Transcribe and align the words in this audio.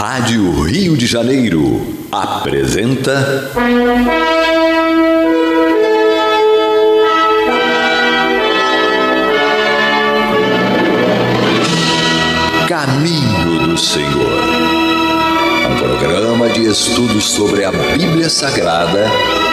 Rádio 0.00 0.62
Rio 0.62 0.96
de 0.96 1.08
Janeiro 1.08 1.84
apresenta. 2.12 3.50
Caminho 12.68 13.66
do 13.66 13.76
Senhor. 13.76 14.27
De 16.58 16.66
estudos 16.66 17.30
sobre 17.30 17.64
a 17.64 17.70
Bíblia 17.70 18.28
Sagrada 18.28 19.08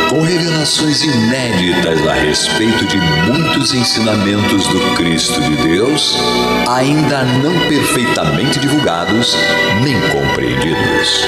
com 0.09 0.21
revelações 0.21 1.03
inéditas 1.03 2.07
a 2.07 2.13
respeito 2.13 2.83
de 2.88 2.97
muitos 2.97 3.75
ensinamentos 3.75 4.65
do 4.65 4.95
Cristo 4.95 5.39
de 5.39 5.55
Deus, 5.57 6.17
ainda 6.67 7.23
não 7.23 7.53
perfeitamente 7.70 8.59
divulgados 8.59 9.38
nem 9.83 9.95
compreendidos. 10.09 11.27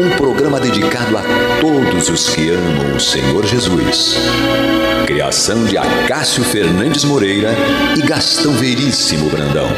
Um 0.00 0.08
programa 0.16 0.58
dedicado 0.58 1.18
a 1.18 1.22
todos 1.60 2.08
os 2.08 2.30
que 2.30 2.48
amam 2.48 2.96
o 2.96 3.00
Senhor 3.00 3.44
Jesus. 3.44 4.16
Criação 5.06 5.66
de 5.66 5.76
Acácio 5.76 6.42
Fernandes 6.42 7.04
Moreira 7.04 7.54
e 7.94 8.00
Gastão 8.00 8.54
Veríssimo 8.54 9.28
Brandão. 9.28 9.68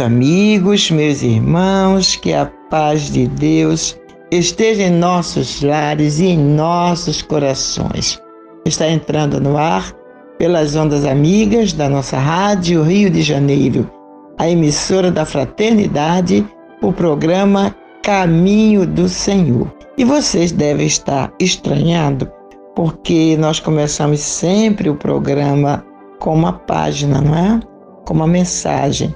Amigos, 0.00 0.90
meus 0.90 1.22
irmãos, 1.22 2.14
que 2.14 2.32
a 2.32 2.46
paz 2.70 3.10
de 3.10 3.26
Deus 3.26 3.98
esteja 4.30 4.84
em 4.84 4.90
nossos 4.90 5.60
lares 5.62 6.20
e 6.20 6.26
em 6.26 6.38
nossos 6.38 7.20
corações. 7.20 8.20
Está 8.64 8.88
entrando 8.88 9.40
no 9.40 9.56
ar 9.56 9.92
pelas 10.38 10.76
ondas 10.76 11.04
amigas 11.04 11.72
da 11.72 11.88
nossa 11.88 12.16
Rádio 12.16 12.82
Rio 12.82 13.10
de 13.10 13.22
Janeiro, 13.22 13.90
a 14.38 14.48
emissora 14.48 15.10
da 15.10 15.24
Fraternidade, 15.24 16.46
o 16.80 16.92
programa 16.92 17.74
Caminho 18.02 18.86
do 18.86 19.08
Senhor. 19.08 19.72
E 19.96 20.04
vocês 20.04 20.52
devem 20.52 20.86
estar 20.86 21.32
estranhando, 21.40 22.30
porque 22.76 23.36
nós 23.36 23.58
começamos 23.58 24.20
sempre 24.20 24.88
o 24.88 24.94
programa 24.94 25.84
com 26.20 26.34
uma 26.34 26.52
página, 26.52 27.20
não 27.20 27.34
é? 27.34 27.60
Com 28.04 28.14
uma 28.14 28.26
mensagem. 28.28 29.12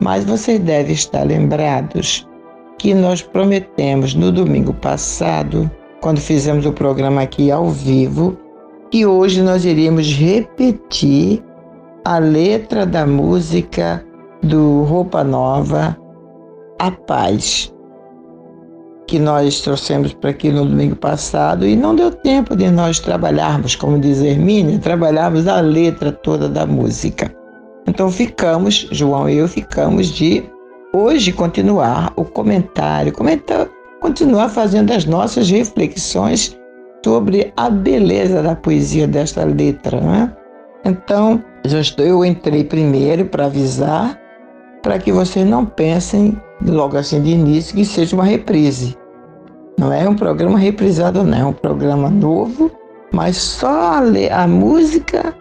Mas 0.00 0.24
vocês 0.24 0.58
devem 0.58 0.94
estar 0.94 1.24
lembrados 1.24 2.26
que 2.78 2.94
nós 2.94 3.20
prometemos 3.20 4.14
no 4.14 4.32
domingo 4.32 4.72
passado, 4.72 5.70
quando 6.00 6.18
fizemos 6.18 6.64
o 6.64 6.72
programa 6.72 7.22
aqui 7.22 7.50
ao 7.50 7.68
vivo, 7.68 8.36
que 8.90 9.04
hoje 9.04 9.42
nós 9.42 9.64
iríamos 9.66 10.10
repetir 10.12 11.44
a 12.04 12.18
letra 12.18 12.86
da 12.86 13.06
música 13.06 14.04
do 14.42 14.82
Roupa 14.84 15.22
Nova, 15.22 15.96
A 16.78 16.90
Paz, 16.90 17.70
que 19.06 19.18
nós 19.18 19.60
trouxemos 19.60 20.14
para 20.14 20.30
aqui 20.30 20.50
no 20.50 20.64
domingo 20.64 20.96
passado 20.96 21.66
e 21.66 21.76
não 21.76 21.94
deu 21.94 22.10
tempo 22.10 22.56
de 22.56 22.70
nós 22.70 22.98
trabalharmos, 22.98 23.76
como 23.76 23.98
diz 23.98 24.22
Hermínia, 24.22 24.78
trabalharmos 24.78 25.46
a 25.46 25.60
letra 25.60 26.10
toda 26.10 26.48
da 26.48 26.64
música. 26.64 27.39
Então 27.86 28.10
ficamos, 28.10 28.88
João 28.90 29.28
e 29.28 29.38
eu 29.38 29.48
ficamos 29.48 30.08
de 30.08 30.44
hoje 30.92 31.32
continuar 31.32 32.12
o 32.16 32.24
comentário, 32.24 33.12
comentar, 33.12 33.68
continuar 34.00 34.48
fazendo 34.48 34.92
as 34.92 35.04
nossas 35.04 35.50
reflexões 35.50 36.58
sobre 37.04 37.52
a 37.56 37.70
beleza 37.70 38.42
da 38.42 38.54
poesia 38.54 39.06
desta 39.06 39.44
letra, 39.44 40.00
né? 40.00 40.36
Então, 40.84 41.42
já 41.64 41.80
estou, 41.80 42.04
eu 42.04 42.24
entrei 42.24 42.64
primeiro 42.64 43.26
para 43.26 43.46
avisar, 43.46 44.18
para 44.82 44.98
que 44.98 45.12
vocês 45.12 45.46
não 45.46 45.64
pensem 45.64 46.40
logo 46.64 46.96
assim 46.96 47.20
de 47.20 47.30
início 47.30 47.74
que 47.74 47.84
seja 47.84 48.16
uma 48.16 48.24
reprise. 48.24 48.96
Não 49.78 49.92
é 49.92 50.08
um 50.08 50.14
programa 50.14 50.58
reprisado, 50.58 51.22
não, 51.22 51.38
é 51.38 51.44
um 51.44 51.52
programa 51.52 52.10
novo, 52.10 52.70
mas 53.12 53.36
só 53.36 53.68
a, 53.68 54.42
a 54.42 54.46
música 54.46 55.34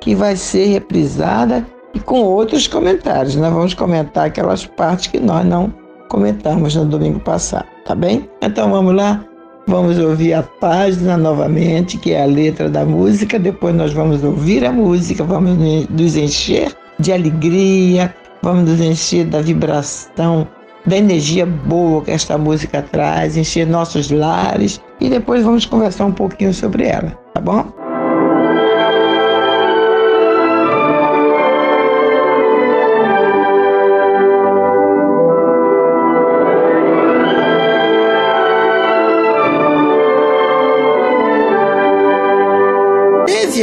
que 0.00 0.14
vai 0.14 0.36
ser 0.36 0.66
reprisada 0.66 1.66
e 1.96 2.00
com 2.00 2.20
outros 2.22 2.68
comentários. 2.68 3.36
Nós 3.36 3.52
vamos 3.52 3.74
comentar 3.74 4.26
aquelas 4.26 4.66
partes 4.66 5.06
que 5.06 5.18
nós 5.18 5.44
não 5.46 5.72
comentamos 6.08 6.76
no 6.76 6.84
domingo 6.84 7.18
passado, 7.20 7.66
tá 7.84 7.94
bem? 7.94 8.28
Então 8.42 8.70
vamos 8.70 8.94
lá, 8.94 9.24
vamos 9.66 9.98
ouvir 9.98 10.34
a 10.34 10.42
página 10.42 11.16
novamente, 11.16 11.96
que 11.96 12.12
é 12.12 12.22
a 12.22 12.26
letra 12.26 12.68
da 12.68 12.84
música, 12.84 13.38
depois 13.38 13.74
nós 13.74 13.92
vamos 13.92 14.22
ouvir 14.22 14.64
a 14.64 14.70
música, 14.70 15.24
vamos 15.24 15.56
nos 15.88 16.16
encher 16.16 16.72
de 16.98 17.12
alegria, 17.12 18.14
vamos 18.42 18.70
nos 18.70 18.80
encher 18.80 19.24
da 19.24 19.40
vibração, 19.40 20.46
da 20.84 20.98
energia 20.98 21.46
boa 21.46 22.02
que 22.02 22.10
esta 22.10 22.36
música 22.38 22.82
traz, 22.82 23.36
encher 23.36 23.66
nossos 23.66 24.10
lares 24.10 24.80
e 25.00 25.08
depois 25.08 25.42
vamos 25.42 25.64
conversar 25.64 26.04
um 26.04 26.12
pouquinho 26.12 26.52
sobre 26.52 26.86
ela, 26.86 27.10
tá 27.32 27.40
bom? 27.40 27.85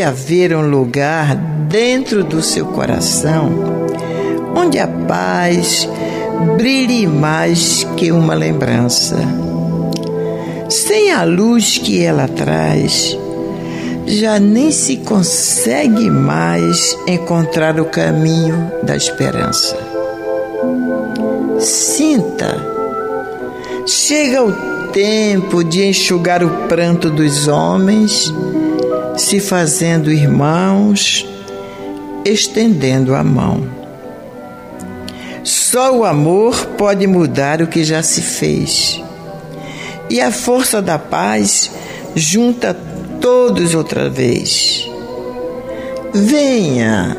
Haver 0.03 0.55
um 0.55 0.69
lugar 0.69 1.35
dentro 1.35 2.23
do 2.23 2.41
seu 2.41 2.65
coração 2.67 3.73
onde 4.55 4.79
a 4.79 4.88
paz 4.88 5.88
brilhe 6.57 7.07
mais 7.07 7.85
que 7.97 8.11
uma 8.11 8.33
lembrança. 8.33 9.17
Sem 10.69 11.11
a 11.11 11.23
luz 11.23 11.77
que 11.77 12.03
ela 12.03 12.27
traz, 12.27 13.17
já 14.05 14.39
nem 14.39 14.71
se 14.71 14.97
consegue 14.97 16.09
mais 16.09 16.97
encontrar 17.07 17.79
o 17.79 17.85
caminho 17.85 18.71
da 18.83 18.95
esperança. 18.95 19.77
Sinta, 21.59 22.57
chega 23.85 24.44
o 24.44 24.51
tempo 24.91 25.63
de 25.63 25.85
enxugar 25.85 26.44
o 26.44 26.67
pranto 26.67 27.09
dos 27.09 27.47
homens, 27.47 28.33
se 29.15 29.39
fazendo 29.39 30.12
irmãos, 30.12 31.25
estendendo 32.25 33.15
a 33.15 33.24
mão. 33.24 33.68
Só 35.44 35.95
o 35.95 36.06
amor 36.06 36.65
pode 36.77 37.06
mudar 37.06 37.62
o 37.62 37.68
que 37.68 37.83
já 37.83 38.01
se 38.01 38.21
fez. 38.21 39.01
E 40.10 40.21
a 40.21 40.31
força 40.31 40.81
da 40.81 40.98
paz 40.98 41.71
junta 42.15 42.77
todos 43.19 43.74
outra 43.74 44.10
vez. 44.10 44.89
Venha, 46.13 47.18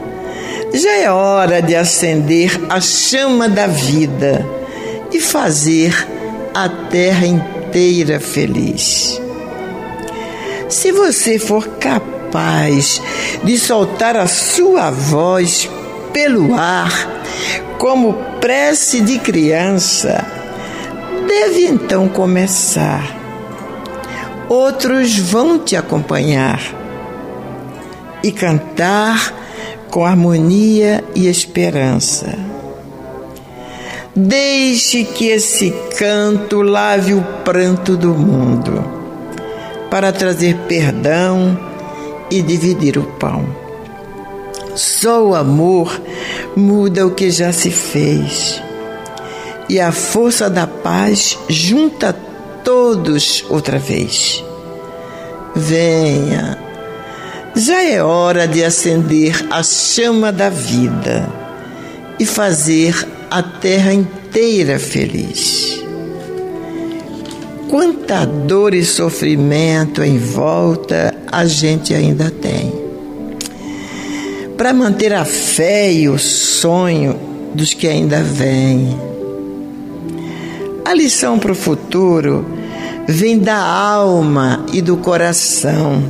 já 0.72 0.92
é 0.98 1.10
hora 1.10 1.60
de 1.60 1.74
acender 1.74 2.60
a 2.68 2.80
chama 2.80 3.48
da 3.48 3.66
vida 3.66 4.46
e 5.12 5.20
fazer 5.20 5.92
a 6.54 6.68
terra 6.68 7.26
inteira 7.26 8.20
feliz. 8.20 9.20
Se 10.74 10.90
você 10.90 11.38
for 11.38 11.68
capaz 11.78 13.00
de 13.44 13.56
soltar 13.56 14.16
a 14.16 14.26
sua 14.26 14.90
voz 14.90 15.70
pelo 16.12 16.52
ar, 16.52 16.90
como 17.78 18.14
prece 18.40 19.00
de 19.00 19.20
criança, 19.20 20.26
deve 21.28 21.64
então 21.64 22.08
começar 22.08 23.16
outros 24.48 25.16
vão 25.16 25.60
te 25.60 25.76
acompanhar 25.76 26.60
e 28.20 28.32
cantar 28.32 29.32
com 29.92 30.04
harmonia 30.04 31.04
e 31.14 31.28
esperança. 31.28 32.36
Deixe 34.12 35.04
que 35.04 35.28
esse 35.28 35.72
canto 35.96 36.62
lave 36.62 37.14
o 37.14 37.22
pranto 37.44 37.96
do 37.96 38.12
mundo, 38.12 39.03
para 39.94 40.10
trazer 40.10 40.56
perdão 40.66 41.56
e 42.28 42.42
dividir 42.42 42.98
o 42.98 43.04
pão. 43.04 43.46
Só 44.74 45.24
o 45.24 45.36
amor 45.36 46.02
muda 46.56 47.06
o 47.06 47.12
que 47.12 47.30
já 47.30 47.52
se 47.52 47.70
fez, 47.70 48.60
e 49.68 49.78
a 49.78 49.92
força 49.92 50.50
da 50.50 50.66
paz 50.66 51.38
junta 51.48 52.12
todos 52.64 53.44
outra 53.48 53.78
vez. 53.78 54.44
Venha, 55.54 56.58
já 57.54 57.84
é 57.84 58.02
hora 58.02 58.48
de 58.48 58.64
acender 58.64 59.46
a 59.48 59.62
chama 59.62 60.32
da 60.32 60.50
vida 60.50 61.32
e 62.18 62.26
fazer 62.26 62.96
a 63.30 63.44
terra 63.44 63.92
inteira 63.92 64.76
feliz. 64.76 65.83
Quanta 67.68 68.24
dor 68.24 68.74
e 68.74 68.84
sofrimento 68.84 70.02
em 70.02 70.18
volta 70.18 71.14
a 71.30 71.44
gente 71.46 71.94
ainda 71.94 72.30
tem. 72.30 72.72
Para 74.56 74.72
manter 74.72 75.12
a 75.12 75.24
fé 75.24 75.92
e 75.92 76.08
o 76.08 76.18
sonho 76.18 77.18
dos 77.54 77.72
que 77.72 77.88
ainda 77.88 78.22
vêm. 78.22 78.96
A 80.84 80.92
lição 80.94 81.38
para 81.38 81.52
o 81.52 81.56
futuro 81.56 82.46
vem 83.08 83.38
da 83.38 83.56
alma 83.56 84.64
e 84.72 84.80
do 84.80 84.96
coração. 84.96 86.04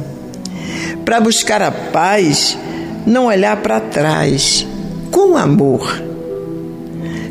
Para 1.05 1.21
buscar 1.21 1.63
a 1.63 1.71
paz, 1.71 2.59
não 3.07 3.27
olhar 3.27 3.57
para 3.59 3.81
trás, 3.81 4.67
com 5.11 5.37
amor. 5.37 6.03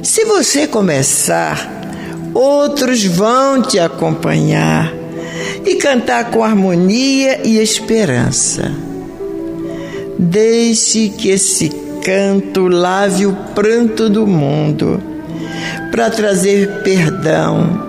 Se 0.02 0.26
você 0.26 0.68
começar, 0.68 1.73
outros 2.34 3.06
vão 3.06 3.62
te 3.62 3.80
acompanhar 3.80 4.94
e 5.66 5.76
cantar 5.76 6.32
com 6.32 6.44
harmonia 6.44 7.42
e 7.44 7.58
esperança. 7.60 8.72
Deixe 10.18 11.10
que 11.10 11.30
esse 11.30 11.70
canto 12.04 12.68
lave 12.68 13.26
o 13.26 13.34
pranto 13.56 14.10
do 14.10 14.28
mundo 14.28 15.02
para 15.92 16.10
trazer 16.10 16.82
perdão 16.84 17.82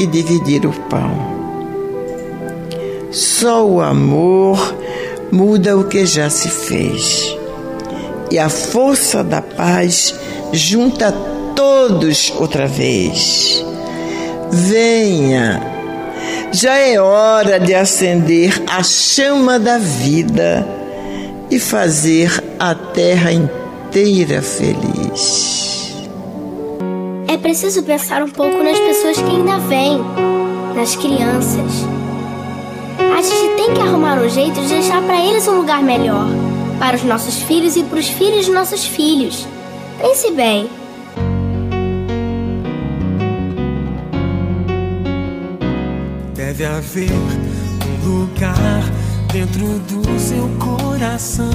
e 0.00 0.06
dividir 0.06 0.66
o 0.66 0.72
pão. 0.72 1.36
Só 3.10 3.66
o 3.66 3.80
amor 3.80 4.74
muda 5.30 5.76
o 5.76 5.84
que 5.84 6.04
já 6.04 6.28
se 6.28 6.48
fez. 6.48 7.36
E 8.30 8.38
a 8.38 8.48
força 8.48 9.22
da 9.22 9.40
paz 9.40 10.14
junta 10.52 11.12
todos 11.56 12.32
outra 12.38 12.68
vez. 12.68 13.64
Venha, 14.52 15.60
já 16.52 16.76
é 16.76 17.00
hora 17.00 17.58
de 17.58 17.74
acender 17.74 18.62
a 18.68 18.82
chama 18.82 19.58
da 19.58 19.78
vida 19.78 20.64
e 21.50 21.58
fazer 21.58 22.30
a 22.60 22.74
terra 22.74 23.32
inteira 23.32 24.42
feliz. 24.42 25.96
É 27.26 27.36
preciso 27.36 27.82
pensar 27.82 28.22
um 28.22 28.30
pouco 28.30 28.62
nas 28.62 28.78
pessoas 28.78 29.16
que 29.16 29.28
ainda 29.28 29.58
vêm, 29.58 29.98
nas 30.74 30.94
crianças. 30.94 31.72
A 32.98 33.22
gente 33.22 33.56
tem 33.56 33.74
que 33.74 33.80
arrumar 33.80 34.18
um 34.18 34.28
jeito 34.28 34.60
de 34.60 34.68
deixar 34.68 35.02
para 35.02 35.24
eles 35.24 35.48
um 35.48 35.56
lugar 35.56 35.82
melhor, 35.82 36.26
para 36.78 36.96
os 36.96 37.02
nossos 37.02 37.38
filhos 37.42 37.76
e 37.76 37.82
para 37.82 37.98
os 37.98 38.08
filhos 38.08 38.46
dos 38.46 38.54
nossos 38.54 38.84
filhos. 38.84 39.46
Pense 40.00 40.30
bem. 40.30 40.68
Deve 46.56 46.64
haver 46.64 47.12
um 47.12 48.08
lugar 48.08 48.82
dentro 49.30 49.78
do 49.80 50.18
seu 50.18 50.48
coração 50.58 51.50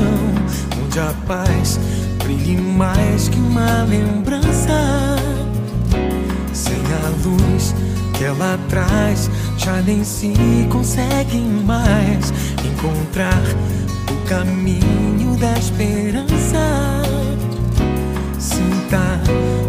onde 0.83 0.99
a 0.99 1.13
paz 1.25 1.79
brilhe 2.23 2.55
mais 2.57 3.27
que 3.27 3.37
uma 3.37 3.83
lembrança 3.83 5.11
a 7.03 7.09
luz 7.27 7.73
que 8.17 8.23
ela 8.23 8.59
traz 8.69 9.29
já 9.57 9.81
nem 9.81 10.03
se 10.03 10.33
consegue 10.69 11.39
mais 11.39 12.31
encontrar 12.63 13.41
o 14.11 14.27
caminho 14.27 15.35
da 15.37 15.57
esperança. 15.57 17.01
Sinta, 18.37 19.19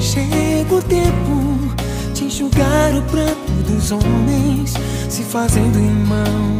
chega 0.00 0.74
o 0.74 0.82
tempo 0.82 1.74
de 2.14 2.24
enxugar 2.24 2.94
o 2.96 3.02
pranto 3.02 3.52
dos 3.66 3.92
homens, 3.92 4.74
se 5.12 5.22
fazendo 5.24 5.78
irmão, 5.78 6.56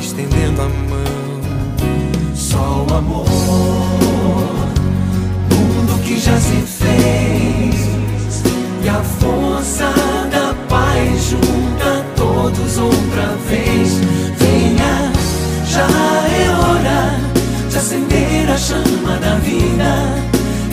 estendendo 0.00 0.62
a 0.62 0.64
mão. 0.64 2.34
Só 2.34 2.86
o 2.88 2.94
amor, 2.94 3.26
mundo 5.50 6.02
que 6.02 6.18
já 6.18 6.40
se 6.40 6.56
fez 6.62 8.42
e 8.82 8.88
a 8.88 9.02
força 9.02 9.92
da 10.30 10.54
paz 10.70 11.32
junta 11.32 12.02
todos 12.16 12.78
outra 12.78 13.36
vez. 13.46 14.00
Venha, 14.38 15.12
já 15.68 15.86
é 15.86 16.48
hora 16.48 17.20
de 17.68 17.76
acender 17.76 18.50
a 18.50 18.56
chama 18.56 19.18
da 19.20 19.34
vida 19.34 20.14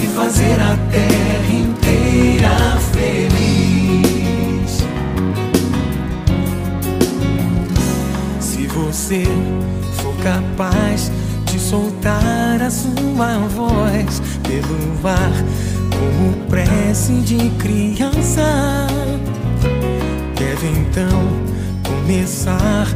e 0.01 0.07
fazer 0.07 0.53
a 0.53 0.77
terra 0.89 1.53
inteira 1.53 2.77
feliz. 2.93 3.92
Você 8.85 9.23
for 9.93 10.15
capaz 10.17 11.11
de 11.45 11.59
soltar 11.59 12.61
a 12.61 12.69
sua 12.69 13.37
voz 13.55 14.21
pelo 14.43 15.07
ar 15.07 15.31
como 15.89 16.47
prece 16.47 17.13
de 17.21 17.49
criança. 17.51 18.87
Deve 20.37 20.67
então 20.67 21.23
começar, 21.83 22.87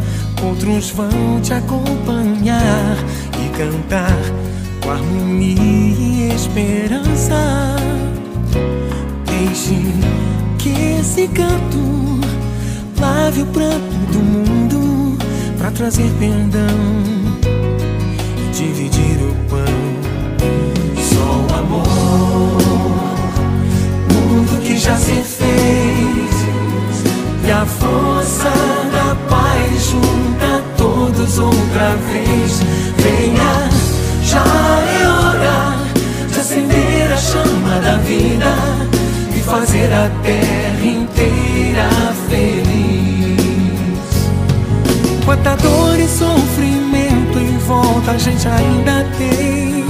outros 0.44 0.92
vão 0.92 1.40
te 1.42 1.54
acompanhar 1.54 2.98
e 3.44 3.58
cantar 3.58 4.18
com 4.84 4.92
harmonia 4.92 5.56
e 5.62 6.32
esperança. 6.36 7.76
Deixe 9.26 9.76
que 10.58 11.00
esse 11.00 11.28
canto 11.30 12.20
lave 13.00 13.42
o 13.42 13.46
pranto 13.48 13.96
do 14.12 14.20
mundo 14.20 14.47
para 15.68 15.72
trazer 15.72 16.10
perdão 16.18 16.78
e 18.38 18.52
dividir 18.54 19.18
o 19.22 19.36
pão. 19.50 19.66
Só 21.04 21.20
o 21.20 21.60
amor 21.60 22.68
já 24.78 24.96
se 24.96 25.16
fez 25.16 26.46
e 27.46 27.52
a 27.52 27.66
força 27.66 28.50
da 28.94 29.16
paz 29.28 29.90
junta 29.92 30.64
todos 30.78 31.38
outra 31.38 31.96
vez. 32.12 32.62
Venha, 32.98 33.70
já 34.24 34.46
é 35.02 35.08
hora 35.08 35.76
de 36.32 36.40
acender 36.40 37.12
a 37.12 37.18
chama 37.18 37.82
da 37.82 37.98
vida 37.98 38.56
e 39.36 39.40
fazer 39.42 39.92
a 39.92 40.10
terra 40.24 40.86
inteira 40.86 41.90
feliz. 42.30 42.97
Quanta 45.28 45.58
dor 45.58 46.00
e 46.00 46.08
sofrimento 46.08 47.38
em 47.38 47.58
volta 47.58 48.12
a 48.12 48.18
gente 48.18 48.48
ainda 48.48 49.06
tem. 49.18 49.84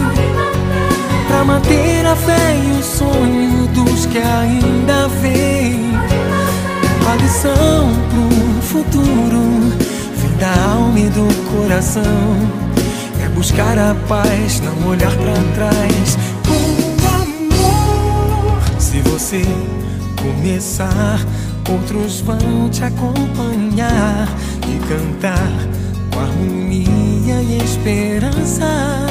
Pra 1.27 1.45
manter 1.45 2.03
a 2.07 2.15
fé 2.15 2.55
e 2.55 2.79
o 2.79 2.83
sonho 2.83 3.67
dos 3.67 4.07
que 4.07 4.17
ainda 4.17 5.07
vêm. 5.21 5.91
A 7.07 7.15
lição 7.17 7.93
pro 8.09 8.61
futuro 8.63 9.77
Vem 10.15 10.37
da 10.39 10.71
alma 10.71 10.99
e 10.99 11.07
do 11.09 11.27
coração. 11.51 12.01
É 13.23 13.29
buscar 13.29 13.77
a 13.77 13.93
paz, 14.07 14.59
não 14.61 14.89
olhar 14.89 15.15
pra 15.17 15.33
trás. 15.53 16.17
Com 16.47 16.97
amor 17.15 18.59
Se 18.79 19.01
você 19.01 19.43
começar 20.19 21.19
Outros 21.69 22.21
vão 22.21 22.69
te 22.71 22.83
acompanhar 22.83 24.27
e 24.67 24.79
cantar 24.87 25.51
com 26.11 26.19
harmonia 26.19 27.41
e 27.41 27.57
esperança. 27.63 29.07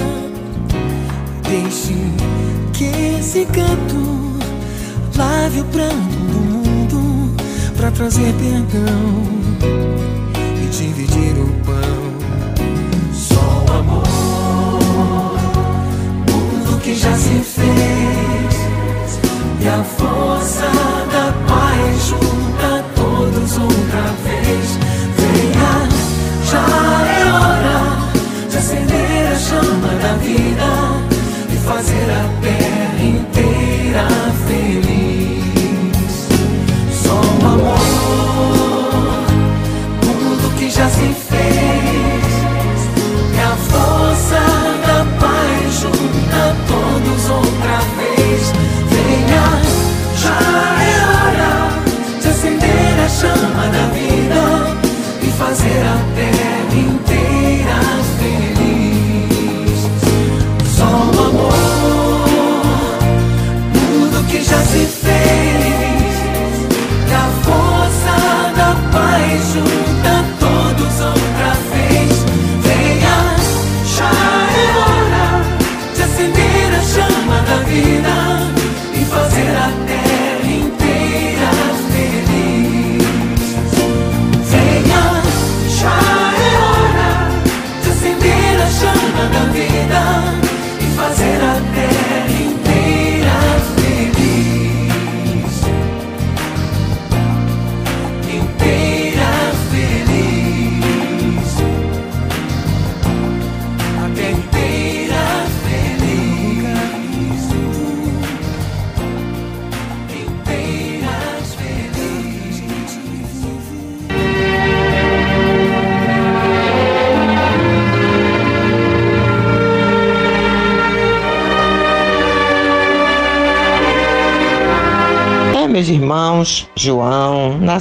Deixe 1.49 1.95
que 2.73 2.85
esse 3.19 3.47
canto 3.47 4.37
lave 5.17 5.61
o 5.61 5.65
pranto 5.65 6.17
do 6.31 6.39
mundo 6.39 7.35
para 7.77 7.91
trazer 7.91 8.35
perdão 8.35 9.23
e 10.63 10.67
dividir 10.69 11.35
o 11.39 11.49
pão. 11.65 11.97
Só 13.15 13.65
o 13.67 13.79
amor, 13.79 14.09
mundo 16.31 16.81
que 16.83 16.95
já 16.95 17.17
se 17.17 17.41
fez 17.41 18.77
e 19.61 19.69
a 19.69 19.83
força 19.83 20.67
da 21.13 21.33
paz 21.49 22.09
junta 22.09 22.85
todos 22.95 23.59
outra 23.59 24.03
vez. 24.25 24.86
Chama 29.49 29.95
da 30.03 30.15
vida 30.15 30.71
e 31.53 31.57
fazer 31.59 32.11
a 32.11 32.25
terra 32.43 33.05
inteira 33.05 34.09
feliz. 34.49 34.86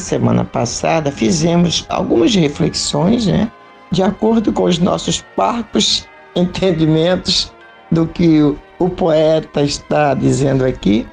Semana 0.05 0.45
passada 0.45 1.11
fizemos 1.11 1.85
algumas 1.89 2.33
reflexões, 2.35 3.25
né? 3.25 3.51
De 3.91 4.01
acordo 4.03 4.53
com 4.53 4.63
os 4.63 4.79
nossos 4.79 5.21
parcos 5.35 6.07
entendimentos 6.35 7.51
do 7.91 8.07
que 8.07 8.41
o, 8.41 8.57
o 8.79 8.89
poeta 8.89 9.61
está 9.61 10.13
dizendo 10.13 10.63
aqui. 10.65 11.07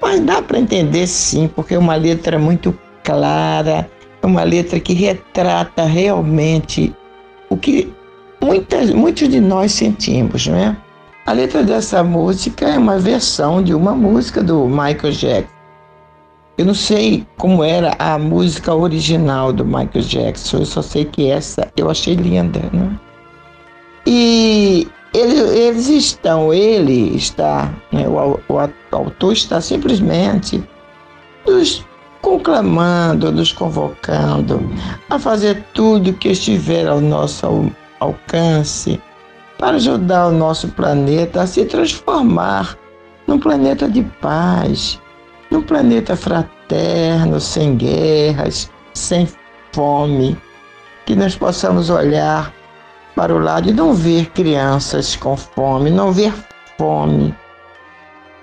Mas 0.00 0.20
dá 0.20 0.40
para 0.40 0.58
entender 0.58 1.06
sim, 1.06 1.48
porque 1.48 1.74
é 1.74 1.78
uma 1.78 1.94
letra 1.94 2.38
muito 2.38 2.76
clara, 3.04 3.90
é 4.22 4.26
uma 4.26 4.42
letra 4.42 4.80
que 4.80 4.92
retrata 4.92 5.84
realmente 5.84 6.94
o 7.50 7.56
que 7.56 7.92
muitas, 8.42 8.90
muitos 8.90 9.28
de 9.28 9.40
nós 9.40 9.72
sentimos, 9.72 10.46
não 10.46 10.56
é? 10.56 10.76
A 11.26 11.32
letra 11.32 11.62
dessa 11.62 12.02
música 12.02 12.66
é 12.66 12.78
uma 12.78 12.98
versão 12.98 13.62
de 13.62 13.74
uma 13.74 13.94
música 13.94 14.42
do 14.42 14.66
Michael 14.66 15.12
Jackson. 15.12 15.59
Eu 16.60 16.66
não 16.66 16.74
sei 16.74 17.26
como 17.38 17.64
era 17.64 17.94
a 17.98 18.18
música 18.18 18.74
original 18.74 19.50
do 19.50 19.64
Michael 19.64 20.04
Jackson, 20.04 20.58
eu 20.58 20.66
só 20.66 20.82
sei 20.82 21.06
que 21.06 21.26
essa 21.26 21.66
eu 21.74 21.88
achei 21.88 22.14
linda, 22.14 22.60
né? 22.70 23.00
E 24.06 24.86
ele- 25.14 25.40
eles 25.58 25.88
estão, 25.88 26.52
ele 26.52 27.16
está, 27.16 27.72
né, 27.90 28.06
o, 28.06 28.38
o 28.46 28.58
au- 28.58 28.70
autor 28.92 29.32
está 29.32 29.58
simplesmente 29.62 30.62
nos 31.46 31.82
conclamando, 32.20 33.32
nos 33.32 33.52
convocando 33.54 34.60
a 35.08 35.18
fazer 35.18 35.64
tudo 35.72 36.12
que 36.12 36.28
estiver 36.28 36.86
ao 36.86 37.00
nosso 37.00 37.46
al- 37.46 37.70
alcance 38.00 39.00
para 39.56 39.76
ajudar 39.78 40.26
o 40.26 40.32
nosso 40.32 40.68
planeta 40.68 41.40
a 41.40 41.46
se 41.46 41.64
transformar 41.64 42.76
num 43.26 43.38
planeta 43.38 43.88
de 43.88 44.02
paz, 44.20 44.99
num 45.50 45.62
planeta 45.62 46.16
fraterno, 46.16 47.40
sem 47.40 47.76
guerras, 47.76 48.70
sem 48.94 49.28
fome, 49.72 50.36
que 51.04 51.14
nós 51.14 51.34
possamos 51.34 51.90
olhar 51.90 52.52
para 53.16 53.34
o 53.34 53.38
lado 53.38 53.68
e 53.68 53.72
não 53.72 53.92
ver 53.92 54.30
crianças 54.30 55.16
com 55.16 55.36
fome, 55.36 55.90
não 55.90 56.12
ver 56.12 56.32
fome 56.78 57.34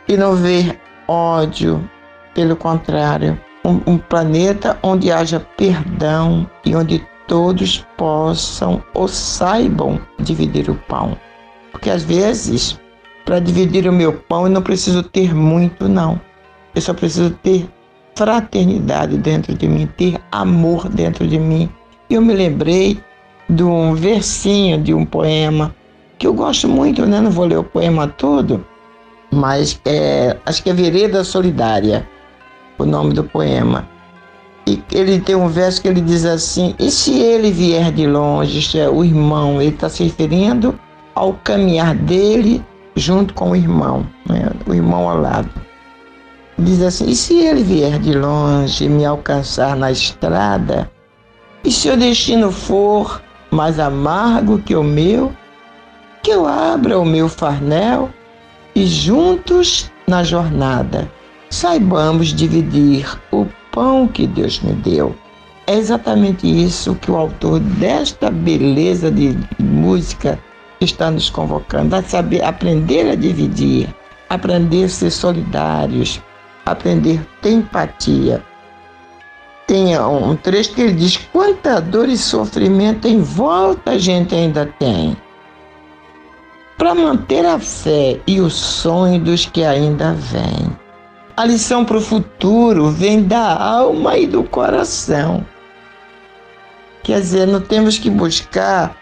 e 0.08 0.16
não 0.16 0.36
ver 0.36 0.80
ódio, 1.08 1.90
pelo 2.34 2.56
contrário, 2.56 3.40
um, 3.66 3.82
um 3.94 3.98
planeta 3.98 4.78
onde 4.84 5.12
haja 5.12 5.40
perdão 5.58 6.50
e 6.66 6.76
onde 6.76 7.06
todos 7.28 7.86
possam 7.98 8.82
ou 8.94 9.08
saibam 9.08 10.00
dividir 10.20 10.70
o 10.70 10.76
pão. 10.76 11.18
Porque 11.72 11.90
às 11.90 12.04
vezes, 12.04 12.80
para 13.26 13.40
dividir 13.40 13.88
o 13.88 13.94
meu 13.94 14.14
pão, 14.14 14.46
eu 14.46 14.52
não 14.52 14.62
preciso 14.62 15.04
ter 15.04 15.36
muito, 15.36 15.90
não. 15.90 16.20
Eu 16.78 16.82
só 16.82 16.94
preciso 16.94 17.32
ter 17.42 17.68
fraternidade 18.16 19.18
dentro 19.18 19.56
de 19.56 19.68
mim, 19.68 19.90
ter 19.98 20.22
amor 20.32 20.88
dentro 20.88 21.28
de 21.28 21.40
mim. 21.40 21.68
E 22.08 22.14
eu 22.14 22.22
me 22.22 22.36
lembrei 22.36 23.00
de 23.50 23.64
um 23.64 23.96
versinho 23.96 24.80
de 24.80 24.94
um 24.94 25.04
poema 25.04 25.74
que 26.20 26.28
eu 26.28 26.36
gosto 26.36 26.68
muito, 26.68 27.04
né? 27.04 27.20
Não 27.20 27.32
vou 27.32 27.46
ler 27.46 27.58
o 27.58 27.64
poema 27.64 28.08
todo, 28.08 28.64
mas 29.32 29.82
é, 29.86 30.38
acho 30.46 30.62
que 30.62 30.70
é 30.70 30.74
Vereda 30.74 31.24
Solidária, 31.24 32.08
o 32.78 32.86
nome 32.86 33.16
do 33.16 33.24
poema. 33.24 33.90
E 34.68 34.80
ele 34.92 35.20
tem 35.20 35.36
um 35.36 35.48
verso 35.48 35.82
que 35.82 35.88
ele 35.88 36.02
diz 36.02 36.26
assim: 36.26 36.76
E 36.78 36.92
se 36.92 37.18
ele 37.18 37.50
vier 37.50 37.92
de 37.92 38.06
longe, 38.06 38.60
isto 38.60 38.78
é, 38.78 38.88
o 38.88 39.04
irmão, 39.04 39.60
ele 39.60 39.74
está 39.74 39.90
se 39.90 40.04
referindo 40.04 40.80
ao 41.16 41.34
caminhar 41.44 41.96
dele 41.96 42.64
junto 42.96 43.34
com 43.34 43.50
o 43.50 43.56
irmão, 43.56 44.06
né? 44.30 44.52
o 44.68 44.76
irmão 44.76 45.10
ao 45.10 45.20
lado. 45.20 45.50
Diz 46.58 46.82
assim: 46.82 47.10
e 47.10 47.16
se 47.16 47.40
ele 47.40 47.64
vier 47.64 48.00
de 48.00 48.14
longe 48.14 48.86
e 48.86 48.90
me 48.90 49.06
alcançar 49.06 49.76
na 49.76 49.92
estrada, 49.92 50.90
e 51.64 51.72
se 51.72 51.90
o 51.90 51.98
destino 51.98 52.52
for 52.52 53.22
mais 53.52 53.80
amargo 53.80 54.60
que 54.60 54.76
o 54.76 54.84
meu, 54.84 55.34
que 56.24 56.32
eu 56.32 56.46
abra 56.46 57.00
o 57.00 57.06
meu 57.06 57.30
farnel 57.30 58.10
e 58.76 58.86
juntos 58.86 59.92
na 60.08 60.24
jornada 60.24 61.10
saibamos 61.50 62.34
dividir 62.34 63.18
o 63.32 63.46
pão 63.72 64.08
que 64.08 64.28
Deus 64.28 64.60
me 64.60 64.74
deu. 64.74 65.16
É 65.66 65.76
exatamente 65.76 66.48
isso 66.48 66.96
que 66.96 67.12
o 67.12 67.18
autor 67.18 67.60
desta 67.60 68.30
beleza 68.30 69.12
de 69.12 69.38
música 69.60 70.40
está 70.80 71.12
nos 71.12 71.30
convocando, 71.30 71.96
a 71.96 72.04
saber 72.04 72.44
aprender 72.44 73.10
a 73.10 73.16
dividir, 73.16 73.94
aprender 74.30 74.86
a 74.86 74.90
ser 74.90 75.12
solidários, 75.12 76.22
aprender 76.72 77.26
empatia. 77.44 78.44
Tem 79.66 80.00
um 80.00 80.36
trecho 80.36 80.74
que 80.74 80.82
ele 80.82 80.94
diz: 80.94 81.18
quanta 81.18 81.82
dor 81.82 82.08
e 82.08 82.18
sofrimento 82.18 83.08
em 83.08 83.22
volta 83.22 83.92
a 83.92 83.98
gente 83.98 84.34
ainda 84.34 84.66
tem. 84.80 85.16
Para 86.78 86.94
manter 86.94 87.46
a 87.46 87.60
fé 87.60 88.20
e 88.28 88.40
o 88.40 88.50
sonho 88.50 89.20
dos 89.20 89.46
que 89.46 89.64
ainda 89.64 90.14
vêm. 90.14 90.72
A 91.36 91.46
lição 91.46 91.84
para 91.84 91.98
o 91.98 92.02
futuro 92.02 92.90
vem 92.90 93.24
da 93.24 93.62
alma 93.62 94.18
e 94.18 94.26
do 94.26 94.44
coração. 94.44 95.46
Quer 97.04 97.20
dizer, 97.20 97.48
não 97.48 97.62
temos 97.62 97.98
que 97.98 98.10
buscar 98.10 98.96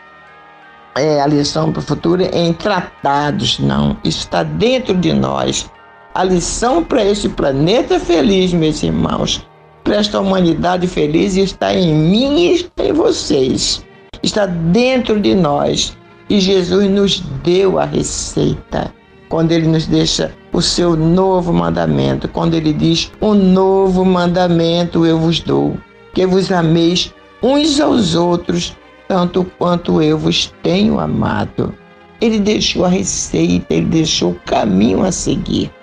é, 0.95 1.21
a 1.21 1.27
lição 1.27 1.71
para 1.71 1.79
o 1.79 1.83
futuro 1.83 2.23
em 2.23 2.53
tratados, 2.53 3.59
não. 3.59 3.97
Isso 4.03 4.19
está 4.19 4.43
dentro 4.43 4.93
de 4.95 5.13
nós. 5.13 5.69
A 6.15 6.23
lição 6.23 6.81
para 6.81 7.03
este 7.03 7.27
planeta 7.27 7.99
feliz, 7.99 8.53
meus 8.53 8.81
irmãos, 8.81 9.45
para 9.83 9.97
esta 9.97 10.21
humanidade 10.21 10.87
feliz 10.87 11.35
está 11.35 11.75
em 11.75 11.93
mim 11.93 12.39
e 12.39 12.53
está 12.53 12.85
em 12.85 12.93
vocês. 12.93 13.85
Está 14.23 14.45
dentro 14.45 15.19
de 15.19 15.35
nós. 15.35 15.97
E 16.29 16.39
Jesus 16.39 16.89
nos 16.89 17.19
deu 17.43 17.77
a 17.77 17.83
receita 17.83 18.93
quando 19.27 19.51
ele 19.51 19.67
nos 19.67 19.87
deixa 19.87 20.33
o 20.53 20.61
seu 20.61 20.95
novo 20.95 21.51
mandamento, 21.51 22.29
quando 22.29 22.53
ele 22.53 22.71
diz: 22.71 23.11
Um 23.21 23.33
novo 23.33 24.05
mandamento 24.05 25.05
eu 25.05 25.19
vos 25.19 25.41
dou, 25.41 25.75
que 26.13 26.25
vos 26.25 26.49
ameis 26.49 27.13
uns 27.43 27.81
aos 27.81 28.15
outros 28.15 28.73
tanto 29.05 29.43
quanto 29.57 30.01
eu 30.01 30.17
vos 30.17 30.53
tenho 30.63 30.97
amado. 30.97 31.75
Ele 32.21 32.39
deixou 32.39 32.85
a 32.85 32.89
receita, 32.89 33.73
ele 33.73 33.87
deixou 33.87 34.31
o 34.31 34.39
caminho 34.45 35.03
a 35.03 35.11
seguir. 35.11 35.74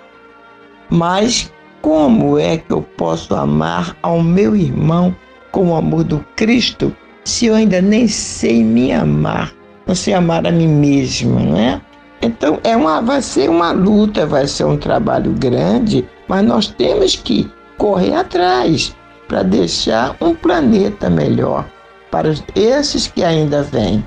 Mas 0.89 1.51
como 1.81 2.39
é 2.39 2.57
que 2.57 2.71
eu 2.71 2.81
posso 2.81 3.35
amar 3.35 3.95
ao 4.01 4.21
meu 4.21 4.55
irmão 4.55 5.15
com 5.51 5.71
o 5.71 5.75
amor 5.75 6.03
do 6.03 6.25
Cristo 6.35 6.95
se 7.23 7.47
eu 7.47 7.55
ainda 7.55 7.81
nem 7.81 8.07
sei 8.07 8.63
me 8.63 8.91
amar? 8.91 9.53
Não 9.85 9.95
sei 9.95 10.13
amar 10.13 10.47
a 10.47 10.51
mim 10.51 10.67
mesma, 10.67 11.39
não 11.39 11.57
é? 11.57 11.81
Então 12.21 12.57
é 12.63 12.75
uma, 12.75 13.01
vai 13.01 13.21
ser 13.21 13.49
uma 13.49 13.71
luta, 13.73 14.25
vai 14.25 14.47
ser 14.47 14.63
um 14.63 14.77
trabalho 14.77 15.33
grande, 15.33 16.07
mas 16.27 16.45
nós 16.45 16.67
temos 16.67 17.17
que 17.17 17.51
correr 17.77 18.15
atrás 18.15 18.95
para 19.27 19.43
deixar 19.43 20.15
um 20.21 20.33
planeta 20.33 21.09
melhor 21.09 21.65
para 22.09 22.33
esses 22.55 23.07
que 23.07 23.23
ainda 23.23 23.61
vêm, 23.61 24.05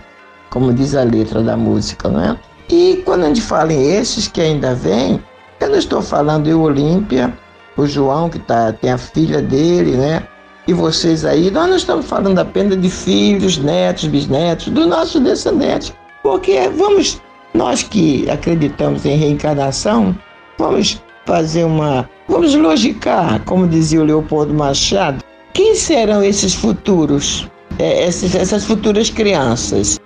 como 0.49 0.73
diz 0.73 0.95
a 0.95 1.03
letra 1.03 1.43
da 1.43 1.57
música, 1.57 2.09
não 2.09 2.23
é? 2.23 2.39
E 2.71 3.03
quando 3.05 3.25
a 3.25 3.29
gente 3.29 3.43
fala 3.43 3.73
em 3.73 3.97
esses 3.97 4.29
que 4.29 4.41
ainda 4.41 4.75
vêm, 4.75 5.23
eu 5.61 5.69
não 5.69 5.79
estou 5.79 6.03
falando 6.03 6.49
eu, 6.49 6.61
Olímpia, 6.61 7.33
o 7.77 7.87
João, 7.87 8.29
que 8.29 8.39
tá, 8.39 8.73
tem 8.73 8.91
a 8.91 8.99
filha 8.99 9.41
dele, 9.41 9.93
né? 9.93 10.23
E 10.67 10.73
vocês 10.73 11.25
aí, 11.25 11.51
nós 11.51 11.69
não 11.69 11.77
estamos 11.77 12.07
falando 12.07 12.39
apenas 12.39 12.81
de 12.81 12.91
filhos, 12.91 13.59
netos, 13.59 14.07
bisnetos, 14.07 14.69
dos 14.69 14.87
nossos 14.87 15.21
descendentes. 15.21 15.93
Porque 16.23 16.69
vamos, 16.69 17.21
nós 17.55 17.83
que 17.83 18.29
acreditamos 18.29 19.05
em 19.05 19.17
reencarnação, 19.17 20.17
vamos 20.59 21.01
fazer 21.25 21.65
uma. 21.65 22.09
Vamos 22.29 22.55
logicar, 22.55 23.41
como 23.45 23.69
dizia 23.69 24.01
o 24.01 24.05
Leopoldo 24.05 24.53
Machado, 24.53 25.23
quem 25.53 25.77
serão 25.77 26.23
esses 26.25 26.55
futuros? 26.55 27.49
é, 27.79 28.05
essas, 28.05 28.35
essas 28.35 28.65
futuras 28.65 29.11
crianças. 29.11 30.01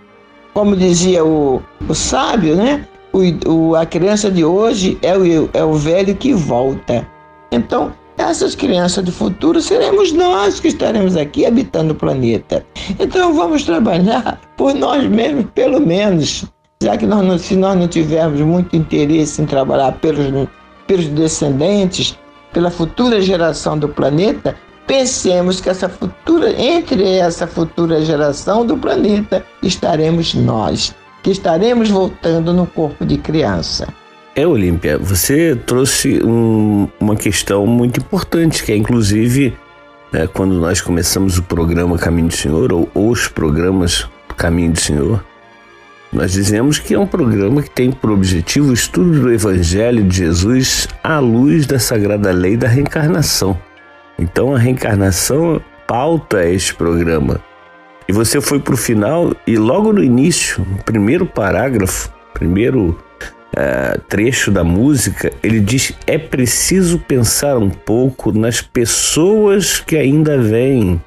Como 0.53 0.77
dizia 0.77 1.25
o, 1.25 1.63
o 1.89 1.95
sábio, 1.95 2.57
né? 2.57 2.87
O, 3.13 3.51
o, 3.51 3.75
a 3.75 3.85
criança 3.85 4.31
de 4.31 4.45
hoje 4.45 4.99
é 5.03 5.17
o, 5.17 5.51
é 5.53 5.65
o 5.65 5.75
velho 5.75 6.15
que 6.15 6.33
volta. 6.33 7.07
Então, 7.51 7.93
essas 8.17 8.55
crianças 8.55 9.05
do 9.05 9.11
futuro 9.11 9.61
seremos 9.61 10.13
nós 10.13 10.61
que 10.61 10.69
estaremos 10.69 11.17
aqui 11.17 11.47
habitando 11.47 11.93
o 11.93 11.97
planeta. 11.97 12.65
Então, 12.99 13.35
vamos 13.35 13.65
trabalhar 13.65 14.41
por 14.57 14.75
nós 14.75 15.05
mesmos, 15.07 15.47
pelo 15.55 15.81
menos. 15.81 16.45
Já 16.83 16.97
que 16.97 17.07
nós 17.07 17.25
não, 17.25 17.39
se 17.39 17.57
nós 17.57 17.79
não 17.79 17.89
tivermos 17.89 18.41
muito 18.41 18.77
interesse 18.77 19.43
em 19.43 19.47
trabalhar 19.47 19.93
pelos, 20.01 20.49
pelos 20.87 21.09
descendentes, 21.09 22.19
pela 22.53 22.71
futura 22.71 23.21
geração 23.21 23.79
do 23.79 23.89
planeta, 23.89 24.57
pensemos 24.87 25.61
que 25.61 25.69
essa 25.69 25.89
futura, 25.89 26.51
entre 26.61 27.19
essa 27.19 27.47
futura 27.47 28.05
geração 28.05 28.67
do 28.67 28.77
planeta, 28.77 29.45
estaremos 29.63 30.35
nós, 30.35 30.95
que 31.23 31.31
estaremos 31.31 31.91
voltando 31.91 32.53
no 32.53 32.67
corpo 32.67 33.05
de 33.05 33.19
criança. 33.19 33.89
É, 34.35 34.47
Olímpia, 34.47 34.97
você 34.97 35.57
trouxe 35.67 36.23
um, 36.25 36.89
uma 37.01 37.17
questão 37.17 37.67
muito 37.67 38.01
importante, 38.01 38.63
que 38.63 38.73
é 38.73 38.77
inclusive 38.77 39.57
né, 40.13 40.27
quando 40.27 40.55
nós 40.55 40.81
começamos 40.81 41.39
o 41.39 41.43
programa 41.43 41.99
Caminho 41.99 42.29
do 42.29 42.35
Senhor, 42.35 42.73
ou, 42.73 42.89
ou 42.95 43.11
os 43.11 43.29
programas 43.29 44.09
Caminho 44.37 44.73
do 44.73 44.81
Senhor, 44.81 45.25
nós 46.13 46.33
dizemos 46.33 46.79
que 46.79 46.95
é 46.95 46.99
um 46.99 47.07
programa 47.07 47.63
que 47.63 47.71
tem 47.71 47.93
por 47.93 48.11
objetivo 48.11 48.71
o 48.71 48.73
estudo 48.73 49.21
do 49.21 49.33
Evangelho 49.33 50.03
de 50.03 50.17
Jesus 50.17 50.89
à 51.05 51.19
luz 51.21 51.67
da 51.67 51.79
sagrada 51.79 52.33
lei 52.33 52.57
da 52.57 52.67
reencarnação. 52.67 53.57
Então 54.19 54.55
a 54.55 54.59
reencarnação 54.59 55.61
pauta 55.87 56.45
este 56.45 56.75
programa. 56.75 57.41
E 58.11 58.13
você 58.13 58.41
foi 58.41 58.59
para 58.59 58.75
o 58.75 58.77
final 58.77 59.33
e 59.47 59.57
logo 59.57 59.93
no 59.93 60.03
início, 60.03 60.67
no 60.69 60.83
primeiro 60.83 61.25
parágrafo, 61.25 62.13
primeiro 62.35 62.99
uh, 63.57 64.01
trecho 64.09 64.51
da 64.51 64.65
música, 64.65 65.33
ele 65.45 65.61
diz: 65.61 65.93
é 66.09 66.19
preciso 66.19 66.99
pensar 66.99 67.57
um 67.57 67.71
pouco 67.71 68.37
nas 68.37 68.61
pessoas 68.61 69.79
que 69.79 69.97
ainda 69.97 70.37
vêm, 70.39 71.01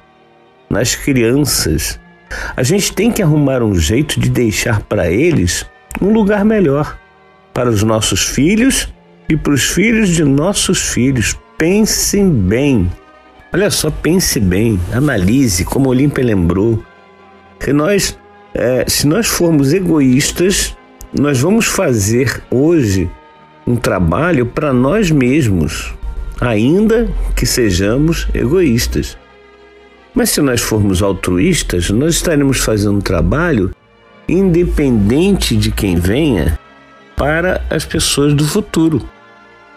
nas 0.70 0.94
crianças. 0.94 2.00
A 2.56 2.62
gente 2.62 2.90
tem 2.94 3.12
que 3.12 3.22
arrumar 3.22 3.62
um 3.62 3.74
jeito 3.74 4.18
de 4.18 4.30
deixar 4.30 4.80
para 4.80 5.10
eles 5.10 5.66
um 6.00 6.10
lugar 6.10 6.42
melhor, 6.42 6.98
para 7.52 7.68
os 7.68 7.82
nossos 7.82 8.22
filhos 8.22 8.88
e 9.28 9.36
para 9.36 9.52
os 9.52 9.64
filhos 9.64 10.08
de 10.08 10.24
nossos 10.24 10.80
filhos. 10.80 11.38
Pensem 11.58 12.30
bem. 12.30 12.90
Olha 13.52 13.70
só, 13.70 13.90
pense 13.90 14.40
bem, 14.40 14.80
analise, 14.90 15.66
como 15.66 15.90
Olímpia 15.90 16.24
lembrou, 16.24 16.82
que 17.64 17.72
nós, 17.72 18.18
é, 18.52 18.84
se 18.86 19.06
nós 19.06 19.26
formos 19.26 19.72
egoístas, 19.72 20.76
nós 21.18 21.40
vamos 21.40 21.64
fazer 21.64 22.42
hoje 22.50 23.10
um 23.66 23.74
trabalho 23.74 24.44
para 24.44 24.70
nós 24.70 25.10
mesmos, 25.10 25.94
ainda 26.38 27.08
que 27.34 27.46
sejamos 27.46 28.28
egoístas. 28.34 29.16
Mas 30.14 30.28
se 30.28 30.42
nós 30.42 30.60
formos 30.60 31.00
altruístas, 31.02 31.88
nós 31.88 32.16
estaremos 32.16 32.58
fazendo 32.60 32.98
um 32.98 33.00
trabalho 33.00 33.70
independente 34.28 35.56
de 35.56 35.70
quem 35.70 35.96
venha 35.96 36.58
para 37.16 37.64
as 37.70 37.86
pessoas 37.86 38.34
do 38.34 38.44
futuro. 38.44 39.08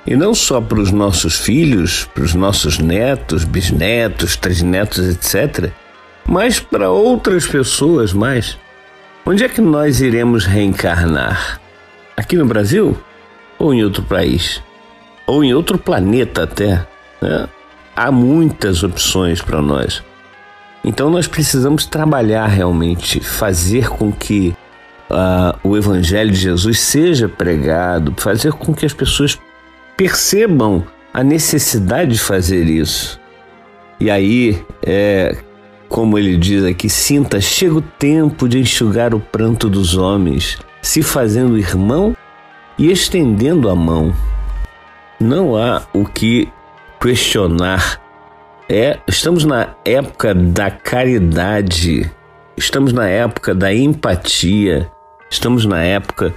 E 0.06 0.14
não 0.14 0.36
só 0.36 0.60
para 0.60 0.82
os 0.82 0.92
nossos 0.92 1.40
filhos, 1.40 2.04
para 2.14 2.26
os 2.26 2.34
nossos 2.34 2.80
netos, 2.80 3.46
bisnetos, 3.46 4.36
trisnetos, 4.36 5.00
etc., 5.08 5.72
mas 6.28 6.60
para 6.60 6.90
outras 6.90 7.48
pessoas 7.48 8.12
mais. 8.14 8.58
Onde 9.26 9.44
é 9.44 9.50
que 9.50 9.62
nós 9.62 10.02
iremos 10.02 10.46
reencarnar? 10.46 11.60
Aqui 12.16 12.36
no 12.36 12.46
Brasil? 12.46 12.98
Ou 13.58 13.74
em 13.74 13.84
outro 13.84 14.04
país? 14.04 14.62
Ou 15.26 15.44
em 15.44 15.54
outro 15.54 15.78
planeta 15.78 16.44
até? 16.44 16.86
Né? 17.22 17.48
Há 17.96 18.12
muitas 18.12 18.84
opções 18.84 19.42
para 19.42 19.62
nós. 19.62 20.04
Então 20.84 21.10
nós 21.10 21.28
precisamos 21.28 21.86
trabalhar 21.86 22.48
realmente, 22.48 23.20
fazer 23.20 23.90
com 23.90 24.12
que 24.12 24.56
uh, 25.10 25.58
o 25.64 25.76
Evangelho 25.76 26.32
de 26.32 26.38
Jesus 26.38 26.80
seja 26.80 27.28
pregado, 27.28 28.14
fazer 28.18 28.54
com 28.54 28.74
que 28.74 28.86
as 28.86 28.94
pessoas 28.94 29.38
percebam 29.98 30.86
a 31.14 31.24
necessidade 31.24 32.12
de 32.12 32.20
fazer 32.20 32.66
isso. 32.66 33.20
E 34.00 34.12
aí, 34.12 34.64
é, 34.86 35.36
como 35.90 36.18
ele 36.18 36.38
diz 36.38 36.64
aqui, 36.64 36.90
sinta, 36.90 37.40
chega 37.40 37.76
o 37.76 37.82
tempo 37.82 38.48
de 38.48 38.60
enxugar 38.60 39.14
o 39.14 39.20
pranto 39.20 39.70
dos 39.70 39.96
homens, 39.98 40.58
se 40.82 41.02
fazendo 41.02 41.58
irmão 41.58 42.16
e 42.78 42.92
estendendo 42.92 43.70
a 43.70 43.76
mão. 43.76 44.14
Não 45.20 45.56
há 45.56 45.84
o 45.94 46.06
que 46.06 46.50
questionar. 47.00 48.02
É, 48.70 49.00
estamos 49.08 49.46
na 49.46 49.76
época 49.86 50.34
da 50.36 50.70
caridade, 50.70 52.12
estamos 52.58 52.92
na 52.92 53.08
época 53.08 53.56
da 53.56 53.74
empatia, 53.74 54.92
estamos 55.30 55.66
na 55.66 55.82
época 55.82 56.34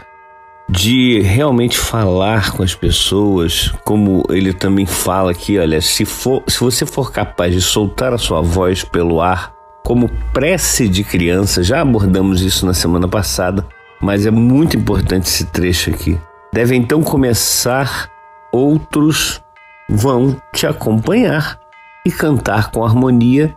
de 0.71 1.21
realmente 1.21 1.77
falar 1.77 2.53
com 2.53 2.63
as 2.63 2.75
pessoas, 2.75 3.75
como 3.85 4.23
ele 4.31 4.53
também 4.53 4.87
fala 4.87 5.33
aqui, 5.33 5.59
olha, 5.59 5.81
se 5.81 6.05
for, 6.05 6.45
se 6.47 6.61
você 6.61 6.87
for 6.87 7.11
capaz 7.11 7.53
de 7.53 7.61
soltar 7.61 8.15
a 8.15 8.19
sua 8.19 8.41
voz 8.41 8.85
pelo 8.85 9.21
ar, 9.21 9.53
como 9.85 10.09
prece 10.33 10.89
de 10.89 11.03
criança, 11.03 11.65
já 11.65 11.81
abordamos 11.81 12.41
isso 12.43 12.65
na 12.65 12.73
semana 12.73 13.09
passada, 13.09 13.67
mas 14.01 14.27
é 14.27 14.31
muito 14.31 14.77
importante 14.77 15.27
esse 15.27 15.47
trecho 15.47 15.91
aqui. 15.91 16.17
Deve 16.53 16.77
então 16.77 17.03
começar, 17.03 18.09
outros 18.53 19.43
vão 19.89 20.41
te 20.55 20.69
acompanhar 20.69 21.59
e 22.07 22.13
cantar 22.13 22.71
com 22.71 22.85
harmonia 22.85 23.57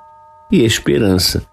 e 0.52 0.66
esperança. 0.66 1.44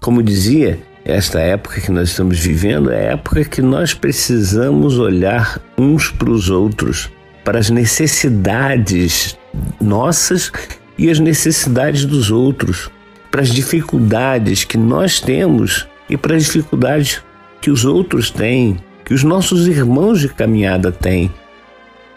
Como 0.00 0.22
dizia, 0.22 0.82
esta 1.04 1.38
época 1.38 1.80
que 1.82 1.90
nós 1.90 2.08
estamos 2.08 2.38
vivendo 2.38 2.90
é 2.90 3.08
a 3.08 3.12
época 3.12 3.44
que 3.44 3.60
nós 3.60 3.92
precisamos 3.92 4.98
olhar 4.98 5.60
uns 5.76 6.10
para 6.10 6.30
os 6.30 6.48
outros, 6.48 7.10
para 7.44 7.58
as 7.58 7.68
necessidades 7.68 9.38
nossas 9.78 10.50
e 10.96 11.10
as 11.10 11.20
necessidades 11.20 12.06
dos 12.06 12.30
outros, 12.30 12.90
para 13.30 13.42
as 13.42 13.50
dificuldades 13.50 14.64
que 14.64 14.78
nós 14.78 15.20
temos 15.20 15.86
e 16.08 16.16
para 16.16 16.36
as 16.36 16.44
dificuldades 16.44 17.22
que 17.60 17.70
os 17.70 17.84
outros 17.84 18.30
têm, 18.30 18.78
que 19.04 19.12
os 19.12 19.22
nossos 19.22 19.68
irmãos 19.68 20.20
de 20.20 20.28
caminhada 20.28 20.90
têm. 20.90 21.30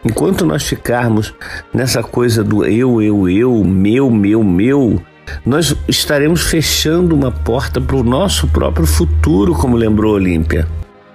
Enquanto 0.06 0.46
nós 0.46 0.64
ficarmos 0.64 1.34
nessa 1.74 2.02
coisa 2.02 2.42
do 2.42 2.64
eu, 2.64 3.02
eu, 3.02 3.28
eu, 3.28 3.64
meu, 3.66 4.10
meu, 4.10 4.44
meu, 4.44 5.02
nós 5.46 5.76
estaremos 5.88 6.42
fechando 6.42 7.16
uma 7.16 7.32
porta 7.32 7.80
para 7.80 7.96
o 7.96 8.04
nosso 8.04 8.48
próprio 8.48 8.86
futuro, 8.86 9.54
como 9.54 9.76
lembrou 9.76 10.14
Olímpia. 10.14 10.68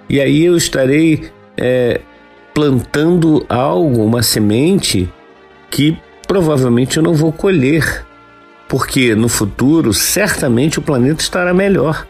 E 0.09 0.19
aí 0.19 0.45
eu 0.45 0.55
estarei 0.55 1.31
é, 1.57 2.01
plantando 2.53 3.45
algo, 3.49 4.03
uma 4.03 4.21
semente, 4.21 5.09
que 5.69 5.97
provavelmente 6.27 6.97
eu 6.97 7.03
não 7.03 7.13
vou 7.13 7.31
colher, 7.31 8.05
porque 8.67 9.15
no 9.15 9.27
futuro 9.27 9.93
certamente 9.93 10.79
o 10.79 10.81
planeta 10.81 11.21
estará 11.21 11.53
melhor, 11.53 12.05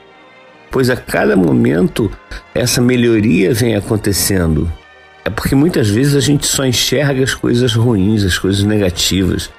pois 0.71 0.89
a 0.89 0.95
cada 0.95 1.35
momento 1.35 2.11
essa 2.53 2.81
melhoria 2.81 3.53
vem 3.53 3.75
acontecendo. 3.75 4.71
É 5.25 5.29
porque 5.29 5.55
muitas 5.55 5.89
vezes 5.89 6.15
a 6.15 6.19
gente 6.19 6.45
só 6.45 6.65
enxerga 6.65 7.23
as 7.23 7.33
coisas 7.33 7.73
ruins, 7.73 8.23
as 8.23 8.37
coisas 8.37 8.63
negativas. 8.63 9.49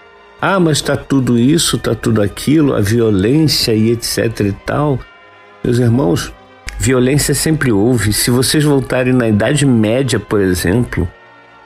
Ah, 0.46 0.60
mas 0.60 0.76
está 0.76 0.94
tudo 0.94 1.38
isso, 1.38 1.76
está 1.76 1.94
tudo 1.94 2.20
aquilo, 2.20 2.74
a 2.74 2.80
violência 2.82 3.72
e 3.72 3.90
etc 3.92 4.40
e 4.40 4.52
tal. 4.52 4.98
Meus 5.64 5.78
irmãos, 5.78 6.30
violência 6.78 7.32
sempre 7.32 7.72
houve. 7.72 8.12
Se 8.12 8.30
vocês 8.30 8.62
voltarem 8.62 9.14
na 9.14 9.26
Idade 9.26 9.64
Média, 9.64 10.20
por 10.20 10.42
exemplo, 10.42 11.08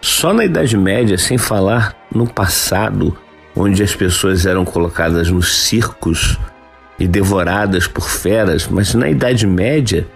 só 0.00 0.32
na 0.32 0.44
Idade 0.44 0.76
Média, 0.76 1.18
sem 1.18 1.36
falar 1.36 1.92
no 2.14 2.24
passado, 2.24 3.18
onde 3.56 3.82
as 3.82 3.96
pessoas 3.96 4.46
eram 4.46 4.64
colocadas 4.64 5.28
nos 5.28 5.52
circos 5.52 6.38
e 7.00 7.08
devoradas 7.08 7.88
por 7.88 8.08
feras, 8.08 8.68
mas 8.68 8.94
na 8.94 9.10
Idade 9.10 9.44
Média, 9.44 10.06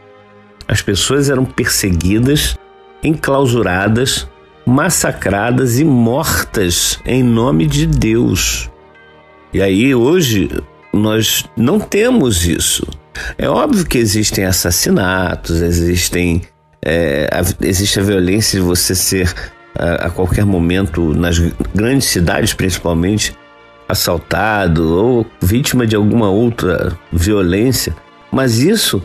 as 0.69 0.81
pessoas 0.81 1.29
eram 1.29 1.45
perseguidas, 1.45 2.57
enclausuradas, 3.03 4.29
massacradas 4.67 5.79
e 5.79 5.85
mortas 5.85 6.99
em 7.05 7.23
nome 7.23 7.67
de 7.67 7.87
Deus. 7.87 8.71
E 9.53 9.61
aí 9.61 9.95
hoje 9.95 10.51
nós 10.93 11.45
não 11.57 11.79
temos 11.79 12.47
isso. 12.47 12.87
É 13.37 13.49
óbvio 13.49 13.85
que 13.85 13.99
existem 13.99 14.45
assassinatos, 14.45 15.61
existem 15.61 16.43
é, 16.85 17.29
a, 17.33 17.67
existe 17.67 18.01
a 18.01 18.03
violência 18.03 18.59
de 18.59 18.65
você 18.65 18.95
ser 18.95 19.33
a, 19.79 20.07
a, 20.07 20.11
qualquer 20.11 20.45
momento 20.45 21.15
nas 21.15 21.39
grandes 21.75 22.09
cidades 22.09 22.53
principalmente 22.55 23.37
assaltado 23.89 24.97
ou 24.97 25.27
vítima 25.41 25.87
de 25.87 25.95
alguma 25.95 26.31
outra 26.31 26.97
violência, 27.13 27.95
mas 28.31 28.59
isso 28.59 29.03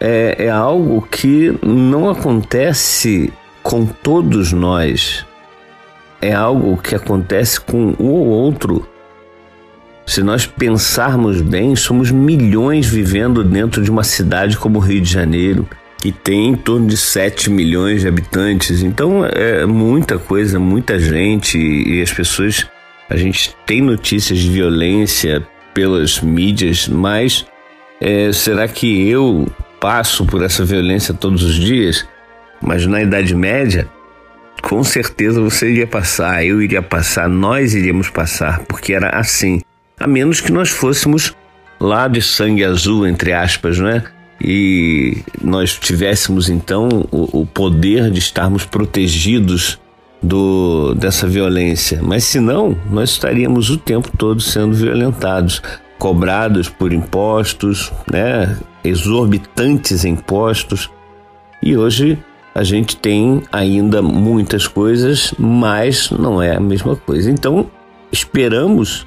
é, 0.00 0.46
é 0.46 0.50
algo 0.50 1.02
que 1.02 1.54
não 1.62 2.08
acontece 2.08 3.32
com 3.62 3.86
todos 3.86 4.52
nós. 4.52 5.24
É 6.20 6.32
algo 6.32 6.76
que 6.76 6.94
acontece 6.94 7.60
com 7.60 7.94
um 7.98 8.06
ou 8.06 8.26
outro. 8.26 8.86
Se 10.06 10.22
nós 10.22 10.44
pensarmos 10.44 11.40
bem, 11.40 11.76
somos 11.76 12.10
milhões 12.10 12.86
vivendo 12.86 13.44
dentro 13.44 13.82
de 13.82 13.90
uma 13.90 14.04
cidade 14.04 14.56
como 14.56 14.78
o 14.78 14.82
Rio 14.82 15.00
de 15.00 15.10
Janeiro, 15.10 15.68
que 15.98 16.10
tem 16.10 16.48
em 16.48 16.56
torno 16.56 16.88
de 16.88 16.96
7 16.96 17.48
milhões 17.48 18.02
de 18.02 18.08
habitantes. 18.08 18.82
Então 18.82 19.24
é 19.24 19.64
muita 19.66 20.18
coisa, 20.18 20.58
muita 20.58 20.98
gente 20.98 21.58
e 21.58 22.02
as 22.02 22.12
pessoas. 22.12 22.66
A 23.08 23.16
gente 23.16 23.54
tem 23.66 23.80
notícias 23.80 24.38
de 24.38 24.50
violência 24.50 25.46
pelas 25.72 26.20
mídias, 26.20 26.88
mas 26.88 27.46
é, 28.00 28.32
será 28.32 28.66
que 28.66 29.08
eu 29.08 29.46
passo 29.80 30.24
por 30.24 30.42
essa 30.42 30.64
violência 30.64 31.14
todos 31.14 31.42
os 31.42 31.54
dias? 31.54 32.06
Mas 32.60 32.86
na 32.86 33.02
Idade 33.02 33.34
Média, 33.34 33.88
com 34.62 34.84
certeza 34.84 35.40
você 35.40 35.70
iria 35.70 35.86
passar, 35.86 36.44
eu 36.44 36.60
iria 36.60 36.82
passar, 36.82 37.28
nós 37.28 37.74
iríamos 37.74 38.10
passar, 38.10 38.60
porque 38.60 38.92
era 38.92 39.10
assim. 39.10 39.60
A 39.98 40.06
menos 40.06 40.40
que 40.40 40.52
nós 40.52 40.70
fôssemos 40.70 41.34
lá 41.80 42.08
de 42.08 42.20
sangue 42.20 42.64
azul, 42.64 43.06
entre 43.06 43.32
aspas, 43.32 43.78
não 43.78 43.88
é? 43.88 44.04
E 44.42 45.18
nós 45.42 45.78
tivéssemos 45.78 46.48
então 46.48 46.88
o, 47.10 47.40
o 47.40 47.46
poder 47.46 48.10
de 48.10 48.18
estarmos 48.18 48.64
protegidos 48.64 49.78
do, 50.22 50.94
dessa 50.94 51.26
violência. 51.26 52.00
Mas 52.02 52.24
se 52.24 52.40
não, 52.40 52.76
nós 52.90 53.10
estaríamos 53.10 53.70
o 53.70 53.76
tempo 53.76 54.10
todo 54.16 54.40
sendo 54.40 54.74
violentados, 54.74 55.62
cobrados 55.98 56.68
por 56.68 56.92
impostos, 56.92 57.92
né? 58.10 58.56
exorbitantes 58.82 60.04
impostos. 60.04 60.90
E 61.62 61.76
hoje 61.76 62.18
a 62.54 62.62
gente 62.62 62.96
tem 62.96 63.42
ainda 63.52 64.02
muitas 64.02 64.66
coisas, 64.66 65.32
mas 65.38 66.10
não 66.10 66.42
é 66.42 66.56
a 66.56 66.60
mesma 66.60 66.96
coisa. 66.96 67.30
Então, 67.30 67.70
esperamos 68.10 69.06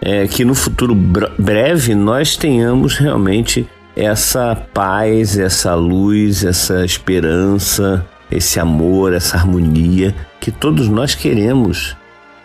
é, 0.00 0.26
que 0.26 0.44
no 0.44 0.54
futuro 0.54 0.94
breve 0.94 1.94
nós 1.94 2.36
tenhamos 2.36 2.96
realmente 2.96 3.66
essa 3.96 4.54
paz, 4.54 5.38
essa 5.38 5.74
luz, 5.74 6.44
essa 6.44 6.84
esperança, 6.84 8.04
esse 8.30 8.58
amor, 8.58 9.12
essa 9.12 9.36
harmonia 9.36 10.14
que 10.40 10.50
todos 10.50 10.88
nós 10.88 11.14
queremos. 11.14 11.96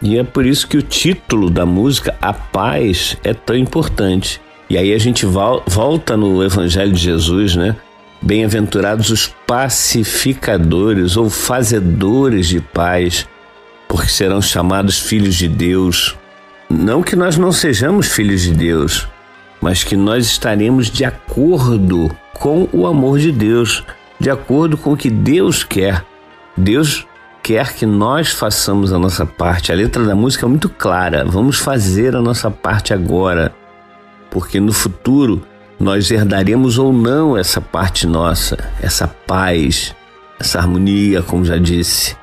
E 0.02 0.18
é 0.18 0.24
por 0.24 0.46
isso 0.46 0.68
que 0.68 0.78
o 0.78 0.82
título 0.82 1.50
da 1.50 1.66
música, 1.66 2.16
A 2.22 2.32
Paz, 2.32 3.18
é 3.24 3.34
tão 3.34 3.56
importante. 3.56 4.40
E 4.70 4.78
aí 4.78 4.94
a 4.94 4.98
gente 4.98 5.26
volta 5.26 6.16
no 6.16 6.44
Evangelho 6.44 6.94
de 6.94 7.02
Jesus, 7.02 7.56
né? 7.56 7.76
Bem-aventurados 8.22 9.10
os 9.10 9.28
pacificadores 9.48 11.16
ou 11.16 11.30
fazedores 11.30 12.48
de 12.48 12.60
paz, 12.60 13.28
porque 13.88 14.10
serão 14.10 14.42
chamados 14.42 15.00
filhos 15.00 15.36
de 15.36 15.48
Deus. 15.48 16.18
Não 16.70 17.02
que 17.02 17.16
nós 17.16 17.38
não 17.38 17.52
sejamos 17.52 18.08
filhos 18.08 18.42
de 18.42 18.54
Deus, 18.54 19.08
mas 19.62 19.84
que 19.84 19.96
nós 19.96 20.26
estaremos 20.26 20.90
de 20.90 21.06
acordo 21.06 22.16
com 22.34 22.68
o 22.74 22.86
amor 22.86 23.20
de 23.20 23.32
Deus, 23.32 23.84
de 24.20 24.30
acordo 24.30 24.78
com 24.78 24.94
o 24.94 24.98
que 24.98 25.10
Deus 25.10 25.64
quer. 25.64 26.06
Deus 26.56 27.08
quer 27.42 27.74
que 27.74 27.86
nós 27.86 28.32
façamos 28.32 28.92
a 28.94 29.00
nossa 29.00 29.26
parte. 29.26 29.72
A 29.72 29.76
letra 29.76 30.06
da 30.06 30.14
música 30.14 30.46
é 30.46 30.50
muito 30.50 30.70
clara. 30.70 31.26
Vamos 31.26 31.58
fazer 31.58 32.16
a 32.16 32.22
nossa 32.22 32.52
parte 32.52 32.94
agora, 32.94 33.54
porque 34.30 34.60
no 34.60 34.74
futuro 34.74 35.42
nós 35.80 36.12
herdaremos 36.12 36.78
ou 36.78 36.92
não 36.92 37.38
essa 37.38 37.62
parte 37.62 38.06
nossa, 38.06 38.58
essa 38.82 39.08
paz, 39.08 39.96
essa 40.40 40.60
harmonia, 40.60 41.22
como 41.22 41.46
já 41.46 41.58
disse. 41.58 42.18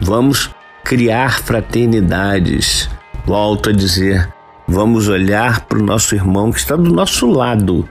Vamos 0.00 0.50
criar 0.84 1.40
fraternidades. 1.40 2.90
Volto 3.24 3.70
a 3.70 3.72
dizer, 3.72 4.28
vamos 4.66 5.06
olhar 5.06 5.66
para 5.66 5.78
o 5.78 5.82
nosso 5.82 6.14
irmão 6.14 6.50
que 6.50 6.58
está 6.58 6.74
do 6.74 6.92
nosso 6.92 7.26
lado. 7.26 7.88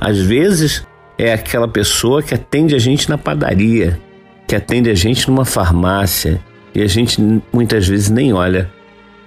Às 0.00 0.18
vezes 0.18 0.86
é 1.16 1.32
aquela 1.32 1.68
pessoa 1.68 2.22
que 2.22 2.34
atende 2.34 2.74
a 2.74 2.78
gente 2.78 3.08
na 3.08 3.16
padaria, 3.16 4.00
que 4.46 4.56
atende 4.56 4.90
a 4.90 4.94
gente 4.94 5.28
numa 5.28 5.44
farmácia 5.44 6.40
e 6.74 6.82
a 6.82 6.86
gente 6.86 7.20
muitas 7.52 7.86
vezes 7.86 8.10
nem 8.10 8.32
olha 8.32 8.70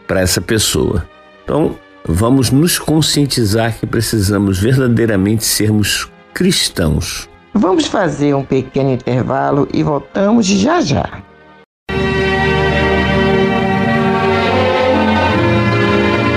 para 0.08 0.22
essa 0.22 0.42
pessoa. 0.42 1.08
Então, 1.44 1.76
vamos 2.06 2.52
nos 2.52 2.78
conscientizar 2.78 3.78
que 3.80 3.88
precisamos 3.88 4.60
verdadeiramente 4.60 5.46
sermos 5.46 6.12
cristãos. 6.34 7.30
Vamos 7.54 7.86
fazer 7.86 8.34
um 8.34 8.44
pequeno 8.44 8.92
intervalo 8.92 9.68
e 9.74 9.84
voltamos 9.84 10.46
já 10.46 10.82
já. 10.82 11.24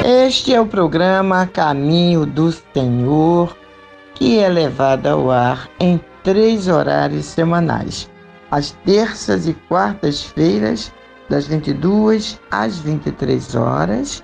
Este 0.05 0.53
é 0.53 0.61
o 0.61 0.67
programa 0.67 1.47
Caminho 1.47 2.27
do 2.27 2.53
Senhor, 2.75 3.57
que 4.15 4.39
é 4.39 4.49
levado 4.49 5.07
ao 5.07 5.31
ar 5.31 5.69
em 5.81 6.01
três 6.23 6.69
horários 6.69 7.27
semanais, 7.27 8.11
às 8.51 8.73
terças 8.85 9.47
e 9.47 9.55
quartas-feiras, 9.69 10.93
das 11.29 11.47
22 11.47 12.41
às 12.51 12.79
23 12.79 13.55
horas, 13.55 14.23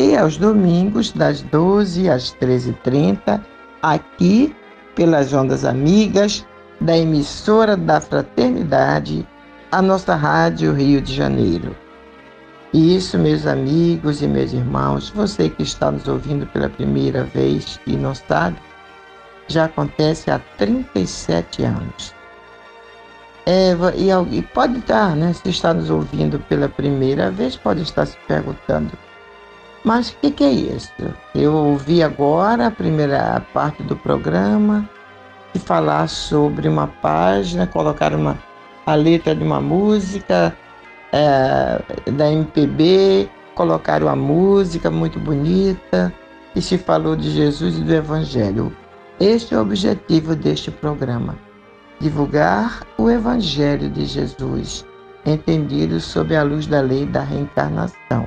e 0.00 0.16
aos 0.16 0.38
domingos, 0.38 1.12
das 1.12 1.42
12 1.42 2.08
às 2.08 2.34
13h30, 2.36 3.38
aqui 3.82 4.56
pelas 4.94 5.34
ondas 5.34 5.62
amigas 5.62 6.46
da 6.80 6.96
emissora 6.96 7.76
da 7.76 8.00
Fraternidade, 8.00 9.26
a 9.70 9.82
nossa 9.82 10.14
Rádio 10.14 10.72
Rio 10.72 11.02
de 11.02 11.14
Janeiro. 11.14 11.76
Isso, 12.72 13.18
meus 13.18 13.46
amigos 13.46 14.22
e 14.22 14.26
meus 14.26 14.54
irmãos, 14.54 15.10
você 15.10 15.50
que 15.50 15.62
está 15.62 15.90
nos 15.90 16.08
ouvindo 16.08 16.46
pela 16.46 16.70
primeira 16.70 17.24
vez 17.24 17.78
e 17.86 17.94
não 17.94 18.14
sabe, 18.14 18.56
já 19.48 19.66
acontece 19.66 20.30
há 20.30 20.38
37 20.56 21.62
anos. 21.64 22.14
É, 23.44 23.72
e, 23.96 24.36
e 24.38 24.42
pode 24.42 24.78
estar, 24.78 25.14
né? 25.14 25.34
Se 25.34 25.50
está 25.50 25.74
nos 25.74 25.90
ouvindo 25.90 26.38
pela 26.38 26.68
primeira 26.68 27.30
vez, 27.30 27.56
pode 27.56 27.82
estar 27.82 28.06
se 28.06 28.16
perguntando: 28.28 28.92
mas 29.84 30.10
o 30.10 30.16
que, 30.16 30.30
que 30.30 30.44
é 30.44 30.50
isso? 30.50 30.92
Eu 31.34 31.54
ouvi 31.54 32.02
agora 32.02 32.66
a 32.66 32.70
primeira 32.70 33.44
parte 33.52 33.82
do 33.82 33.96
programa 33.96 34.88
e 35.54 35.58
falar 35.58 36.08
sobre 36.08 36.68
uma 36.68 36.86
página, 36.86 37.66
colocar 37.66 38.14
uma, 38.14 38.38
a 38.86 38.94
letra 38.94 39.34
de 39.34 39.42
uma 39.42 39.60
música 39.60 40.56
é, 41.12 41.82
da 42.12 42.30
MPB, 42.30 43.28
colocaram 43.54 44.06
uma 44.06 44.16
música 44.16 44.90
muito 44.90 45.18
bonita 45.18 46.12
e 46.54 46.60
se 46.60 46.76
falou 46.76 47.16
de 47.16 47.30
Jesus 47.30 47.78
e 47.78 47.80
do 47.82 47.94
Evangelho. 47.94 48.74
Este 49.18 49.54
é 49.54 49.58
o 49.58 49.62
objetivo 49.62 50.36
deste 50.36 50.70
programa: 50.70 51.38
divulgar 52.00 52.86
o 52.98 53.10
Evangelho 53.10 53.88
de 53.88 54.04
Jesus, 54.04 54.84
entendido 55.24 56.00
sob 56.00 56.36
a 56.36 56.42
luz 56.42 56.66
da 56.66 56.80
lei 56.80 57.06
da 57.06 57.22
reencarnação. 57.22 58.26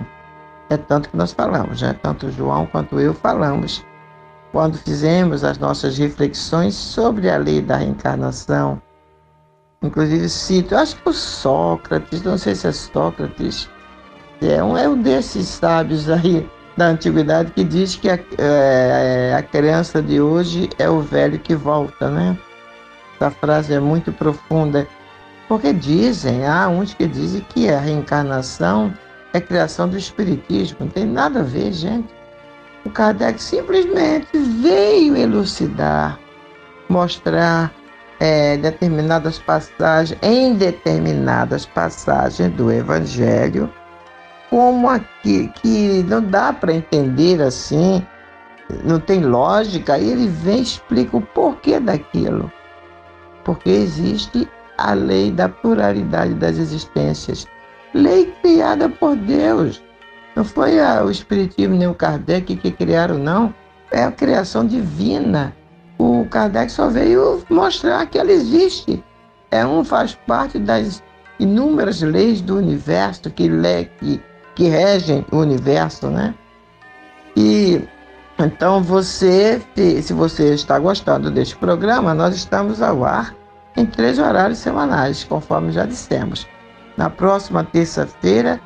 É 0.73 0.77
tanto 0.77 1.09
que 1.09 1.17
nós 1.17 1.31
falamos, 1.31 1.81
né? 1.81 1.95
tanto 2.01 2.31
João 2.31 2.65
quanto 2.65 2.99
eu 2.99 3.13
falamos, 3.13 3.85
quando 4.51 4.77
fizemos 4.77 5.43
as 5.43 5.57
nossas 5.57 5.97
reflexões 5.97 6.73
sobre 6.73 7.29
a 7.29 7.37
lei 7.37 7.61
da 7.61 7.77
reencarnação 7.77 8.81
Inclusive 9.83 10.29
cito, 10.29 10.77
acho 10.77 10.95
que 10.95 11.09
o 11.09 11.13
Sócrates, 11.13 12.23
não 12.23 12.37
sei 12.37 12.55
se 12.55 12.67
é 12.67 12.71
Sócrates, 12.71 13.69
é 14.41 14.63
um, 14.63 14.77
é 14.77 14.87
um 14.87 14.99
desses 14.99 15.45
sábios 15.45 16.09
aí 16.09 16.49
da 16.77 16.87
antiguidade 16.87 17.51
que 17.51 17.65
diz 17.65 17.97
que 17.97 18.09
a, 18.09 18.17
é, 18.37 19.35
a 19.37 19.43
criança 19.43 20.01
de 20.01 20.21
hoje 20.21 20.69
é 20.79 20.89
o 20.89 21.01
velho 21.01 21.37
que 21.37 21.53
volta, 21.53 22.09
né? 22.09 22.37
Essa 23.15 23.29
frase 23.29 23.73
é 23.73 23.79
muito 23.79 24.11
profunda, 24.13 24.87
porque 25.49 25.73
dizem, 25.73 26.47
há 26.47 26.69
uns 26.69 26.93
que 26.93 27.05
dizem 27.05 27.41
que 27.49 27.69
a 27.69 27.77
reencarnação 27.77 28.93
é 29.33 29.41
criação 29.41 29.89
do 29.89 29.97
espiritismo, 29.97 30.77
não 30.81 30.87
tem 30.87 31.05
nada 31.05 31.39
a 31.39 31.43
ver, 31.43 31.73
gente. 31.73 32.13
O 32.85 32.89
Kardec 32.89 33.41
simplesmente 33.41 34.37
veio 34.37 35.15
elucidar, 35.15 36.19
mostrar 36.87 37.73
é, 38.19 38.57
determinadas 38.57 39.39
passagens, 39.39 40.19
em 40.21 40.53
determinadas 40.53 41.65
passagens 41.65 42.51
do 42.53 42.71
Evangelho, 42.71 43.71
como 44.49 44.87
aqui 44.87 45.51
que 45.55 46.03
não 46.03 46.21
dá 46.21 46.53
para 46.53 46.73
entender 46.73 47.41
assim, 47.41 48.05
não 48.83 48.99
tem 48.99 49.21
lógica, 49.21 49.97
e 49.97 50.11
ele 50.11 50.27
vem 50.27 50.59
e 50.59 50.63
explica 50.63 51.17
o 51.17 51.21
porquê 51.21 51.79
daquilo. 51.79 52.51
Porque 53.43 53.69
existe 53.69 54.47
a 54.77 54.93
lei 54.93 55.31
da 55.31 55.49
pluralidade 55.49 56.33
das 56.35 56.57
existências, 56.57 57.47
lei 57.93 58.33
criada 58.41 58.89
por 58.89 59.15
Deus. 59.15 59.81
Não 60.35 60.43
foi 60.43 60.79
a, 60.79 61.03
o 61.03 61.11
Espiritismo 61.11 61.75
nem 61.75 61.87
o 61.87 61.93
Kardec 61.93 62.55
que 62.55 62.71
criaram, 62.71 63.17
não. 63.17 63.53
É 63.91 64.03
a 64.03 64.11
criação 64.11 64.65
divina 64.65 65.53
o 66.03 66.25
Kardec 66.25 66.71
só 66.71 66.89
veio 66.89 67.43
mostrar 67.49 68.05
que 68.07 68.17
ela 68.17 68.31
existe. 68.31 69.03
É 69.51 69.65
um 69.65 69.83
faz 69.83 70.15
parte 70.27 70.59
das 70.59 71.03
inúmeras 71.39 72.01
leis 72.01 72.41
do 72.41 72.57
universo 72.57 73.29
que, 73.29 73.47
le, 73.47 73.85
que, 73.99 74.21
que 74.55 74.67
regem 74.67 75.25
o 75.31 75.37
universo, 75.37 76.07
né? 76.07 76.33
E 77.35 77.81
então 78.39 78.81
você, 78.81 79.61
se 80.01 80.13
você 80.13 80.53
está 80.53 80.79
gostando 80.79 81.29
deste 81.31 81.55
programa, 81.55 82.13
nós 82.13 82.35
estamos 82.35 82.81
ao 82.81 83.05
ar 83.05 83.35
em 83.77 83.85
três 83.85 84.19
horários 84.19 84.59
semanais, 84.59 85.23
conforme 85.23 85.71
já 85.71 85.85
dissemos. 85.85 86.47
Na 86.97 87.09
próxima 87.09 87.63
terça-feira, 87.63 88.59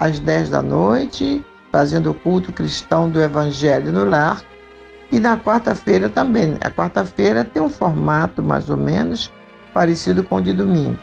às 0.00 0.18
10 0.18 0.50
da 0.50 0.62
noite, 0.62 1.44
fazendo 1.70 2.10
o 2.10 2.14
culto 2.14 2.52
cristão 2.52 3.08
do 3.08 3.20
Evangelho 3.20 3.92
no 3.92 4.04
Lar, 4.04 4.42
e 5.10 5.18
na 5.18 5.38
quarta-feira 5.38 6.08
também. 6.08 6.56
A 6.60 6.70
quarta-feira 6.70 7.44
tem 7.44 7.62
um 7.62 7.70
formato 7.70 8.42
mais 8.42 8.68
ou 8.68 8.76
menos 8.76 9.32
parecido 9.72 10.22
com 10.22 10.36
o 10.36 10.42
de 10.42 10.52
domingo. 10.52 10.98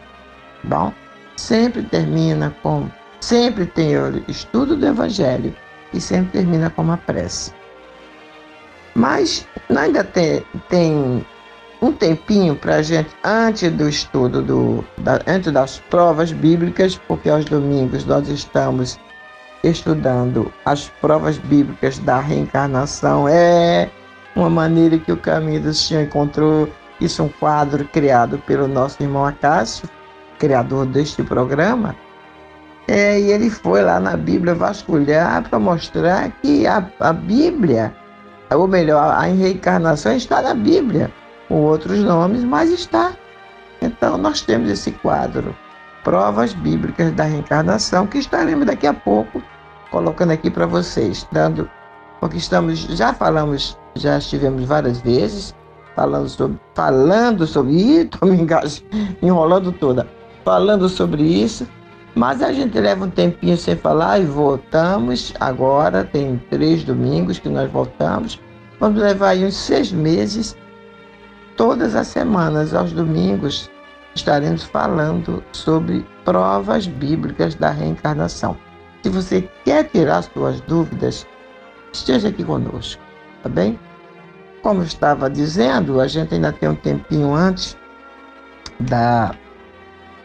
Bom, 0.64 0.94
sempre 1.36 1.84
termina 1.84 2.56
com. 2.62 2.90
Sempre 3.20 3.66
tem 3.66 3.98
o 3.98 4.24
estudo 4.28 4.76
do 4.76 4.86
Evangelho 4.86 5.56
e 5.94 6.00
sempre 6.00 6.40
termina 6.40 6.70
com 6.70 6.84
uma 6.84 6.98
prece. 6.98 7.52
Mas 8.94 9.48
ainda 9.76 10.04
tem, 10.04 10.46
tem 10.70 11.26
um 11.86 11.92
tempinho 11.92 12.56
para 12.56 12.78
a 12.78 12.82
gente, 12.82 13.10
antes 13.24 13.72
do 13.72 13.88
estudo, 13.88 14.42
do, 14.42 14.84
da, 14.98 15.20
antes 15.28 15.52
das 15.52 15.80
provas 15.90 16.32
bíblicas, 16.32 17.00
porque 17.08 17.30
aos 17.30 17.46
domingos 17.46 18.06
nós 18.06 18.28
estamos 18.28 19.00
estudando 19.64 20.52
as 20.66 20.90
provas 21.00 21.38
bíblicas 21.38 22.00
da 22.00 22.20
reencarnação. 22.20 23.28
É 23.28 23.90
uma 24.36 24.50
maneira 24.50 24.98
que 24.98 25.12
o 25.12 25.18
caminho 25.18 25.62
do 25.62 25.74
Senhor 25.74 26.04
encontrou. 26.04 26.68
Isso 27.00 27.22
é 27.22 27.26
um 27.26 27.30
quadro 27.30 27.86
criado 27.86 28.40
pelo 28.48 28.68
nosso 28.68 29.02
irmão 29.04 29.26
Acácio, 29.26 29.88
criador 30.40 30.88
deste 30.88 31.22
programa. 31.22 31.96
É, 32.88 33.20
e 33.20 33.32
ele 33.32 33.50
foi 33.50 33.82
lá 33.82 34.00
na 34.00 34.16
Bíblia 34.16 34.56
vasculhar 34.56 35.48
para 35.48 35.60
mostrar 35.60 36.32
que 36.42 36.66
a, 36.66 36.88
a 37.00 37.14
Bíblia, 37.14 37.94
ou 38.52 38.68
melhor, 38.68 39.12
a 39.12 39.22
reencarnação 39.22 40.16
está 40.16 40.42
na 40.42 40.54
Bíblia, 40.54 41.12
com 41.56 41.62
outros 41.62 42.00
nomes, 42.00 42.44
mas 42.44 42.70
está. 42.70 43.14
Então 43.82 44.18
nós 44.18 44.42
temos 44.42 44.70
esse 44.70 44.92
quadro, 44.92 45.56
provas 46.04 46.52
bíblicas 46.52 47.14
da 47.14 47.24
reencarnação, 47.24 48.06
que 48.06 48.18
estaremos 48.18 48.66
daqui 48.66 48.86
a 48.86 48.94
pouco 48.94 49.42
colocando 49.90 50.32
aqui 50.32 50.52
para 50.52 50.66
vocês, 50.66 51.26
dando, 51.32 51.70
porque 52.20 52.36
estamos, 52.36 52.80
já 52.80 53.14
falamos, 53.14 53.80
já 53.96 54.18
estivemos 54.18 54.66
várias 54.66 55.00
vezes 55.00 55.56
falando 55.96 56.28
sobre, 56.28 56.60
falando 56.74 57.48
sobre, 57.48 57.72
ih, 57.80 58.02
estou 58.02 58.28
me 58.28 58.46
enrolando 59.22 59.72
toda, 59.72 60.06
falando 60.44 60.90
sobre 60.90 61.24
isso, 61.24 61.66
mas 62.16 62.44
a 62.44 62.52
gente 62.52 62.78
leva 62.78 63.06
um 63.06 63.10
tempinho 63.10 63.56
sem 63.56 63.78
falar 63.78 64.20
e 64.20 64.26
voltamos 64.26 65.34
agora, 65.40 66.04
tem 66.04 66.38
três 66.50 66.84
domingos 66.84 67.40
que 67.40 67.48
nós 67.48 67.72
voltamos, 67.72 68.42
vamos 68.78 69.02
levar 69.02 69.30
aí 69.30 69.46
uns 69.46 69.56
seis 69.56 69.94
meses, 69.94 70.58
todas 71.56 71.96
as 71.96 72.08
semanas, 72.08 72.74
aos 72.74 72.92
domingos, 72.92 73.70
estaremos 74.14 74.64
falando 74.64 75.44
sobre 75.52 76.06
provas 76.24 76.88
bíblicas 76.88 77.56
da 77.56 77.72
reencarnação. 77.72 78.58
Se 79.04 79.10
você 79.10 79.50
quer 79.64 79.84
tirar 79.90 80.24
suas 80.24 80.62
dúvidas, 80.62 81.28
esteja 81.94 82.30
aqui 82.30 82.44
conosco, 82.44 83.02
tá 83.44 83.50
bem? 83.50 83.80
Como 84.62 84.82
eu 84.82 84.86
estava 84.86 85.30
dizendo, 85.30 86.02
a 86.02 86.08
gente 86.08 86.34
ainda 86.34 86.52
tem 86.52 86.70
um 86.70 86.76
tempinho 86.76 87.34
antes 87.34 87.78
da, 88.80 89.36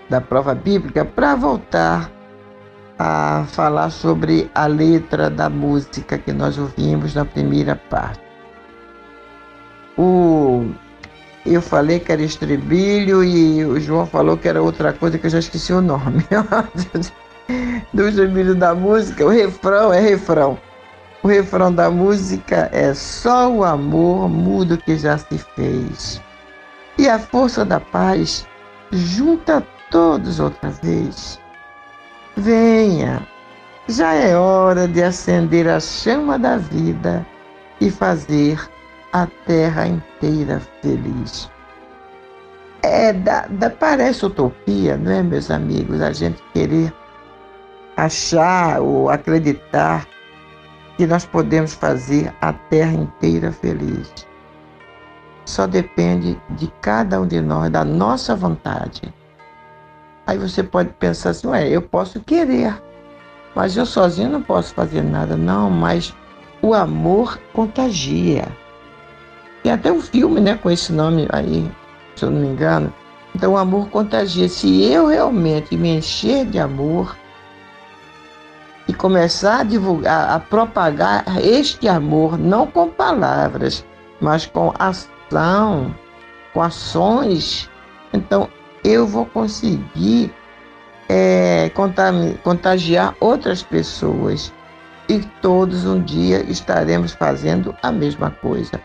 da 0.08 0.20
prova 0.20 0.54
bíblica 0.54 1.04
para 1.04 1.34
voltar 1.34 2.10
a 2.98 3.44
falar 3.48 3.90
sobre 3.90 4.50
a 4.54 4.66
letra 4.66 5.30
da 5.30 5.48
música 5.48 6.18
que 6.18 6.32
nós 6.32 6.58
ouvimos 6.58 7.14
na 7.14 7.24
primeira 7.24 7.76
parte. 7.76 8.20
O, 9.96 10.70
eu 11.46 11.62
falei 11.62 11.98
que 11.98 12.12
era 12.12 12.22
estribilho 12.22 13.24
e 13.24 13.64
o 13.64 13.80
João 13.80 14.06
falou 14.06 14.36
que 14.36 14.48
era 14.48 14.62
outra 14.62 14.92
coisa 14.92 15.18
que 15.18 15.26
eu 15.26 15.30
já 15.30 15.38
esqueci 15.38 15.72
o 15.72 15.80
nome. 15.80 16.24
do 17.92 18.08
estribilho 18.08 18.54
da 18.54 18.74
música, 18.74 19.24
o 19.24 19.28
refrão 19.28 19.92
é 19.92 20.00
refrão. 20.00 20.58
O 21.22 21.28
refrão 21.28 21.72
da 21.72 21.90
música 21.90 22.70
é 22.72 22.94
Só 22.94 23.50
o 23.50 23.64
amor 23.64 24.28
muda 24.28 24.74
o 24.74 24.78
que 24.78 24.96
já 24.96 25.18
se 25.18 25.38
fez. 25.54 26.20
E 26.98 27.08
a 27.08 27.18
força 27.18 27.64
da 27.64 27.80
paz 27.80 28.46
junta 28.90 29.66
todos 29.90 30.40
outra 30.40 30.70
vez. 30.70 31.40
Venha, 32.36 33.26
já 33.88 34.14
é 34.14 34.36
hora 34.36 34.86
de 34.86 35.02
acender 35.02 35.68
a 35.68 35.80
chama 35.80 36.38
da 36.38 36.56
vida 36.56 37.26
e 37.80 37.90
fazer 37.90 38.60
a 39.12 39.26
terra 39.46 39.86
inteira 39.86 40.60
feliz. 40.82 41.50
É, 42.82 43.12
da, 43.12 43.46
da, 43.46 43.68
parece 43.68 44.24
utopia, 44.24 44.96
não 44.96 45.10
é, 45.10 45.22
meus 45.22 45.50
amigos, 45.50 46.00
a 46.00 46.12
gente 46.12 46.42
querer 46.54 46.92
achar 47.96 48.80
ou 48.80 49.10
acreditar 49.10 50.06
que 50.96 51.06
nós 51.06 51.26
podemos 51.26 51.74
fazer 51.74 52.32
a 52.40 52.52
terra 52.52 52.92
inteira 52.92 53.52
feliz. 53.52 54.12
Só 55.44 55.66
depende 55.66 56.40
de 56.50 56.68
cada 56.80 57.20
um 57.20 57.26
de 57.26 57.40
nós, 57.40 57.70
da 57.70 57.84
nossa 57.84 58.34
vontade. 58.34 59.12
Aí 60.26 60.38
você 60.38 60.62
pode 60.62 60.90
pensar 60.90 61.30
assim, 61.30 61.48
ué, 61.48 61.68
eu 61.68 61.82
posso 61.82 62.20
querer, 62.20 62.80
mas 63.54 63.76
eu 63.76 63.84
sozinho 63.84 64.30
não 64.30 64.42
posso 64.42 64.72
fazer 64.72 65.02
nada. 65.02 65.36
Não, 65.36 65.68
mas 65.68 66.14
o 66.62 66.72
amor 66.72 67.38
contagia. 67.52 68.46
Tem 69.62 69.72
até 69.72 69.92
um 69.92 70.00
filme 70.00 70.40
né, 70.40 70.56
com 70.56 70.70
esse 70.70 70.92
nome 70.92 71.26
aí, 71.30 71.70
se 72.16 72.24
eu 72.24 72.30
não 72.30 72.40
me 72.40 72.48
engano. 72.48 72.92
Então 73.34 73.52
o 73.52 73.56
amor 73.56 73.88
contagia. 73.90 74.48
Se 74.48 74.82
eu 74.84 75.06
realmente 75.06 75.76
me 75.76 75.96
encher 75.96 76.46
de 76.46 76.58
amor 76.58 77.16
e 78.88 78.92
começar 78.92 79.60
a 79.60 79.64
divulgar, 79.64 80.30
a 80.30 80.40
propagar 80.40 81.24
este 81.42 81.86
amor, 81.88 82.38
não 82.38 82.66
com 82.66 82.88
palavras, 82.88 83.84
mas 84.20 84.46
com 84.46 84.72
ação, 84.78 85.94
com 86.52 86.62
ações, 86.62 87.70
então 88.12 88.48
eu 88.82 89.06
vou 89.06 89.26
conseguir 89.26 90.34
é, 91.08 91.70
contagiar 92.42 93.14
outras 93.20 93.62
pessoas 93.62 94.52
e 95.08 95.18
todos 95.42 95.84
um 95.84 96.00
dia 96.00 96.44
estaremos 96.48 97.12
fazendo 97.12 97.74
a 97.82 97.92
mesma 97.92 98.30
coisa. 98.30 98.80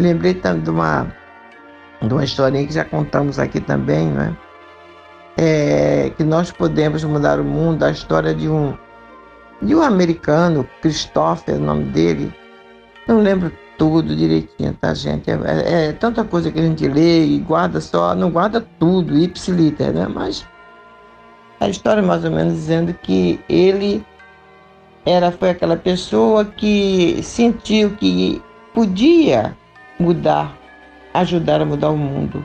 Lembrei 0.00 0.32
também 0.32 0.62
de 0.62 0.70
uma, 0.70 1.14
de 2.00 2.12
uma 2.12 2.24
historinha 2.24 2.66
que 2.66 2.72
já 2.72 2.84
contamos 2.84 3.38
aqui 3.38 3.60
também, 3.60 4.08
né? 4.08 4.34
É, 5.36 6.10
que 6.16 6.24
nós 6.24 6.50
podemos 6.50 7.04
mudar 7.04 7.38
o 7.38 7.44
mundo, 7.44 7.84
a 7.84 7.90
história 7.90 8.34
de 8.34 8.48
um, 8.48 8.74
de 9.60 9.74
um 9.74 9.82
americano, 9.82 10.66
Christopher, 10.80 11.56
o 11.56 11.60
nome 11.60 11.84
dele. 11.84 12.34
Não 13.06 13.20
lembro 13.20 13.52
tudo 13.76 14.16
direitinho, 14.16 14.72
tá, 14.80 14.94
gente? 14.94 15.30
É, 15.30 15.34
é, 15.34 15.88
é, 15.88 15.92
tanta 15.92 16.24
coisa 16.24 16.50
que 16.50 16.58
a 16.58 16.62
gente 16.62 16.88
lê 16.88 17.24
e 17.26 17.38
guarda 17.38 17.80
só, 17.80 18.14
não 18.14 18.30
guarda 18.30 18.66
tudo, 18.78 19.18
ipsiliter, 19.18 19.92
né? 19.92 20.08
Mas 20.08 20.46
a 21.60 21.68
história 21.68 22.02
mais 22.02 22.24
ou 22.24 22.30
menos 22.30 22.54
dizendo 22.54 22.94
que 22.94 23.38
ele 23.48 24.02
era 25.04 25.30
foi 25.30 25.50
aquela 25.50 25.76
pessoa 25.76 26.44
que 26.44 27.22
sentiu 27.22 27.90
que 27.90 28.42
podia 28.72 29.56
mudar, 30.00 30.56
ajudar 31.12 31.60
a 31.60 31.64
mudar 31.64 31.90
o 31.90 31.96
mundo. 31.96 32.44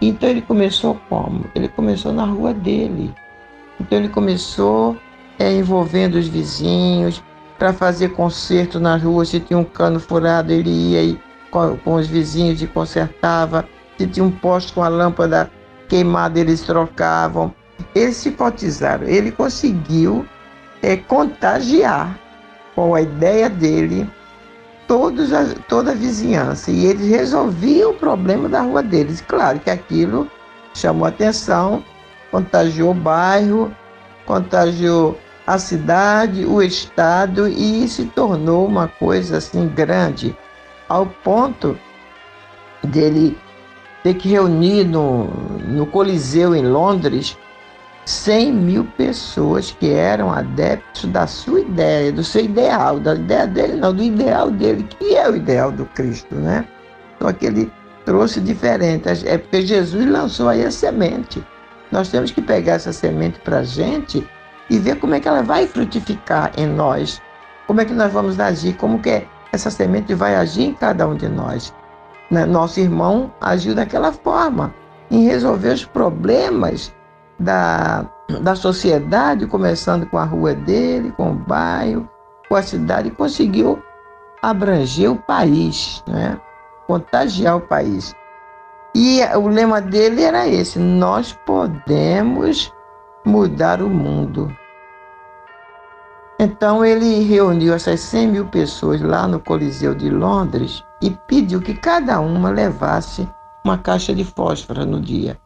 Então 0.00 0.28
ele 0.28 0.40
começou 0.40 0.98
como? 1.08 1.44
Ele 1.54 1.68
começou 1.68 2.12
na 2.12 2.24
rua 2.24 2.54
dele. 2.54 3.14
Então 3.78 3.98
ele 3.98 4.08
começou 4.08 4.96
é, 5.38 5.52
envolvendo 5.52 6.14
os 6.14 6.26
vizinhos 6.26 7.22
para 7.58 7.72
fazer 7.72 8.10
conserto 8.10 8.80
na 8.80 8.96
rua. 8.96 9.24
Se 9.24 9.38
tinha 9.40 9.58
um 9.58 9.64
cano 9.64 10.00
furado, 10.00 10.52
ele 10.52 10.70
ia 10.70 11.02
e, 11.02 11.20
com, 11.50 11.76
com 11.78 11.94
os 11.94 12.06
vizinhos 12.06 12.62
e 12.62 12.66
consertava. 12.66 13.68
Se 13.98 14.06
tinha 14.06 14.24
um 14.24 14.30
poste 14.30 14.72
com 14.72 14.82
a 14.82 14.88
lâmpada 14.88 15.50
queimada, 15.88 16.40
eles 16.40 16.62
trocavam. 16.62 17.52
Eles 17.94 18.16
se 18.16 18.30
cotizaram. 18.30 19.06
Ele 19.06 19.30
conseguiu 19.30 20.24
é, 20.82 20.96
contagiar 20.96 22.18
com 22.74 22.94
a 22.94 23.02
ideia 23.02 23.50
dele 23.50 24.08
todos 24.88 25.32
a, 25.32 25.54
toda 25.68 25.92
a 25.92 25.94
vizinhança. 25.94 26.72
E 26.72 26.86
eles 26.86 27.08
resolviam 27.08 27.92
o 27.92 27.94
problema 27.94 28.48
da 28.48 28.62
rua 28.62 28.82
deles. 28.82 29.20
Claro 29.20 29.60
que 29.60 29.70
aquilo 29.70 30.28
chamou 30.74 31.06
atenção, 31.06 31.84
contagiou 32.32 32.90
o 32.90 32.94
bairro, 32.94 33.72
contagiou 34.26 35.16
a 35.46 35.58
cidade, 35.58 36.44
o 36.44 36.60
estado 36.60 37.46
e 37.46 37.86
se 37.88 38.06
tornou 38.06 38.66
uma 38.66 38.88
coisa 38.88 39.38
assim 39.38 39.68
grande, 39.68 40.36
ao 40.88 41.06
ponto 41.06 41.78
dele 42.82 43.36
ter 44.02 44.14
que 44.14 44.28
reunir 44.28 44.84
no, 44.84 45.24
no 45.66 45.86
Coliseu 45.86 46.54
em 46.54 46.66
Londres 46.66 47.36
100 48.08 48.52
mil 48.52 48.84
pessoas 48.96 49.70
que 49.78 49.92
eram 49.92 50.32
adeptos 50.32 51.04
da 51.10 51.26
sua 51.26 51.60
ideia, 51.60 52.10
do 52.10 52.24
seu 52.24 52.42
ideal, 52.42 52.98
da 52.98 53.14
ideia 53.14 53.46
dele, 53.46 53.74
não, 53.74 53.92
do 53.92 54.02
ideal 54.02 54.50
dele, 54.50 54.84
que 54.84 55.14
é 55.14 55.28
o 55.28 55.36
ideal 55.36 55.70
do 55.70 55.84
Cristo, 55.84 56.34
né? 56.34 56.66
Só 57.20 57.30
que 57.34 57.44
ele 57.44 57.70
trouxe 58.06 58.40
diferente, 58.40 59.06
é 59.26 59.36
porque 59.36 59.60
Jesus 59.60 60.06
lançou 60.06 60.48
aí 60.48 60.64
a 60.64 60.70
semente. 60.70 61.44
Nós 61.92 62.08
temos 62.08 62.30
que 62.30 62.40
pegar 62.40 62.74
essa 62.74 62.94
semente 62.94 63.40
para 63.40 63.58
a 63.58 63.62
gente 63.62 64.26
e 64.70 64.78
ver 64.78 64.98
como 64.98 65.14
é 65.14 65.20
que 65.20 65.28
ela 65.28 65.42
vai 65.42 65.66
frutificar 65.66 66.50
em 66.56 66.66
nós, 66.66 67.20
como 67.66 67.82
é 67.82 67.84
que 67.84 67.92
nós 67.92 68.10
vamos 68.10 68.40
agir, 68.40 68.74
como 68.78 69.00
que 69.00 69.22
essa 69.52 69.70
semente 69.70 70.14
vai 70.14 70.34
agir 70.34 70.62
em 70.62 70.72
cada 70.72 71.06
um 71.06 71.14
de 71.14 71.28
nós. 71.28 71.74
Né? 72.30 72.46
Nosso 72.46 72.80
irmão 72.80 73.30
agiu 73.38 73.74
daquela 73.74 74.12
forma, 74.12 74.74
em 75.10 75.26
resolver 75.26 75.74
os 75.74 75.84
problemas 75.84 76.90
da, 77.38 78.04
da 78.40 78.54
sociedade, 78.54 79.46
começando 79.46 80.06
com 80.06 80.18
a 80.18 80.24
rua 80.24 80.54
dele, 80.54 81.12
com 81.12 81.30
o 81.30 81.34
bairro, 81.34 82.08
com 82.48 82.56
a 82.56 82.62
cidade, 82.62 83.08
e 83.08 83.12
conseguiu 83.12 83.82
abranger 84.42 85.10
o 85.12 85.16
país, 85.16 86.02
né? 86.06 86.40
contagiar 86.86 87.56
o 87.56 87.60
país. 87.60 88.14
E 88.94 89.20
o 89.36 89.48
lema 89.48 89.80
dele 89.80 90.22
era 90.22 90.48
esse: 90.48 90.78
nós 90.78 91.32
podemos 91.46 92.72
mudar 93.24 93.82
o 93.82 93.88
mundo. 93.88 94.50
Então 96.40 96.84
ele 96.84 97.24
reuniu 97.24 97.74
essas 97.74 98.00
100 98.00 98.28
mil 98.28 98.46
pessoas 98.46 99.00
lá 99.00 99.26
no 99.26 99.40
Coliseu 99.40 99.94
de 99.94 100.08
Londres 100.08 100.84
e 101.02 101.10
pediu 101.10 101.60
que 101.60 101.74
cada 101.74 102.20
uma 102.20 102.48
levasse 102.48 103.28
uma 103.64 103.76
caixa 103.76 104.14
de 104.14 104.24
fósforo 104.24 104.86
no 104.86 105.00
dia. 105.00 105.38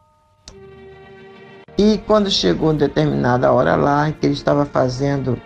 E 1.85 1.97
quando 2.07 2.31
chegou 2.31 2.69
uma 2.69 2.75
determinada 2.75 3.51
hora 3.51 3.75
lá, 3.75 4.09
que 4.09 4.25
ele 4.25 4.33
estava 4.33 4.63
fazendo 4.63 5.37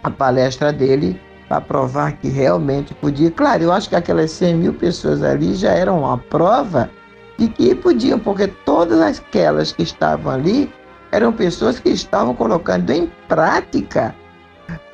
a 0.00 0.08
palestra 0.08 0.72
dele, 0.72 1.20
para 1.48 1.60
provar 1.60 2.12
que 2.12 2.28
realmente 2.28 2.94
podia. 2.94 3.32
Claro, 3.32 3.64
eu 3.64 3.72
acho 3.72 3.88
que 3.88 3.96
aquelas 3.96 4.30
100 4.30 4.54
mil 4.54 4.72
pessoas 4.72 5.24
ali 5.24 5.56
já 5.56 5.72
eram 5.72 5.98
uma 5.98 6.16
prova 6.16 6.88
de 7.36 7.48
que 7.48 7.74
podiam, 7.74 8.16
porque 8.16 8.46
todas 8.46 9.00
aquelas 9.00 9.72
que 9.72 9.82
estavam 9.82 10.32
ali 10.32 10.72
eram 11.10 11.32
pessoas 11.32 11.80
que 11.80 11.88
estavam 11.88 12.32
colocando 12.32 12.88
em 12.90 13.10
prática 13.26 14.14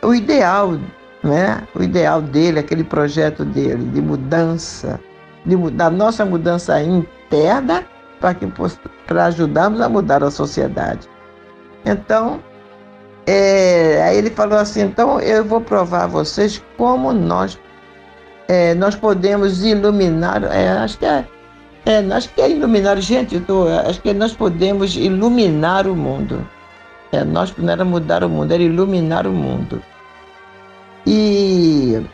o 0.03 0.14
ideal, 0.14 0.79
né? 1.23 1.69
O 1.75 1.83
ideal 1.83 2.23
dele, 2.23 2.61
aquele 2.61 2.83
projeto 2.83 3.45
dele 3.45 3.85
de 3.90 4.01
mudança, 4.01 4.99
de, 5.45 5.55
da 5.73 5.90
nossa 5.90 6.25
mudança 6.25 6.83
interna 6.83 7.85
para 8.19 8.33
ajudarmos 9.09 9.81
a 9.81 9.88
mudar 9.88 10.23
a 10.23 10.31
sociedade. 10.31 11.09
Então, 11.85 12.42
é, 13.27 14.03
aí 14.03 14.16
ele 14.19 14.31
falou 14.31 14.59
assim, 14.59 14.83
então 14.83 15.21
eu 15.21 15.45
vou 15.45 15.61
provar 15.61 16.05
a 16.05 16.07
vocês 16.07 16.62
como 16.77 17.12
nós 17.12 17.59
é, 18.49 18.75
nós 18.75 18.95
podemos 18.95 19.64
iluminar, 19.64 20.45
é, 20.45 20.69
acho 20.71 20.99
que 20.99 21.07
é, 21.07 21.27
é, 21.85 21.99
acho 21.99 22.29
que 22.31 22.40
é 22.40 22.51
iluminar, 22.51 23.01
gente, 23.01 23.40
tô, 23.40 23.66
acho 23.69 24.01
que 24.01 24.13
nós 24.13 24.33
podemos 24.33 24.96
iluminar 24.96 25.87
o 25.87 25.96
mundo. 25.96 26.46
É, 27.13 27.25
nós 27.25 27.54
não 27.57 27.73
era 27.73 27.85
mudar 27.85 28.25
o 28.25 28.29
mundo, 28.29 28.52
era 28.52 28.63
iluminar 28.63 29.27
o 29.27 29.33
mundo. 29.33 29.83
E 31.07 32.04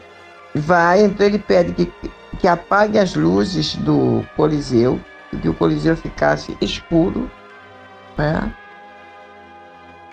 vai, 0.55 1.05
então 1.05 1.27
ele 1.27 1.39
pede 1.39 1.73
que, 1.73 1.93
que 2.39 2.49
apague 2.49 2.99
as 2.99 3.15
luzes 3.15 3.75
do 3.77 4.25
Coliseu, 4.37 5.01
que 5.39 5.49
o 5.49 5.55
Coliseu 5.55 5.97
ficasse 5.97 6.57
escuro, 6.61 7.31
né? 8.17 8.55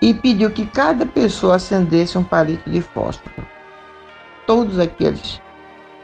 E 0.02 0.14
pediu 0.14 0.50
que 0.50 0.66
cada 0.66 1.06
pessoa 1.06 1.56
acendesse 1.56 2.18
um 2.18 2.24
palito 2.24 2.70
de 2.70 2.82
fósforo. 2.82 3.46
Todos 4.48 4.80
aqueles, 4.80 5.42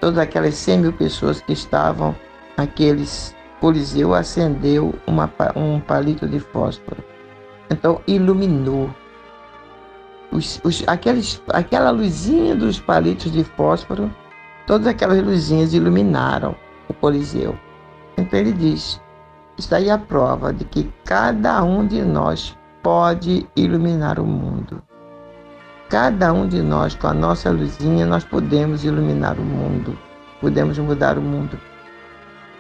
todas 0.02 0.20
aquelas 0.20 0.56
100 0.56 0.80
mil 0.80 0.94
pessoas 0.94 1.40
que 1.42 1.54
estavam 1.54 2.16
naqueles 2.58 3.36
Coliseu 3.60 4.14
acendeu 4.14 4.94
uma, 5.08 5.32
um 5.56 5.80
palito 5.80 6.28
de 6.28 6.40
fósforo. 6.40 7.04
Então 7.70 8.02
iluminou. 8.06 8.94
Os, 10.32 10.60
os, 10.64 10.84
aqueles, 10.88 11.42
aquela 11.50 11.90
luzinha 11.90 12.56
dos 12.56 12.80
palitos 12.80 13.32
de 13.32 13.44
fósforo, 13.44 14.14
todas 14.68 14.86
aquelas 14.88 15.24
luzinhas 15.24 15.74
iluminaram 15.74 16.56
o 16.90 16.94
Coliseu. 16.94 17.58
Então 18.18 18.38
ele 18.38 18.52
diz: 18.52 19.02
está 19.58 19.78
aí 19.78 19.90
a 19.90 19.98
prova 19.98 20.54
de 20.54 20.66
que 20.66 20.92
cada 21.04 21.64
um 21.64 21.86
de 21.86 22.02
nós 22.02 22.58
pode 22.84 23.48
iluminar 23.56 24.20
o 24.20 24.26
mundo. 24.26 24.82
cada 25.90 26.34
um 26.34 26.48
de 26.48 26.62
nós, 26.62 26.96
com 26.96 27.08
a 27.08 27.14
nossa 27.14 27.52
luzinha, 27.52 28.06
nós 28.06 28.24
podemos 28.24 28.84
iluminar 28.84 29.38
o 29.38 29.44
mundo, 29.44 29.98
podemos 30.42 30.78
mudar 30.80 31.18
o 31.18 31.22
mundo. 31.22 31.60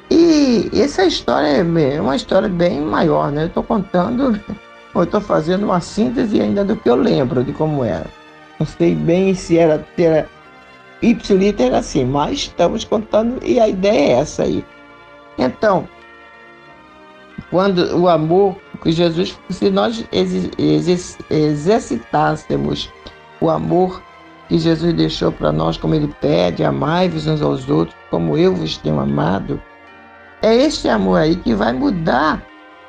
E 0.09 0.69
essa 0.73 1.03
história 1.05 1.47
é 1.47 2.01
uma 2.01 2.15
história 2.15 2.47
bem 2.47 2.79
maior, 2.81 3.31
né? 3.31 3.43
Eu 3.43 3.47
estou 3.47 3.63
contando, 3.63 4.39
eu 4.95 5.03
estou 5.03 5.19
fazendo 5.19 5.63
uma 5.63 5.81
síntese 5.81 6.39
ainda 6.39 6.63
do 6.63 6.75
que 6.75 6.89
eu 6.89 6.95
lembro 6.95 7.43
de 7.43 7.51
como 7.51 7.83
era. 7.83 8.05
Não 8.59 8.65
sei 8.65 8.95
bem 8.95 9.33
se 9.33 9.57
era, 9.57 9.85
se 9.95 10.03
era 10.03 11.77
assim, 11.77 12.05
mas 12.05 12.33
estamos 12.33 12.83
contando 12.83 13.43
e 13.43 13.59
a 13.59 13.67
ideia 13.67 14.17
é 14.17 14.19
essa 14.19 14.43
aí. 14.43 14.63
Então, 15.37 15.87
quando 17.51 17.97
o 17.97 18.09
amor 18.09 18.55
que 18.81 18.91
Jesus, 18.91 19.37
se 19.49 19.69
nós 19.69 20.05
exercitássemos 21.29 22.91
o 23.39 23.49
amor 23.49 24.01
que 24.47 24.57
Jesus 24.57 24.93
deixou 24.93 25.31
para 25.31 25.51
nós, 25.51 25.77
como 25.77 25.95
ele 25.95 26.13
pede, 26.21 26.63
amai-vos 26.63 27.27
uns 27.27 27.41
aos 27.41 27.67
outros, 27.69 27.95
como 28.09 28.37
eu 28.37 28.53
vos 28.53 28.77
tenho 28.77 28.99
amado, 28.99 29.61
é 30.41 30.55
este 30.55 30.87
amor 30.87 31.19
aí 31.19 31.35
que 31.35 31.53
vai 31.53 31.73
mudar 31.73 32.43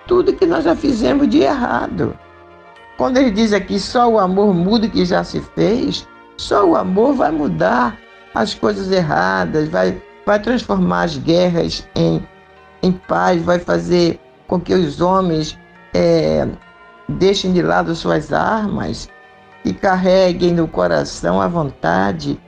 tudo 0.07 0.33
que 0.33 0.47
nós 0.47 0.65
já 0.65 0.77
fizemos 0.77 1.29
de 1.29 1.41
errado. 1.41 2.17
Quando 2.97 3.19
ele 3.19 3.31
diz 3.31 3.53
aqui 3.53 3.79
só 3.79 4.09
o 4.09 4.19
amor 4.19 4.55
muda 4.55 4.87
o 4.87 4.91
que 4.91 5.05
já 5.05 5.23
se 5.25 5.41
fez, 5.55 6.07
só 6.37 6.65
o 6.67 6.77
amor 6.77 7.15
vai 7.15 7.31
mudar 7.31 7.99
as 8.35 8.55
coisas 8.55 8.91
erradas, 8.91 9.69
vai, 9.69 10.01
vai 10.25 10.39
transformar 10.41 11.05
as 11.05 11.17
guerras 11.17 11.87
em, 11.95 12.27
em 12.83 12.93
paz, 12.93 13.43
vai 13.43 13.59
fazer 13.59 14.21
com 14.47 14.61
que 14.61 14.75
os 14.75 15.01
homens 15.01 15.59
é, 15.95 16.47
deixem 17.09 17.53
de 17.53 17.63
lado 17.63 17.95
suas 17.95 18.33
armas 18.33 19.09
e 19.65 19.73
carreguem 19.73 20.53
no 20.53 20.69
coração 20.69 21.41
a 21.41 21.49
vontade 21.49 22.39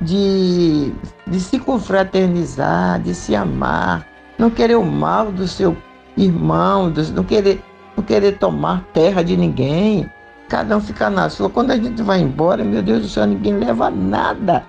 de, 0.00 0.92
de 1.26 1.40
se 1.40 1.58
confraternizar, 1.58 3.00
de 3.00 3.14
se 3.14 3.34
amar, 3.34 4.06
não 4.38 4.50
querer 4.50 4.76
o 4.76 4.84
mal 4.84 5.32
do 5.32 5.48
seu 5.48 5.76
irmão, 6.16 6.90
do, 6.90 7.02
não, 7.12 7.24
querer, 7.24 7.62
não 7.96 8.04
querer 8.04 8.38
tomar 8.38 8.84
terra 8.92 9.22
de 9.22 9.36
ninguém, 9.36 10.08
cada 10.48 10.76
um 10.76 10.80
ficar 10.80 11.10
na 11.10 11.28
sua. 11.28 11.50
Quando 11.50 11.72
a 11.72 11.76
gente 11.76 12.02
vai 12.02 12.20
embora, 12.20 12.64
meu 12.64 12.82
Deus 12.82 13.02
do 13.02 13.08
céu, 13.08 13.26
ninguém 13.26 13.58
leva 13.58 13.90
nada. 13.90 14.64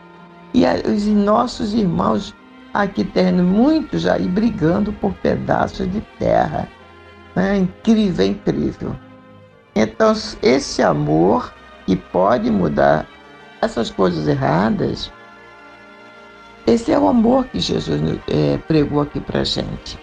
E 0.54 0.64
os 0.66 1.06
nossos 1.06 1.74
irmãos 1.74 2.36
aqui 2.74 3.04
tendo 3.04 3.44
muitos 3.44 4.06
aí 4.06 4.28
brigando 4.28 4.92
por 4.94 5.14
pedaços 5.14 5.92
de 5.92 6.02
terra. 6.18 6.68
É 7.40 7.58
incrível, 7.58 8.26
é 8.26 8.28
incrível. 8.28 8.96
Então, 9.76 10.14
esse 10.42 10.82
amor 10.82 11.54
que 11.86 11.96
pode 11.96 12.52
mudar 12.52 13.08
essas 13.62 13.90
coisas 13.90 14.28
erradas, 14.28 15.12
esse 16.68 16.92
é 16.92 17.00
o 17.00 17.08
amor 17.08 17.46
que 17.46 17.60
Jesus 17.60 18.02
é, 18.28 18.58
pregou 18.68 19.02
aqui 19.02 19.20
para 19.20 19.44
gente. 19.44 19.98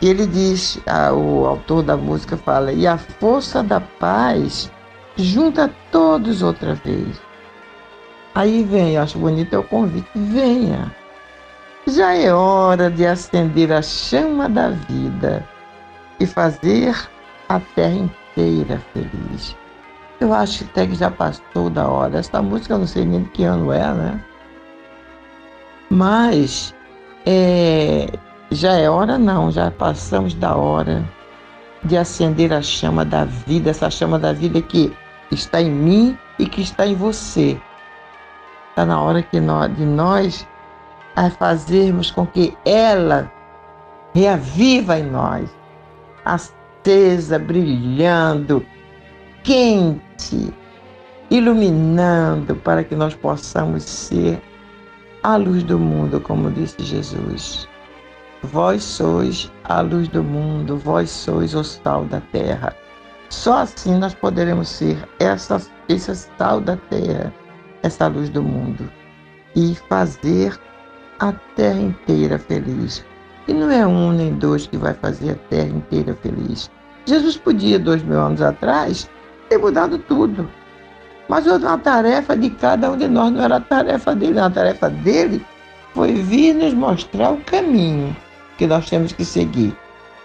E 0.00 0.08
ele 0.08 0.26
diz, 0.26 0.80
o 1.14 1.46
autor 1.46 1.82
da 1.82 1.96
música 1.96 2.36
fala, 2.36 2.72
e 2.72 2.86
a 2.86 2.98
força 2.98 3.62
da 3.62 3.80
paz 3.80 4.70
junta 5.16 5.72
todos 5.92 6.42
outra 6.42 6.74
vez. 6.74 7.20
Aí 8.34 8.64
vem, 8.64 8.98
acho 8.98 9.18
bonito 9.18 9.54
é 9.54 9.58
o 9.58 9.62
convite, 9.62 10.10
venha. 10.14 10.94
Já 11.86 12.14
é 12.14 12.32
hora 12.32 12.90
de 12.90 13.06
acender 13.06 13.70
a 13.70 13.80
chama 13.80 14.48
da 14.48 14.70
vida 14.70 15.46
e 16.20 16.26
fazer 16.26 16.94
a 17.48 17.60
terra 17.60 17.94
inteira 17.94 18.80
feliz. 18.92 19.56
Eu 20.20 20.32
acho 20.32 20.64
até 20.64 20.86
que 20.86 20.94
já 20.94 21.10
passou 21.10 21.68
da 21.68 21.88
hora. 21.88 22.18
Essa 22.18 22.40
música 22.40 22.74
eu 22.74 22.78
não 22.78 22.86
sei 22.86 23.04
nem 23.04 23.22
de 23.22 23.30
que 23.30 23.44
ano 23.44 23.72
é, 23.72 23.92
né? 23.92 24.24
Mas 25.90 26.74
é, 27.26 28.08
já 28.50 28.72
é 28.72 28.88
hora 28.88 29.18
não, 29.18 29.50
já 29.50 29.70
passamos 29.70 30.34
da 30.34 30.56
hora 30.56 31.04
de 31.84 31.96
acender 31.96 32.52
a 32.52 32.62
chama 32.62 33.04
da 33.04 33.24
vida, 33.24 33.70
essa 33.70 33.90
chama 33.90 34.18
da 34.18 34.32
vida 34.32 34.62
que 34.62 34.92
está 35.30 35.60
em 35.60 35.70
mim 35.70 36.18
e 36.38 36.46
que 36.46 36.62
está 36.62 36.86
em 36.86 36.94
você. 36.94 37.60
Está 38.70 38.86
na 38.86 39.00
hora 39.00 39.22
que 39.22 39.38
nós, 39.40 39.74
de 39.76 39.84
nós 39.84 40.46
a 41.14 41.30
fazermos 41.30 42.10
com 42.10 42.26
que 42.26 42.56
ela 42.64 43.30
reaviva 44.14 44.98
em 44.98 45.04
nós 45.04 45.48
acesa, 46.24 47.38
brilhando, 47.38 48.64
quente, 49.42 50.52
iluminando 51.30 52.56
para 52.56 52.84
que 52.84 52.94
nós 52.94 53.14
possamos 53.14 53.82
ser 53.82 54.40
a 55.22 55.36
luz 55.36 55.62
do 55.62 55.78
mundo, 55.78 56.20
como 56.20 56.50
disse 56.50 56.82
Jesus. 56.82 57.68
Vós 58.42 58.82
sois 58.82 59.50
a 59.64 59.80
luz 59.80 60.06
do 60.08 60.22
mundo, 60.22 60.76
vós 60.76 61.10
sois 61.10 61.54
o 61.54 61.64
sal 61.64 62.04
da 62.04 62.20
terra. 62.20 62.76
Só 63.30 63.62
assim 63.62 63.98
nós 63.98 64.14
poderemos 64.14 64.68
ser 64.68 64.96
essa, 65.18 65.60
esse 65.88 66.14
sal 66.14 66.60
da 66.60 66.76
terra, 66.76 67.32
essa 67.82 68.06
luz 68.06 68.28
do 68.28 68.42
mundo 68.42 68.90
e 69.56 69.74
fazer 69.88 70.58
a 71.20 71.32
terra 71.56 71.80
inteira 71.80 72.38
feliz. 72.38 73.04
E 73.46 73.52
não 73.52 73.70
é 73.70 73.86
um 73.86 74.12
nem 74.12 74.32
dois 74.34 74.66
que 74.66 74.76
vai 74.76 74.94
fazer 74.94 75.32
a 75.32 75.48
terra 75.48 75.68
inteira 75.68 76.16
feliz. 76.22 76.70
Jesus 77.06 77.36
podia, 77.36 77.78
dois 77.78 78.02
mil 78.02 78.18
anos 78.20 78.40
atrás, 78.40 79.08
ter 79.48 79.58
mudado 79.58 79.98
tudo. 79.98 80.48
Mas 81.28 81.46
a 81.46 81.78
tarefa 81.78 82.36
de 82.36 82.50
cada 82.50 82.90
um 82.90 82.96
de 82.96 83.08
nós 83.08 83.32
não 83.32 83.42
era 83.42 83.56
a 83.56 83.60
tarefa 83.60 84.14
dele, 84.14 84.38
a 84.38 84.50
tarefa 84.50 84.90
dele 84.90 85.44
foi 85.94 86.12
vir 86.12 86.54
nos 86.54 86.74
mostrar 86.74 87.32
o 87.32 87.40
caminho 87.44 88.14
que 88.58 88.66
nós 88.66 88.88
temos 88.88 89.12
que 89.12 89.24
seguir. 89.24 89.76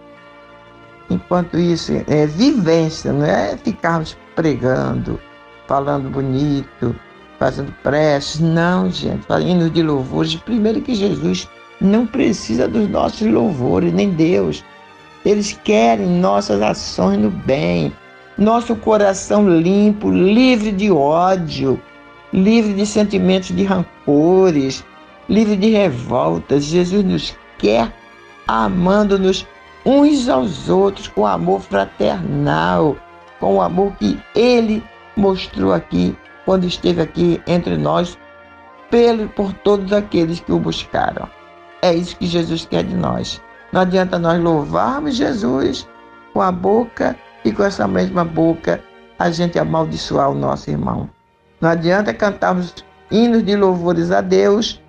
Enquanto 1.08 1.56
isso, 1.56 1.92
é 2.08 2.26
vivência, 2.26 3.12
não 3.12 3.24
é 3.24 3.56
ficarmos 3.56 4.16
pregando, 4.34 5.20
falando 5.68 6.10
bonito, 6.10 6.94
fazendo 7.38 7.72
preces. 7.82 8.40
Não, 8.40 8.90
gente, 8.90 9.24
falando 9.26 9.70
de 9.70 9.82
louvores. 9.82 10.34
Primeiro 10.34 10.80
que 10.80 10.94
Jesus 10.94 11.48
não 11.80 12.06
precisa 12.06 12.66
dos 12.66 12.88
nossos 12.88 13.26
louvores, 13.26 13.92
nem 13.92 14.10
Deus. 14.10 14.64
Eles 15.24 15.58
querem 15.64 16.06
nossas 16.06 16.60
ações 16.62 17.18
no 17.18 17.30
bem, 17.30 17.92
nosso 18.36 18.74
coração 18.76 19.48
limpo, 19.48 20.10
livre 20.10 20.72
de 20.72 20.90
ódio, 20.90 21.80
livre 22.36 22.74
de 22.74 22.84
sentimentos 22.84 23.48
de 23.48 23.64
rancores, 23.64 24.84
livre 25.28 25.56
de 25.56 25.70
revoltas. 25.70 26.64
Jesus 26.64 27.02
nos 27.02 27.36
quer 27.58 27.92
amando-nos 28.46 29.46
uns 29.84 30.28
aos 30.28 30.68
outros 30.68 31.08
com 31.08 31.26
amor 31.26 31.62
fraternal, 31.62 32.96
com 33.40 33.56
o 33.56 33.62
amor 33.62 33.92
que 33.96 34.20
Ele 34.34 34.84
mostrou 35.16 35.72
aqui 35.72 36.14
quando 36.44 36.66
esteve 36.66 37.00
aqui 37.00 37.40
entre 37.46 37.76
nós, 37.76 38.18
pelo, 38.90 39.28
por 39.30 39.52
todos 39.52 39.92
aqueles 39.92 40.38
que 40.38 40.52
o 40.52 40.60
buscaram. 40.60 41.28
É 41.82 41.94
isso 41.94 42.16
que 42.16 42.26
Jesus 42.26 42.66
quer 42.66 42.84
de 42.84 42.94
nós. 42.94 43.40
Não 43.72 43.80
adianta 43.80 44.18
nós 44.18 44.40
louvarmos 44.40 45.16
Jesus 45.16 45.88
com 46.32 46.40
a 46.40 46.52
boca 46.52 47.16
e 47.44 47.52
com 47.52 47.64
essa 47.64 47.88
mesma 47.88 48.24
boca 48.24 48.82
a 49.18 49.30
gente 49.30 49.58
amaldiçoar 49.58 50.30
o 50.30 50.34
nosso 50.34 50.70
irmão. 50.70 51.15
Não 51.60 51.70
adianta 51.70 52.12
cantarmos 52.12 52.74
hinos 53.10 53.44
de 53.44 53.56
louvores 53.56 54.10
a 54.10 54.20
Deus 54.20 54.80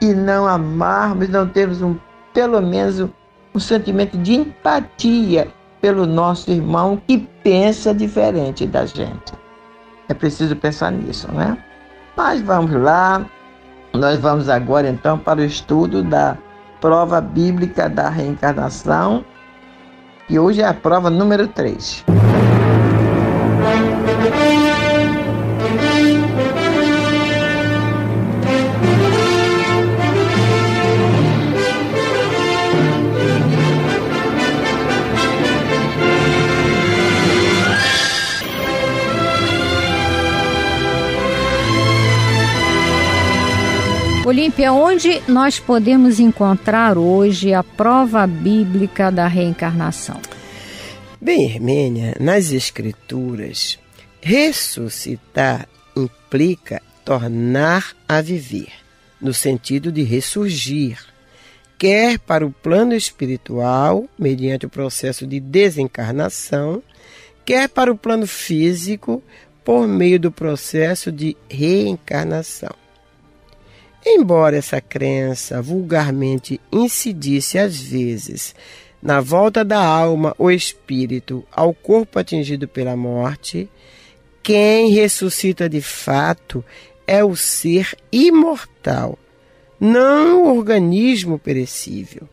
e 0.00 0.12
não 0.12 0.46
amarmos, 0.46 1.28
não 1.28 1.46
termos 1.46 1.82
um, 1.82 1.96
pelo 2.32 2.60
menos 2.60 3.00
um, 3.00 3.08
um 3.54 3.60
sentimento 3.60 4.16
de 4.18 4.34
empatia 4.34 5.48
pelo 5.80 6.06
nosso 6.06 6.50
irmão 6.50 7.00
que 7.06 7.18
pensa 7.42 7.94
diferente 7.94 8.66
da 8.66 8.84
gente. 8.84 9.32
É 10.08 10.14
preciso 10.14 10.56
pensar 10.56 10.90
nisso, 10.90 11.30
né? 11.32 11.56
Mas 12.16 12.40
vamos 12.40 12.72
lá. 12.72 13.24
Nós 13.92 14.18
vamos 14.18 14.48
agora 14.48 14.88
então 14.88 15.18
para 15.18 15.40
o 15.40 15.44
estudo 15.44 16.02
da 16.02 16.36
prova 16.80 17.20
bíblica 17.20 17.88
da 17.88 18.08
reencarnação. 18.08 19.24
E 20.28 20.38
hoje 20.38 20.60
é 20.60 20.66
a 20.66 20.74
prova 20.74 21.10
número 21.10 21.46
3. 21.48 22.04
Olímpia, 44.58 44.72
onde 44.72 45.22
nós 45.30 45.60
podemos 45.60 46.18
encontrar 46.18 46.98
hoje 46.98 47.54
a 47.54 47.62
prova 47.62 48.26
bíblica 48.26 49.08
da 49.08 49.28
reencarnação? 49.28 50.20
Bem, 51.20 51.44
Hermênia, 51.44 52.16
nas 52.18 52.50
Escrituras, 52.50 53.78
ressuscitar 54.20 55.68
implica 55.96 56.82
tornar 57.04 57.94
a 58.08 58.20
viver, 58.20 58.72
no 59.20 59.32
sentido 59.32 59.92
de 59.92 60.02
ressurgir, 60.02 60.98
quer 61.78 62.18
para 62.18 62.44
o 62.44 62.50
plano 62.50 62.94
espiritual, 62.94 64.08
mediante 64.18 64.66
o 64.66 64.70
processo 64.70 65.24
de 65.24 65.38
desencarnação, 65.38 66.82
quer 67.44 67.68
para 67.68 67.92
o 67.92 67.96
plano 67.96 68.26
físico, 68.26 69.22
por 69.64 69.86
meio 69.86 70.18
do 70.18 70.32
processo 70.32 71.12
de 71.12 71.36
reencarnação. 71.48 72.87
Embora 74.10 74.56
essa 74.56 74.80
crença 74.80 75.60
vulgarmente 75.60 76.58
incidisse 76.72 77.58
às 77.58 77.78
vezes 77.78 78.54
na 79.02 79.20
volta 79.20 79.62
da 79.62 79.84
alma 79.84 80.34
ou 80.38 80.50
espírito 80.50 81.44
ao 81.52 81.74
corpo 81.74 82.18
atingido 82.18 82.66
pela 82.66 82.96
morte, 82.96 83.68
quem 84.42 84.88
ressuscita 84.88 85.68
de 85.68 85.82
fato 85.82 86.64
é 87.06 87.22
o 87.22 87.36
ser 87.36 87.94
imortal, 88.10 89.18
não 89.78 90.44
o 90.44 90.56
organismo 90.56 91.38
perecível. 91.38 92.26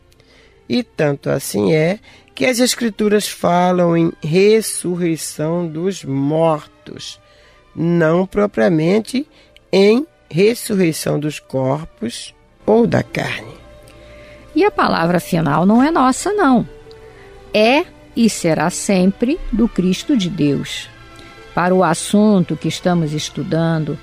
E 0.66 0.82
tanto 0.82 1.28
assim 1.28 1.74
é 1.74 2.00
que 2.34 2.46
as 2.46 2.58
Escrituras 2.58 3.28
falam 3.28 3.94
em 3.94 4.12
ressurreição 4.22 5.68
dos 5.68 6.02
mortos, 6.04 7.20
não 7.74 8.26
propriamente 8.26 9.28
em 9.70 10.06
ressurreição 10.30 11.18
dos 11.18 11.38
corpos 11.38 12.34
ou 12.64 12.86
da 12.86 13.02
carne. 13.02 13.54
E 14.54 14.64
a 14.64 14.70
palavra 14.70 15.20
final 15.20 15.66
não 15.66 15.82
é 15.82 15.90
nossa, 15.90 16.32
não. 16.32 16.66
É 17.52 17.84
e 18.16 18.30
será 18.30 18.70
sempre 18.70 19.38
do 19.52 19.68
Cristo 19.68 20.16
de 20.16 20.30
Deus. 20.30 20.88
Para 21.54 21.74
o 21.74 21.84
assunto 21.84 22.56
que 22.56 22.68
estamos 22.68 23.12
estudando, 23.12 23.98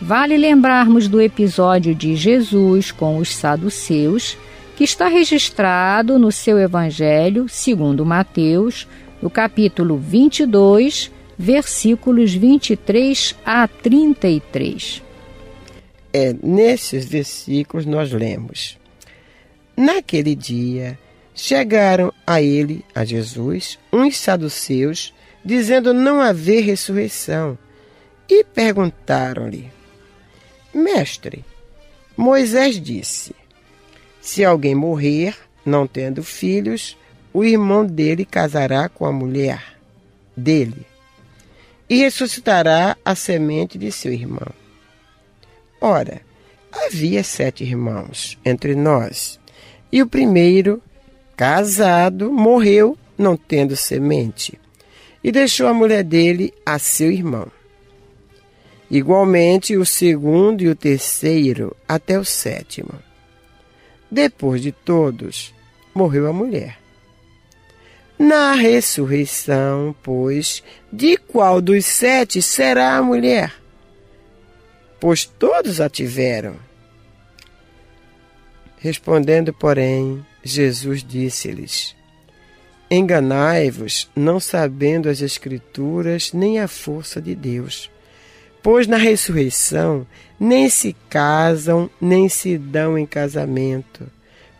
vale 0.00 0.36
lembrarmos 0.36 1.08
do 1.08 1.20
episódio 1.20 1.94
de 1.94 2.16
Jesus 2.16 2.90
com 2.90 3.18
os 3.18 3.34
saduceus, 3.34 4.36
que 4.76 4.84
está 4.84 5.08
registrado 5.08 6.18
no 6.18 6.32
seu 6.32 6.58
Evangelho, 6.58 7.48
segundo 7.48 8.06
Mateus, 8.06 8.86
no 9.20 9.28
capítulo 9.28 9.98
22, 9.98 11.10
versículos 11.36 12.32
23 12.32 13.34
a 13.44 13.68
33 13.68 15.07
é 16.12 16.34
nesses 16.42 17.04
versículos 17.04 17.86
nós 17.86 18.12
lemos: 18.12 18.78
Naquele 19.76 20.34
dia 20.34 20.98
chegaram 21.34 22.12
a 22.26 22.42
ele, 22.42 22.84
a 22.94 23.04
Jesus, 23.04 23.78
uns 23.92 24.16
saduceus, 24.16 25.14
dizendo 25.44 25.94
não 25.94 26.20
haver 26.20 26.62
ressurreição, 26.62 27.56
e 28.28 28.44
perguntaram-lhe: 28.44 29.70
Mestre, 30.74 31.44
Moisés 32.16 32.80
disse: 32.80 33.34
Se 34.20 34.44
alguém 34.44 34.74
morrer, 34.74 35.36
não 35.64 35.86
tendo 35.86 36.22
filhos, 36.22 36.96
o 37.32 37.44
irmão 37.44 37.86
dele 37.86 38.24
casará 38.24 38.88
com 38.88 39.06
a 39.06 39.12
mulher 39.12 39.78
dele 40.36 40.86
e 41.88 41.98
ressuscitará 41.98 42.96
a 43.04 43.14
semente 43.14 43.78
de 43.78 43.90
seu 43.90 44.12
irmão. 44.12 44.48
Ora, 45.80 46.20
havia 46.72 47.22
sete 47.22 47.64
irmãos 47.64 48.38
entre 48.44 48.74
nós, 48.74 49.38
e 49.92 50.02
o 50.02 50.06
primeiro, 50.06 50.82
casado, 51.36 52.32
morreu 52.32 52.96
não 53.16 53.36
tendo 53.36 53.74
semente, 53.74 54.58
e 55.22 55.32
deixou 55.32 55.66
a 55.66 55.74
mulher 55.74 56.04
dele 56.04 56.54
a 56.64 56.78
seu 56.78 57.10
irmão. 57.10 57.50
Igualmente 58.90 59.76
o 59.76 59.84
segundo 59.84 60.62
e 60.62 60.68
o 60.68 60.76
terceiro 60.76 61.76
até 61.86 62.18
o 62.18 62.24
sétimo. 62.24 62.92
Depois 64.10 64.62
de 64.62 64.72
todos, 64.72 65.54
morreu 65.94 66.26
a 66.26 66.32
mulher. 66.32 66.78
Na 68.18 68.54
ressurreição, 68.54 69.94
pois, 70.02 70.62
de 70.92 71.16
qual 71.16 71.60
dos 71.60 71.84
sete 71.84 72.40
será 72.40 72.96
a 72.96 73.02
mulher? 73.02 73.52
Pois 75.00 75.24
todos 75.24 75.80
a 75.80 75.88
tiveram. 75.88 76.56
Respondendo, 78.78 79.52
porém, 79.52 80.24
Jesus 80.42 81.02
disse-lhes: 81.02 81.96
Enganai-vos, 82.90 84.08
não 84.14 84.40
sabendo 84.40 85.08
as 85.08 85.20
Escrituras 85.20 86.32
nem 86.32 86.60
a 86.60 86.68
força 86.68 87.20
de 87.20 87.34
Deus. 87.34 87.90
Pois 88.62 88.86
na 88.86 88.96
ressurreição 88.96 90.06
nem 90.38 90.68
se 90.68 90.94
casam, 91.08 91.90
nem 92.00 92.28
se 92.28 92.56
dão 92.56 92.98
em 92.98 93.06
casamento, 93.06 94.10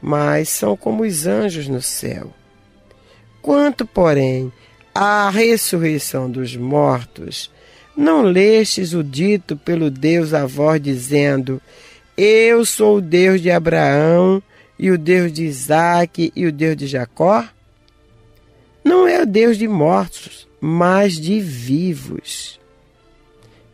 mas 0.01 0.49
são 0.49 0.77
como 0.77 1.05
os 1.05 1.27
anjos 1.27 1.69
no 1.69 1.81
céu. 1.81 2.33
Quanto, 3.41 3.87
porém, 3.87 4.53
à 4.95 5.31
ressurreição 5.31 6.31
dos 6.31 6.57
mortos, 6.57 7.51
não 7.99 8.23
lestes 8.23 8.95
o 8.95 9.03
dito 9.03 9.57
pelo 9.57 9.91
Deus 9.91 10.33
a 10.33 10.47
voz, 10.47 10.81
dizendo: 10.81 11.61
Eu 12.17 12.65
sou 12.65 12.99
o 12.99 13.01
Deus 13.01 13.41
de 13.41 13.51
Abraão, 13.51 14.41
e 14.79 14.89
o 14.93 14.97
Deus 14.97 15.33
de 15.33 15.43
Isaque, 15.43 16.33
e 16.37 16.47
o 16.47 16.53
Deus 16.53 16.77
de 16.77 16.87
Jacó? 16.87 17.45
Não 18.85 19.09
é 19.09 19.21
o 19.21 19.27
Deus 19.27 19.59
de 19.59 19.67
mortos, 19.67 20.47
mas 20.61 21.15
de 21.15 21.41
vivos. 21.41 22.61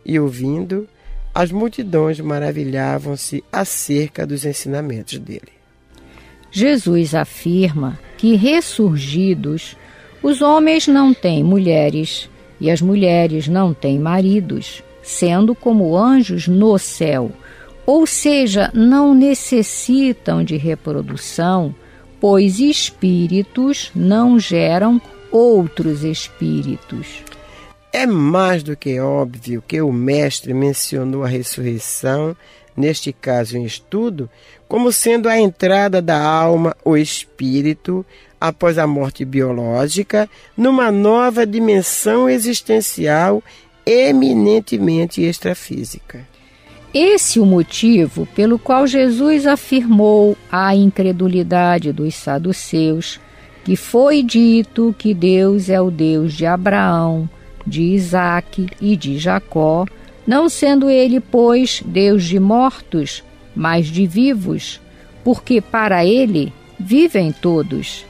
E 0.07 0.19
ouvindo, 0.19 0.89
as 1.35 1.53
multidões 1.53 2.19
maravilhavam-se 2.19 3.45
acerca 3.53 4.27
dos 4.27 4.47
ensinamentos 4.47 5.19
dele. 5.19 5.53
Jesus 6.51 7.15
afirma 7.15 7.99
que 8.17 8.37
ressurgidos, 8.37 9.77
os 10.23 10.41
homens 10.41 10.89
não 10.89 11.13
têm 11.13 11.45
mulheres 11.45 12.31
e 12.61 12.71
as 12.71 12.81
mulheres 12.81 13.49
não 13.49 13.75
têm 13.75 13.99
maridos, 13.99 14.83
sendo 15.03 15.55
como 15.55 15.97
anjos 15.97 16.49
no 16.49 16.79
céu, 16.79 17.31
ou 17.87 18.07
seja, 18.07 18.71
não 18.73 19.15
necessitam 19.15 20.43
de 20.43 20.57
reprodução, 20.57 21.75
pois 22.21 22.59
espíritos 22.59 23.91
não 23.95 24.39
geram 24.39 25.01
outros 25.31 26.03
espíritos. 26.05 27.23
É 27.93 28.07
mais 28.07 28.63
do 28.63 28.77
que 28.77 28.99
óbvio 28.99 29.63
que 29.67 29.81
o 29.81 29.93
Mestre 29.93 30.55
mencionou 30.55 31.23
a 31.23 31.29
ressurreição, 31.29 32.37
neste 32.77 33.13
caso 33.13 33.57
em 33.57 33.65
estudo, 33.65 34.29
como 34.67 34.91
sendo 34.91 35.29
a 35.29 35.39
entrada 35.39 36.01
da 36.03 36.21
alma 36.21 36.75
ou 36.85 36.97
espírito 36.97 38.05
após 38.47 38.77
a 38.77 38.87
morte 38.87 39.25
biológica, 39.25 40.29
numa 40.55 40.93
nova 40.93 41.47
dimensão 41.47 42.29
existencial 42.29 43.43
eminentemente 43.87 45.23
extrafísica. 45.23 46.27
Esse 46.93 47.39
é 47.39 47.43
o 47.43 47.47
motivo 47.47 48.27
pelo 48.35 48.59
qual 48.59 48.87
Jesus 48.87 49.47
afirmou 49.47 50.37
a 50.53 50.77
incredulidade 50.77 51.91
dos 51.91 52.15
saduceus, 52.15 53.19
que 53.65 53.77
foi 53.77 54.23
dito 54.23 54.95
que 54.99 55.15
Deus 55.15 55.71
é 55.71 55.81
o 55.81 55.91
Deus 55.91 56.35
de 56.35 56.45
Abraão, 56.45 57.27
de 57.67 57.81
Isaque 57.81 58.69
e 58.79 58.95
de 58.95 59.19
Jacó, 59.19 59.87
não 60.27 60.51
sendo 60.51 60.91
ele, 60.91 61.19
pois, 61.19 61.83
Deus 61.85 62.25
de 62.25 62.39
mortos, 62.39 63.25
mas 63.57 63.87
de 63.87 64.07
vivos, 64.07 64.83
porque 65.25 65.63
para 65.63 66.05
ele 66.05 66.53
vivem 66.79 67.33
todos 67.33 68.05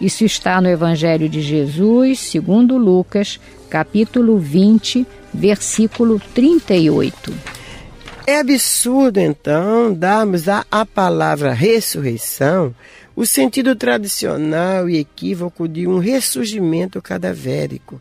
Isso 0.00 0.24
está 0.24 0.60
no 0.60 0.68
Evangelho 0.68 1.28
de 1.28 1.40
Jesus, 1.40 2.20
segundo 2.20 2.78
Lucas, 2.78 3.40
capítulo 3.68 4.38
20, 4.38 5.04
versículo 5.34 6.20
38. 6.34 7.34
É 8.24 8.38
absurdo, 8.38 9.18
então, 9.18 9.92
darmos 9.92 10.48
à, 10.48 10.64
palavra 10.86 11.52
ressurreição 11.52 12.74
o 13.16 13.26
sentido 13.26 13.74
tradicional 13.74 14.88
e 14.88 14.98
equívoco 14.98 15.66
de 15.66 15.88
um 15.88 15.98
ressurgimento 15.98 17.02
cadavérico, 17.02 18.00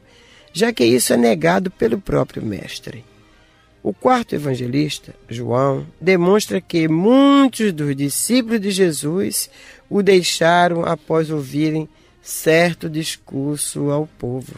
já 0.54 0.72
que 0.72 0.86
isso 0.86 1.14
é 1.14 1.18
negado 1.18 1.72
pelo 1.72 2.00
próprio 2.00 2.46
Mestre. 2.46 3.04
O 3.82 3.94
quarto 3.94 4.36
evangelista, 4.36 5.16
João, 5.30 5.88
demonstra 6.00 6.60
que 6.60 6.90
muitos 6.90 7.72
dos 7.72 7.96
discípulos 7.96 8.60
de 8.60 8.70
Jesus 8.70 9.50
o 9.90 10.02
deixaram 10.02 10.86
após 10.86 11.30
ouvirem 11.30 11.88
certo 12.22 12.90
discurso 12.90 13.90
ao 13.90 14.08
povo. 14.20 14.54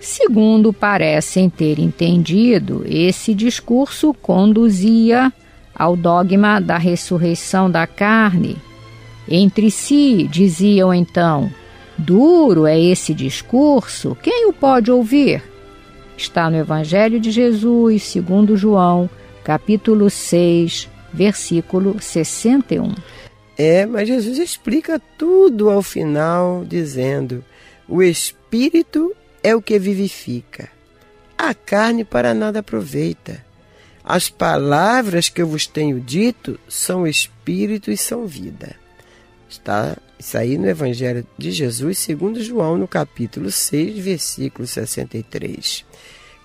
Segundo 0.00 0.72
parecem 0.72 1.48
ter 1.48 1.78
entendido, 1.78 2.84
esse 2.86 3.34
discurso 3.34 4.12
conduzia 4.14 5.32
ao 5.74 5.96
dogma 5.96 6.60
da 6.60 6.76
ressurreição 6.76 7.70
da 7.70 7.86
carne. 7.86 8.56
Entre 9.28 9.70
si 9.70 10.28
diziam 10.30 10.92
então: 10.92 11.50
Duro 11.96 12.66
é 12.66 12.78
esse 12.78 13.14
discurso, 13.14 14.16
quem 14.22 14.46
o 14.46 14.52
pode 14.52 14.90
ouvir? 14.90 15.54
está 16.16 16.48
no 16.48 16.56
Evangelho 16.56 17.18
de 17.18 17.30
Jesus, 17.30 18.02
segundo 18.04 18.56
João, 18.56 19.08
capítulo 19.42 20.08
6, 20.08 20.88
versículo 21.12 21.96
61. 22.00 22.94
É, 23.56 23.86
mas 23.86 24.08
Jesus 24.08 24.38
explica 24.38 25.00
tudo 25.16 25.70
ao 25.70 25.82
final, 25.82 26.64
dizendo: 26.64 27.44
o 27.88 28.02
espírito 28.02 29.14
é 29.42 29.54
o 29.54 29.62
que 29.62 29.78
vivifica, 29.78 30.68
a 31.36 31.54
carne 31.54 32.04
para 32.04 32.34
nada 32.34 32.60
aproveita. 32.60 33.44
As 34.02 34.28
palavras 34.28 35.28
que 35.28 35.40
eu 35.40 35.46
vos 35.46 35.66
tenho 35.66 35.98
dito 35.98 36.58
são 36.68 37.06
espírito 37.06 37.90
e 37.90 37.96
são 37.96 38.26
vida. 38.26 38.76
Está 39.48 39.96
isso 40.18 40.36
aí 40.36 40.58
no 40.58 40.68
Evangelho 40.68 41.26
de 41.38 41.50
Jesus, 41.50 41.98
segundo 41.98 42.42
João, 42.42 42.76
no 42.76 42.88
capítulo 42.88 43.50
6, 43.50 43.98
versículo 43.98 44.66
63. 44.66 45.84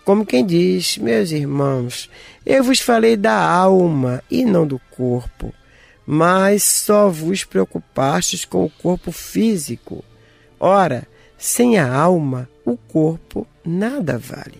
Como 0.05 0.25
quem 0.25 0.45
diz, 0.45 0.97
meus 0.97 1.31
irmãos, 1.31 2.09
eu 2.45 2.63
vos 2.63 2.79
falei 2.79 3.15
da 3.15 3.35
alma 3.35 4.23
e 4.29 4.43
não 4.43 4.65
do 4.65 4.79
corpo, 4.91 5.53
mas 6.11 6.63
só 6.63 7.07
vos 7.07 7.43
preocupastes 7.43 8.43
com 8.43 8.65
o 8.65 8.69
corpo 8.81 9.11
físico. 9.11 10.03
Ora, 10.59 11.07
sem 11.37 11.77
a 11.77 11.95
alma, 11.95 12.49
o 12.65 12.75
corpo 12.75 13.45
nada 13.63 14.17
vale. 14.17 14.57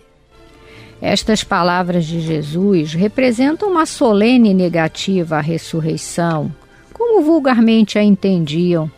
Estas 1.02 1.42
palavras 1.42 2.06
de 2.06 2.20
Jesus 2.20 2.94
representam 2.94 3.68
uma 3.68 3.84
solene 3.84 4.54
negativa 4.54 5.38
à 5.38 5.40
ressurreição, 5.40 6.54
como 6.92 7.20
vulgarmente 7.20 7.98
a 7.98 8.02
entendiam, 8.04 8.88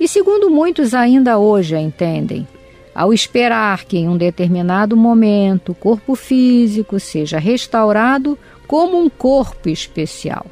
e 0.00 0.08
segundo 0.08 0.48
muitos 0.48 0.94
ainda 0.94 1.36
hoje 1.36 1.76
a 1.76 1.80
entendem 1.80 2.48
ao 2.94 3.12
esperar 3.12 3.84
que 3.84 3.98
em 3.98 4.08
um 4.08 4.16
determinado 4.16 4.96
momento 4.96 5.72
o 5.72 5.74
corpo 5.74 6.14
físico 6.14 6.98
seja 6.98 7.38
restaurado 7.38 8.38
como 8.66 8.98
um 8.98 9.10
corpo 9.10 9.68
especial. 9.68 10.46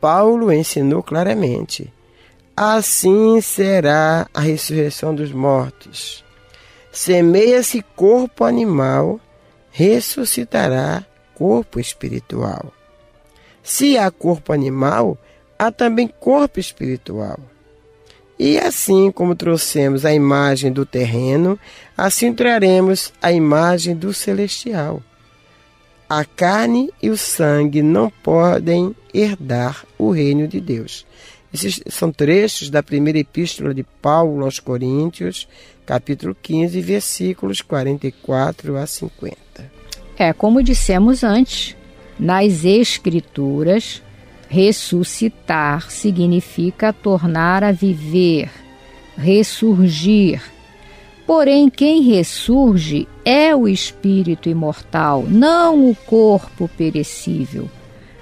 Paulo 0.00 0.52
ensinou 0.52 1.02
claramente: 1.02 1.92
assim 2.56 3.40
será 3.40 4.26
a 4.32 4.40
ressurreição 4.40 5.14
dos 5.14 5.32
mortos. 5.32 6.24
Semeia-se 6.90 7.82
corpo 7.94 8.44
animal, 8.44 9.20
ressuscitará 9.70 11.04
corpo 11.34 11.78
espiritual. 11.78 12.72
Se 13.62 13.96
há 13.96 14.10
corpo 14.10 14.52
animal, 14.52 15.16
há 15.58 15.70
também 15.70 16.08
corpo 16.08 16.58
espiritual. 16.58 17.38
E 18.38 18.58
assim 18.58 19.10
como 19.10 19.34
trouxemos 19.34 20.04
a 20.04 20.14
imagem 20.14 20.72
do 20.72 20.86
terreno, 20.86 21.58
assim 21.96 22.32
traremos 22.32 23.12
a 23.20 23.30
imagem 23.30 23.94
do 23.94 24.14
celestial. 24.14 25.02
A 26.10 26.24
carne 26.24 26.90
e 27.00 27.08
o 27.08 27.16
sangue 27.16 27.82
não 27.82 28.10
podem 28.10 28.96
herdar 29.14 29.86
o 29.96 30.10
reino 30.10 30.48
de 30.48 30.60
Deus. 30.60 31.06
Esses 31.54 31.80
são 31.88 32.10
trechos 32.10 32.68
da 32.68 32.82
primeira 32.82 33.20
epístola 33.20 33.72
de 33.72 33.84
Paulo 34.02 34.44
aos 34.44 34.58
Coríntios, 34.58 35.46
capítulo 35.86 36.36
15, 36.42 36.80
versículos 36.80 37.60
44 37.60 38.76
a 38.76 38.86
50. 38.88 39.36
É, 40.18 40.32
como 40.32 40.64
dissemos 40.64 41.22
antes, 41.22 41.76
nas 42.18 42.64
Escrituras, 42.64 44.02
Ressuscitar 44.48 45.92
significa 45.92 46.92
tornar 46.92 47.62
a 47.62 47.70
viver, 47.70 48.50
ressurgir. 49.16 50.42
Porém, 51.24 51.70
quem 51.70 52.02
ressurge 52.02 53.06
é 53.30 53.54
o 53.54 53.68
espírito 53.68 54.48
imortal, 54.48 55.24
não 55.28 55.88
o 55.88 55.94
corpo 55.94 56.68
perecível. 56.76 57.70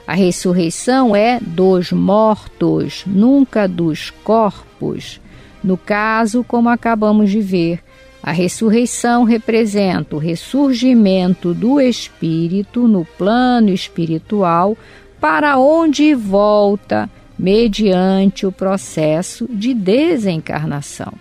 A 0.07 0.13
ressurreição 0.13 1.17
é 1.17 1.41
dos 1.41 1.93
mortos, 1.93 3.05
nunca 3.07 3.67
dos 3.67 4.11
corpos. 4.11 5.19
No 5.65 5.79
caso, 5.79 6.45
como 6.45 6.69
acabamos 6.69 7.31
de 7.31 7.41
ver, 7.41 7.83
a 8.23 8.33
ressurreição 8.33 9.25
representa 9.25 10.15
o 10.15 10.19
ressurgimento 10.19 11.55
do 11.55 11.81
espírito 11.81 12.87
no 12.87 13.07
plano 13.07 13.71
espiritual 13.71 14.77
para 15.19 15.59
onde 15.59 16.15
volta 16.15 17.09
mediante 17.39 18.45
o 18.45 18.53
processo 18.53 19.49
de 19.51 19.73
desencarnação. 19.73 21.15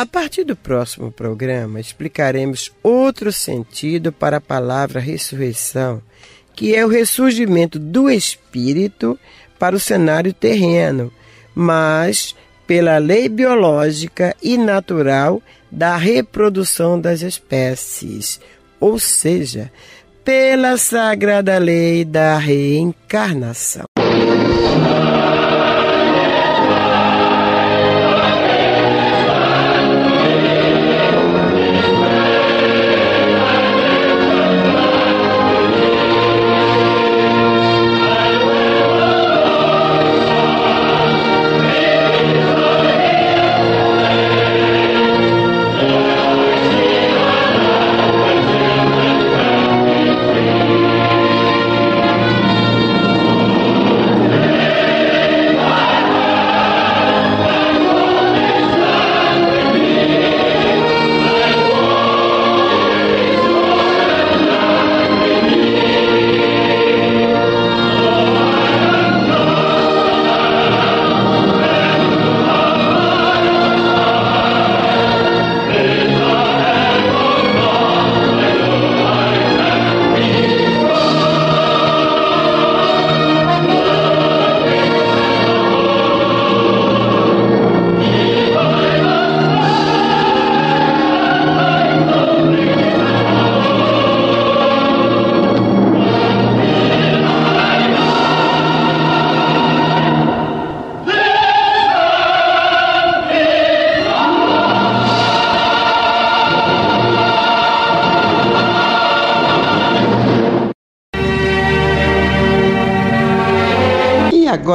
A 0.00 0.06
partir 0.06 0.44
do 0.44 0.56
próximo 0.56 1.12
programa, 1.12 1.78
explicaremos 1.78 2.72
outro 2.82 3.30
sentido 3.30 4.10
para 4.10 4.38
a 4.38 4.40
palavra 4.40 4.98
ressurreição, 4.98 6.00
que 6.56 6.74
é 6.74 6.86
o 6.86 6.88
ressurgimento 6.88 7.78
do 7.78 8.08
espírito 8.08 9.18
para 9.58 9.76
o 9.76 9.78
cenário 9.78 10.32
terreno, 10.32 11.12
mas 11.54 12.34
pela 12.66 12.96
lei 12.96 13.28
biológica 13.28 14.34
e 14.42 14.56
natural 14.56 15.42
da 15.70 15.98
reprodução 15.98 16.98
das 16.98 17.20
espécies, 17.20 18.40
ou 18.80 18.98
seja, 18.98 19.70
pela 20.24 20.78
sagrada 20.78 21.58
lei 21.58 22.06
da 22.06 22.38
reencarnação. 22.38 23.99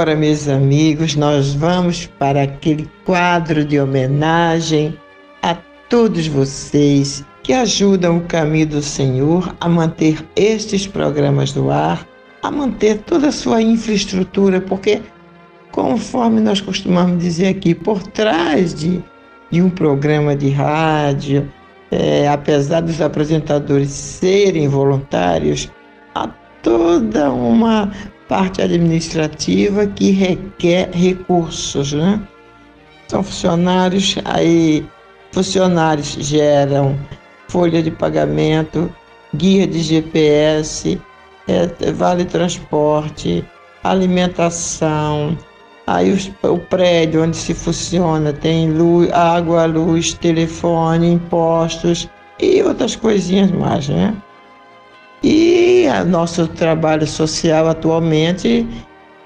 Agora, 0.05 0.19
meus 0.19 0.47
amigos, 0.47 1.15
nós 1.15 1.55
vamos 1.55 2.05
para 2.19 2.43
aquele 2.43 2.87
quadro 3.03 3.65
de 3.65 3.79
homenagem 3.79 4.95
a 5.41 5.55
todos 5.89 6.27
vocês 6.27 7.25
que 7.41 7.51
ajudam 7.51 8.17
o 8.17 8.21
caminho 8.21 8.67
do 8.67 8.83
Senhor 8.83 9.55
a 9.59 9.67
manter 9.67 10.23
estes 10.35 10.85
programas 10.85 11.55
no 11.55 11.71
ar, 11.71 12.07
a 12.43 12.51
manter 12.51 12.99
toda 12.99 13.29
a 13.29 13.31
sua 13.31 13.63
infraestrutura, 13.63 14.61
porque, 14.61 15.01
conforme 15.71 16.39
nós 16.39 16.61
costumamos 16.61 17.17
dizer 17.17 17.47
aqui, 17.47 17.73
por 17.73 18.03
trás 18.03 18.75
de, 18.75 19.03
de 19.49 19.59
um 19.59 19.71
programa 19.71 20.35
de 20.35 20.51
rádio, 20.51 21.51
é, 21.89 22.27
apesar 22.27 22.81
dos 22.81 23.01
apresentadores 23.01 23.89
serem 23.89 24.67
voluntários, 24.67 25.67
há 26.13 26.27
toda 26.61 27.31
uma 27.31 27.91
parte 28.27 28.61
administrativa 28.61 29.85
que 29.87 30.11
requer 30.11 30.89
recursos, 30.91 31.93
né? 31.93 32.19
São 33.07 33.23
funcionários, 33.23 34.15
aí 34.25 34.85
funcionários 35.31 36.17
geram 36.19 36.97
folha 37.47 37.83
de 37.83 37.91
pagamento, 37.91 38.91
guia 39.35 39.67
de 39.67 39.79
GPS, 39.79 40.99
é, 41.47 41.91
vale 41.91 42.25
transporte, 42.25 43.45
alimentação. 43.83 45.37
Aí 45.87 46.11
os, 46.11 46.31
o 46.41 46.57
prédio 46.57 47.23
onde 47.23 47.37
se 47.37 47.53
funciona 47.53 48.33
tem 48.33 48.71
luz, 48.71 49.11
água, 49.11 49.65
luz, 49.65 50.13
telefone, 50.13 51.11
impostos 51.11 52.09
e 52.39 52.63
outras 52.63 52.95
coisinhas 52.95 53.51
mais, 53.51 53.87
né? 53.87 54.15
E 55.23 55.85
o 56.01 56.05
nosso 56.05 56.47
trabalho 56.47 57.07
social 57.07 57.67
atualmente, 57.67 58.67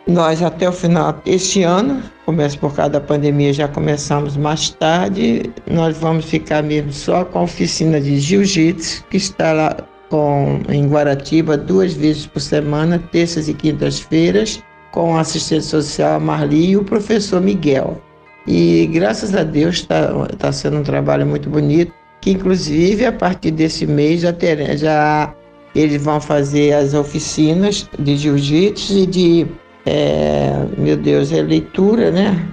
nós 0.08 0.42
até 0.42 0.68
o 0.68 0.72
final 0.72 1.14
deste 1.26 1.64
ano, 1.64 2.02
começa 2.26 2.58
por 2.58 2.74
causa 2.74 2.92
da 2.92 3.02
pandemia, 3.02 3.54
já 3.54 3.68
começamos 3.68 4.38
mais 4.38 4.70
tarde, 4.70 5.52
nós 5.70 5.98
vamos 5.98 6.26
ficar 6.26 6.64
mesmo 6.64 6.94
só 6.94 7.26
com 7.26 7.40
a 7.40 7.44
oficina 7.44 8.00
de 8.00 8.20
jiu-jitsu, 8.20 9.04
que 9.10 9.18
está 9.18 9.52
lá 9.52 9.78
com, 10.10 10.62
em 10.70 10.88
Guaratiba 10.88 11.58
duas 11.58 11.94
vezes 11.94 12.26
por 12.26 12.40
semana, 12.40 13.00
terças 13.12 13.48
e 13.48 13.54
quintas-feiras, 13.54 14.62
com 14.92 15.16
a 15.16 15.22
assistente 15.22 15.66
social 15.66 16.20
Marli 16.20 16.72
e 16.72 16.78
o 16.78 16.84
professor 16.84 17.42
Miguel. 17.42 18.02
E 18.48 18.88
graças 18.88 19.36
a 19.36 19.44
Deus 19.44 19.76
está 19.76 20.12
tá 20.38 20.52
sendo 20.52 20.78
um 20.78 20.84
trabalho 20.84 21.26
muito 21.26 21.50
bonito, 21.50 21.94
que 22.22 22.32
inclusive 22.32 23.06
a 23.06 23.12
partir 23.12 23.52
desse 23.52 23.86
mês 23.86 24.22
já, 24.22 24.34
ter, 24.34 24.78
já 24.78 25.34
eles 25.76 26.04
vão 26.04 26.20
fazer 26.20 26.74
as 26.74 26.94
oficinas 26.94 27.88
de 28.00 28.18
jiu-jitsu 28.18 28.98
e 28.98 29.06
de, 29.06 29.48
é, 29.86 30.66
meu 30.78 30.98
Deus, 30.98 31.32
é 31.32 31.42
leitura, 31.42 32.12
né? 32.12 32.48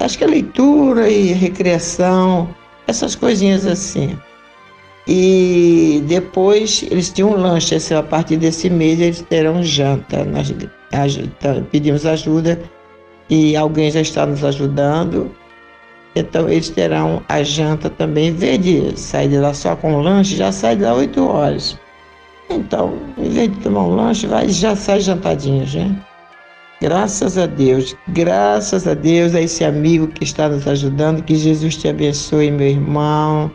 Acho 0.00 0.18
que 0.18 0.24
é 0.24 0.26
leitura 0.26 1.08
e 1.08 1.32
recreação, 1.32 2.48
essas 2.86 3.14
coisinhas 3.14 3.66
assim. 3.66 4.16
E 5.06 6.02
depois 6.06 6.84
eles 6.90 7.10
tinham 7.10 7.30
um 7.30 7.36
lanche, 7.36 7.74
assim, 7.74 7.94
a 7.94 8.02
partir 8.02 8.36
desse 8.36 8.68
mês 8.68 9.00
eles 9.00 9.22
terão 9.22 9.62
janta. 9.62 10.24
Nós 10.24 10.54
pedimos 11.70 12.04
ajuda 12.04 12.60
e 13.30 13.56
alguém 13.56 13.90
já 13.90 14.02
está 14.02 14.26
nos 14.26 14.44
ajudando. 14.44 15.34
Então 16.14 16.48
eles 16.48 16.68
terão 16.68 17.22
a 17.28 17.42
janta 17.42 17.88
também. 17.88 18.28
Em 18.28 18.34
vez 18.34 18.58
de 18.60 19.00
sair 19.00 19.28
de 19.28 19.38
lá 19.38 19.54
só 19.54 19.74
com 19.74 20.00
lanche, 20.00 20.36
já 20.36 20.52
sai 20.52 20.76
de 20.76 20.82
lá 20.82 20.94
8 20.94 21.26
horas. 21.26 21.78
Então, 22.50 22.98
em 23.16 23.28
vez 23.28 23.52
de 23.52 23.60
tomar 23.60 23.82
um 23.82 23.94
lanche, 23.94 24.26
vai 24.26 24.48
já 24.48 24.74
sai 24.74 25.00
jantadinho, 25.00 25.66
já. 25.66 25.86
Graças 26.80 27.36
a 27.36 27.46
Deus, 27.46 27.96
graças 28.08 28.86
a 28.86 28.94
Deus 28.94 29.34
a 29.34 29.40
esse 29.40 29.64
amigo 29.64 30.06
que 30.06 30.22
está 30.22 30.48
nos 30.48 30.66
ajudando, 30.66 31.24
que 31.24 31.34
Jesus 31.34 31.76
te 31.76 31.88
abençoe, 31.88 32.52
meu 32.52 32.68
irmão, 32.68 33.50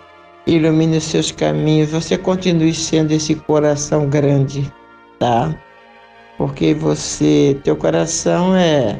ilumine 0.46 0.98
os 0.98 1.06
seus 1.06 1.32
caminhos, 1.32 1.92
você 1.92 2.18
continue 2.18 2.74
sendo 2.74 3.14
esse 3.14 3.34
coração 3.34 4.10
grande, 4.10 4.70
tá? 5.20 5.56
Porque 6.38 6.74
você, 6.74 7.58
teu 7.64 7.78
coração 7.78 8.54
é, 8.54 9.00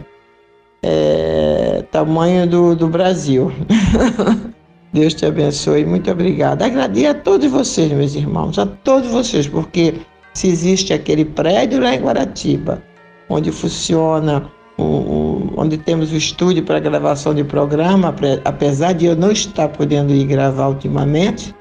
é 0.82 1.84
tamanho 1.92 2.48
do, 2.48 2.76
do 2.76 2.88
Brasil. 2.88 3.52
Deus 4.94 5.14
te 5.14 5.26
abençoe. 5.26 5.86
Muito 5.86 6.10
obrigada. 6.12 6.66
Agradeço 6.66 7.10
a 7.10 7.14
todos 7.14 7.50
vocês, 7.50 7.92
meus 7.92 8.16
irmãos, 8.16 8.60
a 8.60 8.66
todos 8.66 9.10
vocês, 9.10 9.48
porque 9.48 9.96
se 10.34 10.48
existe 10.48 10.94
aquele 10.94 11.26
prédio 11.26 11.82
lá 11.82 11.96
em 11.96 12.02
Guaratiba, 12.02 12.82
onde 13.28 13.52
funciona, 13.52 14.50
um, 14.78 14.84
um, 14.84 15.54
onde 15.58 15.78
temos 15.78 16.12
o 16.12 16.16
estúdio 16.16 16.64
para 16.64 16.80
gravação 16.80 17.34
de 17.34 17.44
programa, 17.44 18.14
apesar 18.46 18.94
de 18.94 19.08
eu 19.08 19.16
não 19.16 19.32
estar 19.32 19.68
podendo 19.70 20.14
ir 20.14 20.26
gravar 20.26 20.68
ultimamente, 20.68 21.54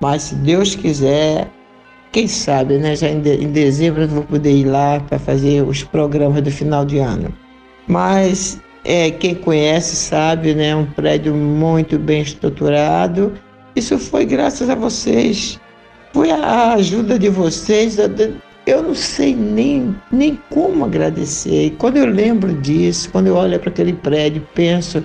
mas 0.00 0.22
se 0.22 0.34
Deus 0.36 0.74
quiser, 0.74 1.50
quem 2.12 2.28
sabe, 2.28 2.78
né? 2.78 2.94
Já 2.94 3.08
em, 3.08 3.20
de, 3.20 3.34
em 3.36 3.50
dezembro 3.50 4.02
eu 4.02 4.08
vou 4.08 4.22
poder 4.22 4.52
ir 4.52 4.64
lá 4.64 5.00
para 5.00 5.18
fazer 5.18 5.62
os 5.62 5.82
programas 5.82 6.42
do 6.42 6.50
final 6.50 6.84
de 6.84 6.98
ano. 6.98 7.32
Mas 7.86 8.60
é, 8.88 9.10
quem 9.10 9.34
conhece 9.34 9.94
sabe, 9.94 10.54
né? 10.54 10.74
Um 10.74 10.86
prédio 10.86 11.34
muito 11.34 11.98
bem 11.98 12.22
estruturado. 12.22 13.34
Isso 13.76 13.98
foi 13.98 14.24
graças 14.24 14.70
a 14.70 14.74
vocês. 14.74 15.60
Foi 16.14 16.30
a 16.30 16.72
ajuda 16.72 17.18
de 17.18 17.28
vocês. 17.28 17.98
Eu 18.66 18.82
não 18.82 18.94
sei 18.94 19.34
nem, 19.34 19.94
nem 20.10 20.38
como 20.48 20.86
agradecer. 20.86 21.66
E 21.66 21.70
quando 21.72 21.98
eu 21.98 22.06
lembro 22.06 22.54
disso, 22.54 23.10
quando 23.10 23.26
eu 23.26 23.36
olho 23.36 23.60
para 23.60 23.68
aquele 23.68 23.92
prédio, 23.92 24.48
penso 24.54 25.04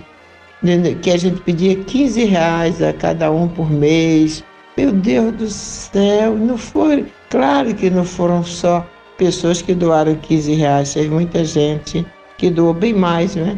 né, 0.61 0.95
que 1.01 1.11
a 1.11 1.17
gente 1.17 1.41
pedia 1.41 1.75
15 1.75 2.23
reais 2.23 2.81
a 2.81 2.93
cada 2.93 3.29
um 3.31 3.49
por 3.49 3.69
mês. 3.69 4.45
Meu 4.77 4.93
Deus 4.93 5.33
do 5.33 5.49
céu, 5.49 6.37
não 6.37 6.57
foi. 6.57 7.05
Claro 7.29 7.75
que 7.75 7.89
não 7.89 8.05
foram 8.05 8.45
só 8.45 8.87
pessoas 9.17 9.61
que 9.61 9.75
doaram 9.75 10.15
15 10.15 10.53
reais, 10.53 10.93
teve 10.93 11.09
muita 11.09 11.43
gente 11.43 12.05
que 12.37 12.49
doou 12.49 12.73
bem 12.73 12.93
mais, 12.93 13.35
né? 13.35 13.57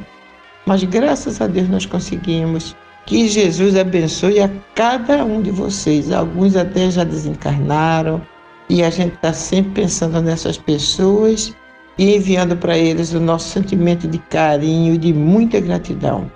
Mas 0.65 0.83
graças 0.83 1.41
a 1.41 1.47
Deus 1.47 1.69
nós 1.69 1.85
conseguimos. 1.85 2.75
Que 3.05 3.27
Jesus 3.27 3.75
abençoe 3.75 4.41
a 4.41 4.49
cada 4.73 5.23
um 5.23 5.39
de 5.41 5.51
vocês. 5.51 6.11
Alguns 6.11 6.55
até 6.55 6.89
já 6.89 7.03
desencarnaram 7.03 8.19
e 8.67 8.81
a 8.81 8.89
gente 8.89 9.13
está 9.13 9.31
sempre 9.31 9.83
pensando 9.83 10.19
nessas 10.21 10.57
pessoas 10.57 11.55
e 11.99 12.15
enviando 12.15 12.57
para 12.57 12.75
eles 12.77 13.13
o 13.13 13.19
nosso 13.19 13.49
sentimento 13.49 14.07
de 14.07 14.17
carinho 14.17 14.95
e 14.95 14.97
de 14.97 15.13
muita 15.13 15.59
gratidão. 15.59 16.31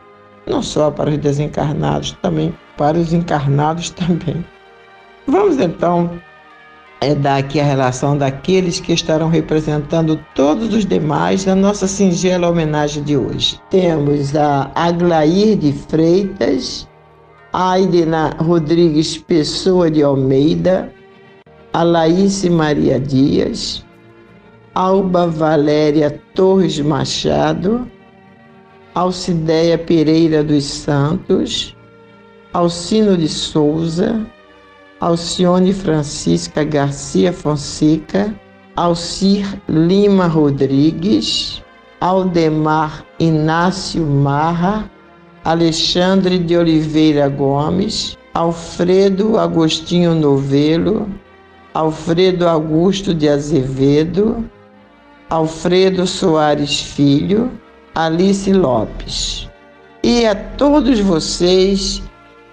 Não 0.45 0.61
só 0.61 0.91
para 0.91 1.09
os 1.09 1.17
desencarnados, 1.17 2.11
também 2.21 2.53
para 2.77 2.97
os 2.97 3.13
encarnados 3.13 3.89
também. 3.91 4.45
Vamos 5.27 5.57
então 5.57 6.19
é 7.01 7.15
dar 7.15 7.37
aqui 7.37 7.59
a 7.59 7.63
relação 7.63 8.17
daqueles 8.17 8.79
que 8.79 8.91
estarão 8.91 9.29
representando 9.29 10.19
todos 10.35 10.73
os 10.73 10.85
demais 10.85 11.45
na 11.45 11.55
nossa 11.55 11.87
singela 11.87 12.49
homenagem 12.49 13.03
de 13.03 13.15
hoje. 13.15 13.59
Temos 13.69 14.35
a 14.35 14.69
Aglair 14.75 15.57
de 15.57 15.71
Freitas, 15.71 16.87
Aidena 17.53 18.35
Rodrigues 18.39 19.17
Pessoa 19.17 19.89
de 19.89 20.03
Almeida, 20.03 20.91
a 21.71 21.83
Laís 21.83 22.43
Maria 22.45 22.99
Dias, 22.99 23.85
Alba 24.75 25.27
Valéria 25.27 26.21
Torres 26.35 26.79
Machado, 26.79 27.89
Alcideia 28.93 29.77
Pereira 29.77 30.43
dos 30.43 30.65
Santos, 30.65 31.75
Alcino 32.51 33.15
de 33.15 33.29
Souza, 33.29 34.25
Alcione 35.01 35.71
Francisca 35.71 36.63
Garcia 36.65 37.31
Fonseca, 37.31 38.35
Alcir 38.75 39.45
Lima 39.69 40.27
Rodrigues, 40.27 41.63
Aldemar 42.01 43.05
Inácio 43.17 44.05
Marra, 44.05 44.91
Alexandre 45.45 46.37
de 46.37 46.57
Oliveira 46.57 47.29
Gomes, 47.29 48.17
Alfredo 48.33 49.39
Agostinho 49.39 50.13
Novelo, 50.13 51.07
Alfredo 51.73 52.45
Augusto 52.45 53.13
de 53.13 53.29
Azevedo, 53.29 54.49
Alfredo 55.29 56.05
Soares 56.05 56.81
Filho, 56.81 57.49
Alice 57.95 58.51
Lopes. 58.51 59.49
E 60.03 60.25
a 60.25 60.35
todos 60.35 60.99
vocês 60.99 62.03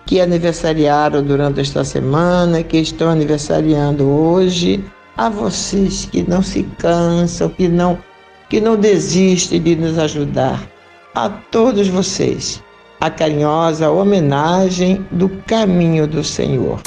que 0.07 0.21
aniversariaram 0.21 1.23
durante 1.23 1.61
esta 1.61 1.83
semana, 1.83 2.63
que 2.63 2.79
estão 2.79 3.11
aniversariando 3.11 4.09
hoje, 4.09 4.83
a 5.17 5.29
vocês 5.29 6.09
que 6.11 6.23
não 6.23 6.43
se 6.43 6.63
cansam, 6.79 7.49
que 7.49 7.69
não 7.69 7.99
que 8.49 8.61
não 8.61 8.77
desistem 8.77 9.61
de 9.61 9.75
nos 9.75 9.99
ajudar. 9.99 10.63
A 11.13 11.29
todos 11.29 11.89
vocês, 11.89 12.63
a 13.01 13.11
carinhosa 13.11 13.91
homenagem 13.91 15.05
do 15.11 15.29
caminho 15.29 16.07
do 16.07 16.23
Senhor. 16.23 16.81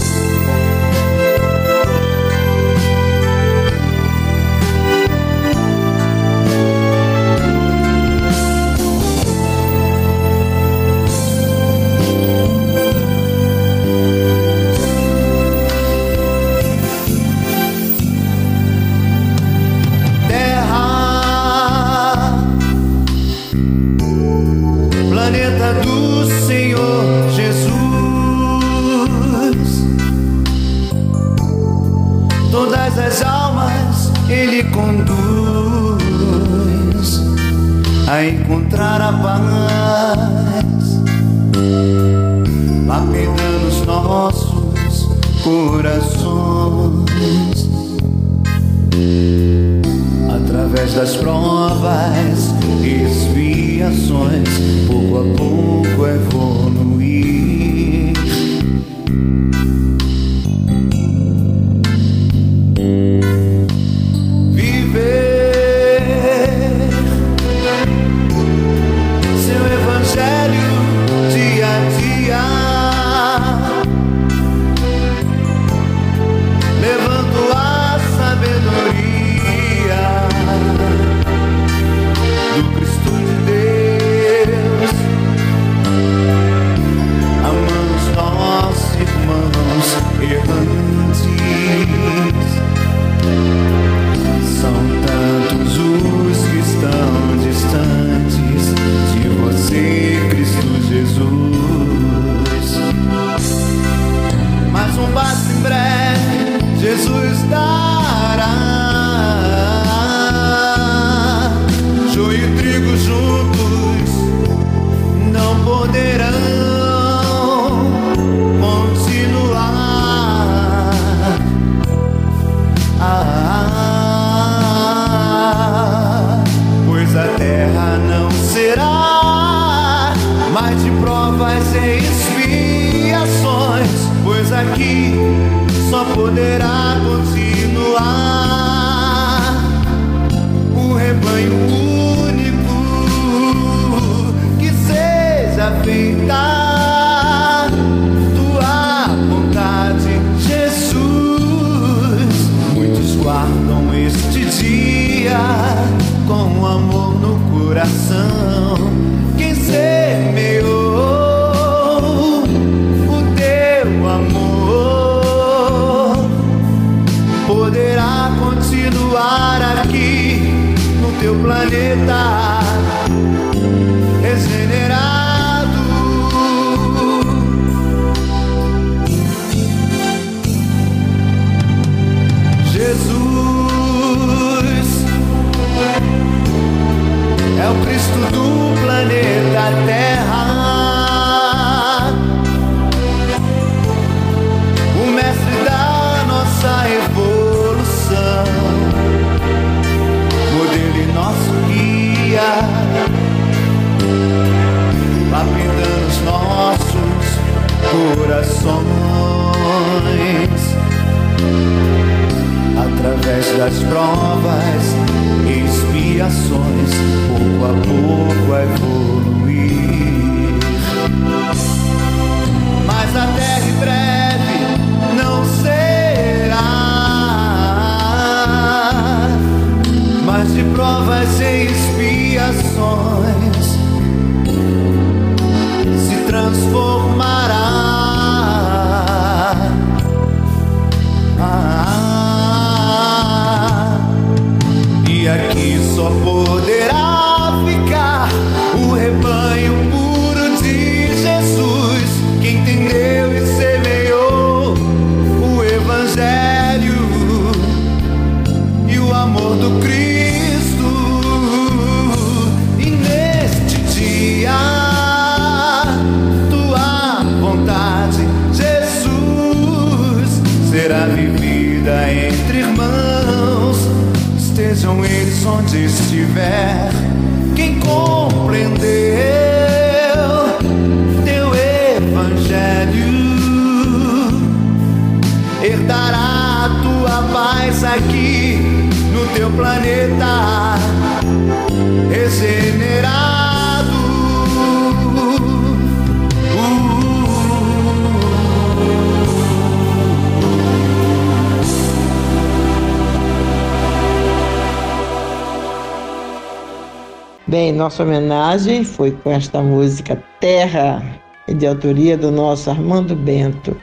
Nossa 307.90 308.04
homenagem 308.04 308.84
foi 308.84 309.10
com 309.10 309.32
esta 309.32 309.64
música 309.64 310.24
Terra, 310.40 311.02
de 311.48 311.66
autoria 311.66 312.16
do 312.16 312.30
nosso 312.30 312.70
Armando 312.70 313.16
Bento. 313.16 313.76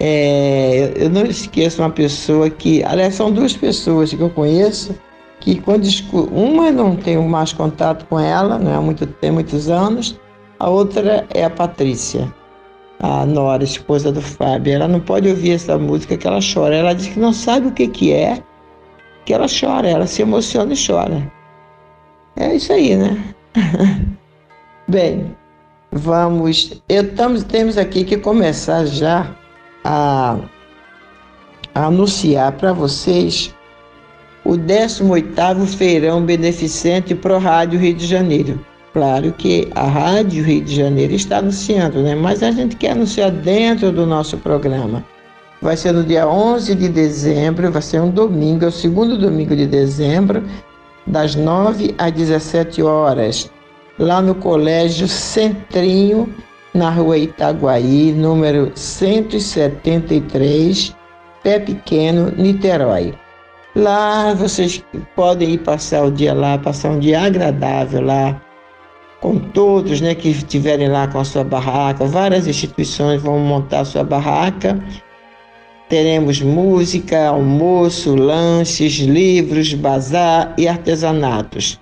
É, 0.00 0.94
eu 0.96 1.10
não 1.10 1.26
esqueço 1.26 1.82
uma 1.82 1.90
pessoa 1.90 2.48
que, 2.48 2.82
aliás, 2.82 3.14
são 3.14 3.30
duas 3.30 3.54
pessoas 3.54 4.14
que 4.14 4.18
eu 4.18 4.30
conheço 4.30 4.98
que 5.38 5.60
quando 5.60 5.86
uma 6.32 6.72
não 6.72 6.96
tenho 6.96 7.22
mais 7.28 7.52
contato 7.52 8.06
com 8.06 8.18
ela, 8.18 8.58
não 8.58 8.74
é 8.74 8.80
muito 8.80 9.06
tem 9.06 9.30
muitos 9.30 9.68
anos, 9.68 10.18
a 10.58 10.70
outra 10.70 11.26
é 11.34 11.44
a 11.44 11.50
Patrícia, 11.50 12.34
a 13.00 13.26
Nora, 13.26 13.64
esposa 13.64 14.10
do 14.10 14.22
Fábio. 14.22 14.72
Ela 14.72 14.88
não 14.88 15.00
pode 15.00 15.28
ouvir 15.28 15.52
essa 15.52 15.76
música 15.76 16.16
que 16.16 16.26
ela 16.26 16.40
chora. 16.40 16.74
Ela 16.74 16.94
diz 16.94 17.08
que 17.08 17.20
não 17.20 17.34
sabe 17.34 17.66
o 17.66 17.72
que 17.72 17.86
que 17.86 18.14
é, 18.14 18.42
porque 19.16 19.34
ela 19.34 19.46
chora, 19.46 19.86
ela 19.86 20.06
se 20.06 20.22
emociona 20.22 20.72
e 20.72 20.86
chora. 20.86 21.39
Isso 22.60 22.74
aí, 22.74 22.94
né? 22.94 23.18
Bem, 24.86 25.34
vamos. 25.90 26.82
Eu 26.90 27.14
tamo, 27.14 27.42
temos 27.42 27.78
aqui 27.78 28.04
que 28.04 28.18
começar 28.18 28.84
já 28.84 29.34
a, 29.82 30.36
a 31.74 31.86
anunciar 31.86 32.52
para 32.52 32.74
vocês 32.74 33.54
o 34.44 34.58
18º 34.58 35.66
Feirão 35.74 36.22
Beneficente 36.22 37.14
Pro 37.14 37.38
Rádio 37.38 37.80
Rio 37.80 37.94
de 37.94 38.06
Janeiro. 38.06 38.60
Claro 38.92 39.32
que 39.32 39.70
a 39.74 39.86
Rádio 39.86 40.44
Rio 40.44 40.62
de 40.62 40.76
Janeiro 40.76 41.14
está 41.14 41.38
anunciando, 41.38 42.02
né? 42.02 42.14
Mas 42.14 42.42
a 42.42 42.50
gente 42.50 42.76
quer 42.76 42.90
anunciar 42.90 43.30
dentro 43.30 43.90
do 43.90 44.04
nosso 44.04 44.36
programa. 44.36 45.02
Vai 45.62 45.78
ser 45.78 45.92
no 45.92 46.04
dia 46.04 46.28
11 46.28 46.74
de 46.74 46.90
dezembro, 46.90 47.72
vai 47.72 47.80
ser 47.80 48.02
um 48.02 48.10
domingo, 48.10 48.66
é 48.66 48.68
o 48.68 48.72
segundo 48.72 49.16
domingo 49.16 49.56
de 49.56 49.66
dezembro, 49.66 50.42
das 51.06 51.34
9 51.34 51.94
às 51.98 52.12
17 52.12 52.82
horas, 52.82 53.50
lá 53.98 54.22
no 54.22 54.34
Colégio 54.34 55.06
Centrinho, 55.08 56.28
na 56.74 56.90
rua 56.90 57.16
Itaguaí, 57.18 58.12
número 58.12 58.70
173, 58.74 60.94
Pé 61.42 61.58
Pequeno, 61.58 62.30
Niterói. 62.36 63.14
Lá 63.74 64.34
vocês 64.34 64.84
podem 65.14 65.50
ir 65.50 65.58
passar 65.58 66.04
o 66.04 66.10
dia 66.10 66.34
lá, 66.34 66.58
passar 66.58 66.90
um 66.90 66.98
dia 66.98 67.22
agradável 67.22 68.00
lá, 68.00 68.40
com 69.20 69.38
todos 69.38 70.00
né, 70.00 70.12
que 70.14 70.30
estiverem 70.30 70.88
lá 70.88 71.06
com 71.06 71.20
a 71.20 71.24
sua 71.24 71.44
barraca. 71.44 72.04
Várias 72.06 72.48
instituições 72.48 73.22
vão 73.22 73.38
montar 73.38 73.84
sua 73.84 74.02
barraca. 74.02 74.82
Teremos 75.90 76.40
música, 76.40 77.26
almoço, 77.26 78.14
lanches, 78.14 78.92
livros, 79.00 79.74
bazar 79.74 80.54
e 80.56 80.68
artesanatos. 80.68 81.80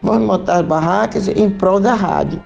Vamos 0.00 0.26
montar 0.26 0.62
barracas 0.62 1.28
em 1.28 1.50
prol 1.50 1.78
da 1.78 1.92
rádio. 1.92 2.42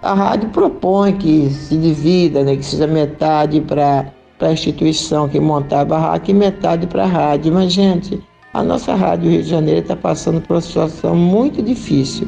A 0.00 0.14
rádio 0.14 0.48
propõe 0.48 1.12
que 1.18 1.50
se 1.50 1.76
divida, 1.76 2.42
né, 2.42 2.56
que 2.56 2.64
seja 2.64 2.86
metade 2.86 3.60
para 3.60 4.10
a 4.40 4.52
instituição 4.52 5.28
que 5.28 5.38
montar 5.38 5.82
a 5.82 5.84
barraca 5.84 6.30
e 6.30 6.34
metade 6.34 6.86
para 6.86 7.04
a 7.04 7.06
rádio. 7.06 7.52
Mas, 7.52 7.74
gente, 7.74 8.18
a 8.54 8.62
nossa 8.62 8.94
Rádio 8.94 9.30
Rio 9.30 9.42
de 9.42 9.50
Janeiro 9.50 9.80
está 9.80 9.94
passando 9.94 10.40
por 10.40 10.54
uma 10.54 10.62
situação 10.62 11.14
muito 11.14 11.62
difícil. 11.62 12.26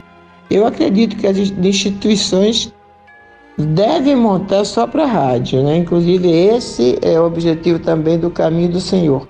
Eu 0.50 0.66
acredito 0.66 1.16
que 1.16 1.26
as 1.26 1.38
instituições 1.38 2.70
devem 3.58 4.14
montar 4.14 4.64
só 4.64 4.86
para 4.86 5.04
rádio, 5.04 5.62
né? 5.62 5.76
Inclusive, 5.76 6.30
esse 6.30 6.98
é 7.02 7.20
o 7.20 7.26
objetivo 7.26 7.78
também 7.78 8.18
do 8.18 8.30
caminho 8.30 8.70
do 8.70 8.80
Senhor. 8.80 9.26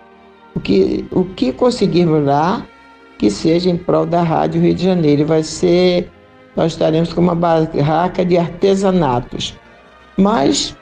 O 0.55 0.61
que, 0.61 1.07
o 1.11 1.25
que 1.25 1.53
conseguirmos 1.53 2.25
lá, 2.25 2.67
que 3.19 3.31
seja 3.31 3.71
em 3.71 3.77
prol 3.77 4.05
da 4.05 4.23
Rádio 4.23 4.61
Rio 4.61 4.75
de 4.75 4.85
Janeiro. 4.85 5.27
Vai 5.27 5.43
ser, 5.43 6.11
nós 6.55 6.73
estaremos 6.73 7.13
com 7.13 7.21
uma 7.21 7.35
barraca 7.35 8.25
de 8.25 8.37
artesanatos. 8.37 9.57
Mas 10.17 10.77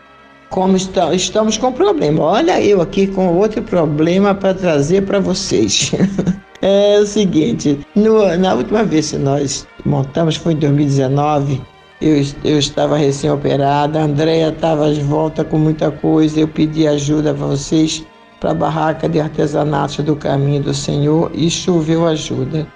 como 0.50 0.76
está, 0.76 1.14
estamos 1.14 1.56
com 1.56 1.72
problema. 1.72 2.22
Olha 2.22 2.60
eu 2.60 2.80
aqui 2.80 3.06
com 3.06 3.28
outro 3.34 3.62
problema 3.62 4.34
para 4.34 4.54
trazer 4.54 5.04
para 5.04 5.20
vocês. 5.20 5.92
é 6.62 6.98
o 6.98 7.06
seguinte, 7.06 7.80
no, 7.94 8.36
na 8.36 8.54
última 8.54 8.82
vez 8.82 9.10
que 9.10 9.18
nós 9.18 9.66
montamos, 9.84 10.36
foi 10.36 10.52
em 10.52 10.56
2019, 10.56 11.60
eu, 12.00 12.22
eu 12.44 12.58
estava 12.58 12.96
recém-operada, 12.96 14.00
a 14.00 14.04
Andrea 14.04 14.48
estava 14.48 14.92
de 14.92 15.00
volta 15.00 15.44
com 15.44 15.58
muita 15.58 15.90
coisa, 15.90 16.40
eu 16.40 16.48
pedi 16.48 16.86
ajuda 16.86 17.32
para 17.32 17.46
vocês 17.46 18.04
para 18.38 18.50
a 18.50 18.54
barraca 18.54 19.08
de 19.08 19.18
artesanato 19.18 20.02
do 20.02 20.14
Caminho 20.14 20.62
do 20.62 20.74
Senhor 20.74 21.30
e 21.34 21.50
choveu 21.50 22.06
ajuda. 22.06 22.66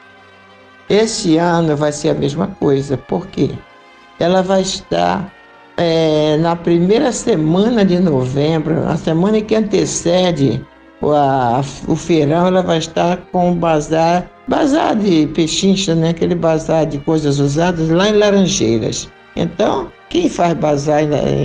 Esse 0.89 1.37
ano 1.37 1.77
vai 1.77 1.93
ser 1.93 2.11
a 2.11 2.14
mesma 2.14 2.49
coisa, 2.59 2.97
por 2.97 3.27
quê? 3.27 3.51
Ela 4.18 4.43
vai 4.43 4.62
estar 4.62 5.33
é, 5.77 6.37
na 6.39 6.57
primeira 6.57 7.12
semana 7.12 7.85
de 7.85 7.99
novembro, 8.01 8.87
a 8.89 8.97
semana 8.97 9.41
que 9.41 9.55
antecede 9.55 10.64
a, 11.03 11.62
o 11.88 11.96
feirão, 11.96 12.46
ela 12.46 12.62
vai 12.62 12.78
estar 12.78 13.16
com 13.32 13.53
o 13.53 13.55
bazar, 13.55 14.30
bazar 14.46 14.94
de 14.96 15.26
pechincha, 15.28 15.94
né? 15.94 16.11
aquele 16.11 16.34
bazar 16.34 16.86
de 16.86 16.98
coisas 16.98 17.38
usadas 17.38 17.88
lá 17.88 18.09
em 18.09 18.18
Laranjeiras. 18.18 19.11
Então, 19.36 19.90
quem 20.11 20.28
faz 20.28 20.55
bazar, 20.55 21.03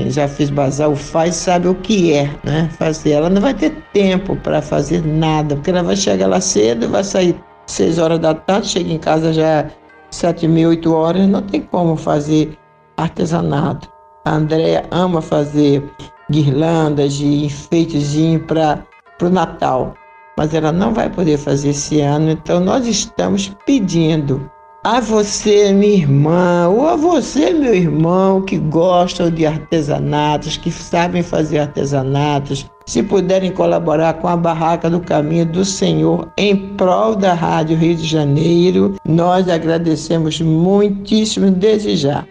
já 0.07 0.27
fez 0.27 0.49
bazar 0.49 0.89
ou 0.89 0.95
faz, 0.95 1.35
sabe 1.35 1.67
o 1.67 1.75
que 1.75 2.13
é, 2.13 2.29
né? 2.43 2.69
Fazer. 2.77 3.11
Ela 3.11 3.29
não 3.29 3.39
vai 3.39 3.53
ter 3.53 3.71
tempo 3.93 4.35
para 4.37 4.61
fazer 4.61 5.05
nada, 5.05 5.55
porque 5.55 5.69
ela 5.69 5.83
vai 5.83 5.95
chegar 5.95 6.27
lá 6.27 6.41
cedo, 6.41 6.89
vai 6.89 7.03
sair 7.03 7.35
seis 7.67 7.99
horas 7.99 8.19
da 8.19 8.33
tarde, 8.33 8.67
chega 8.67 8.91
em 8.91 8.97
casa 8.97 9.31
já 9.31 9.69
sete 10.09 10.47
mil, 10.47 10.69
oito 10.69 10.93
horas, 10.93 11.27
não 11.27 11.41
tem 11.43 11.61
como 11.61 11.95
fazer 11.95 12.57
artesanato. 12.97 13.87
A 14.25 14.35
Andrea 14.35 14.83
ama 14.89 15.21
fazer 15.21 15.83
guirlandas 16.31 17.13
de 17.13 17.45
enfeitezinho 17.45 18.39
para 18.39 18.83
o 19.21 19.29
Natal, 19.29 19.93
mas 20.37 20.53
ela 20.53 20.71
não 20.71 20.93
vai 20.93 21.09
poder 21.09 21.37
fazer 21.37 21.69
esse 21.69 22.01
ano, 22.01 22.31
então 22.31 22.59
nós 22.59 22.85
estamos 22.85 23.55
pedindo 23.65 24.49
a 24.83 24.99
você, 24.99 25.73
minha 25.73 25.95
irmã, 25.95 26.67
ou 26.69 26.87
a 26.87 26.95
você, 26.95 27.51
meu 27.51 27.73
irmão, 27.73 28.43
que 28.43 28.59
gostam 28.59 29.31
de 29.31 29.43
artesanatos, 29.43 30.57
que 30.57 30.69
sabem 30.69 31.23
fazer 31.23 31.57
artesanatos, 31.57 32.69
se 32.85 33.01
puderem 33.01 33.51
colaborar 33.51 34.13
com 34.13 34.27
a 34.27 34.37
Barraca 34.37 34.87
do 34.87 34.99
Caminho 34.99 35.47
do 35.47 35.65
Senhor 35.65 36.31
em 36.37 36.55
prol 36.75 37.15
da 37.15 37.33
Rádio 37.33 37.75
Rio 37.75 37.95
de 37.95 38.05
Janeiro, 38.05 38.93
nós 39.03 39.49
agradecemos 39.49 40.39
muitíssimo 40.39 41.49
desde 41.49 41.97
já. 41.97 42.23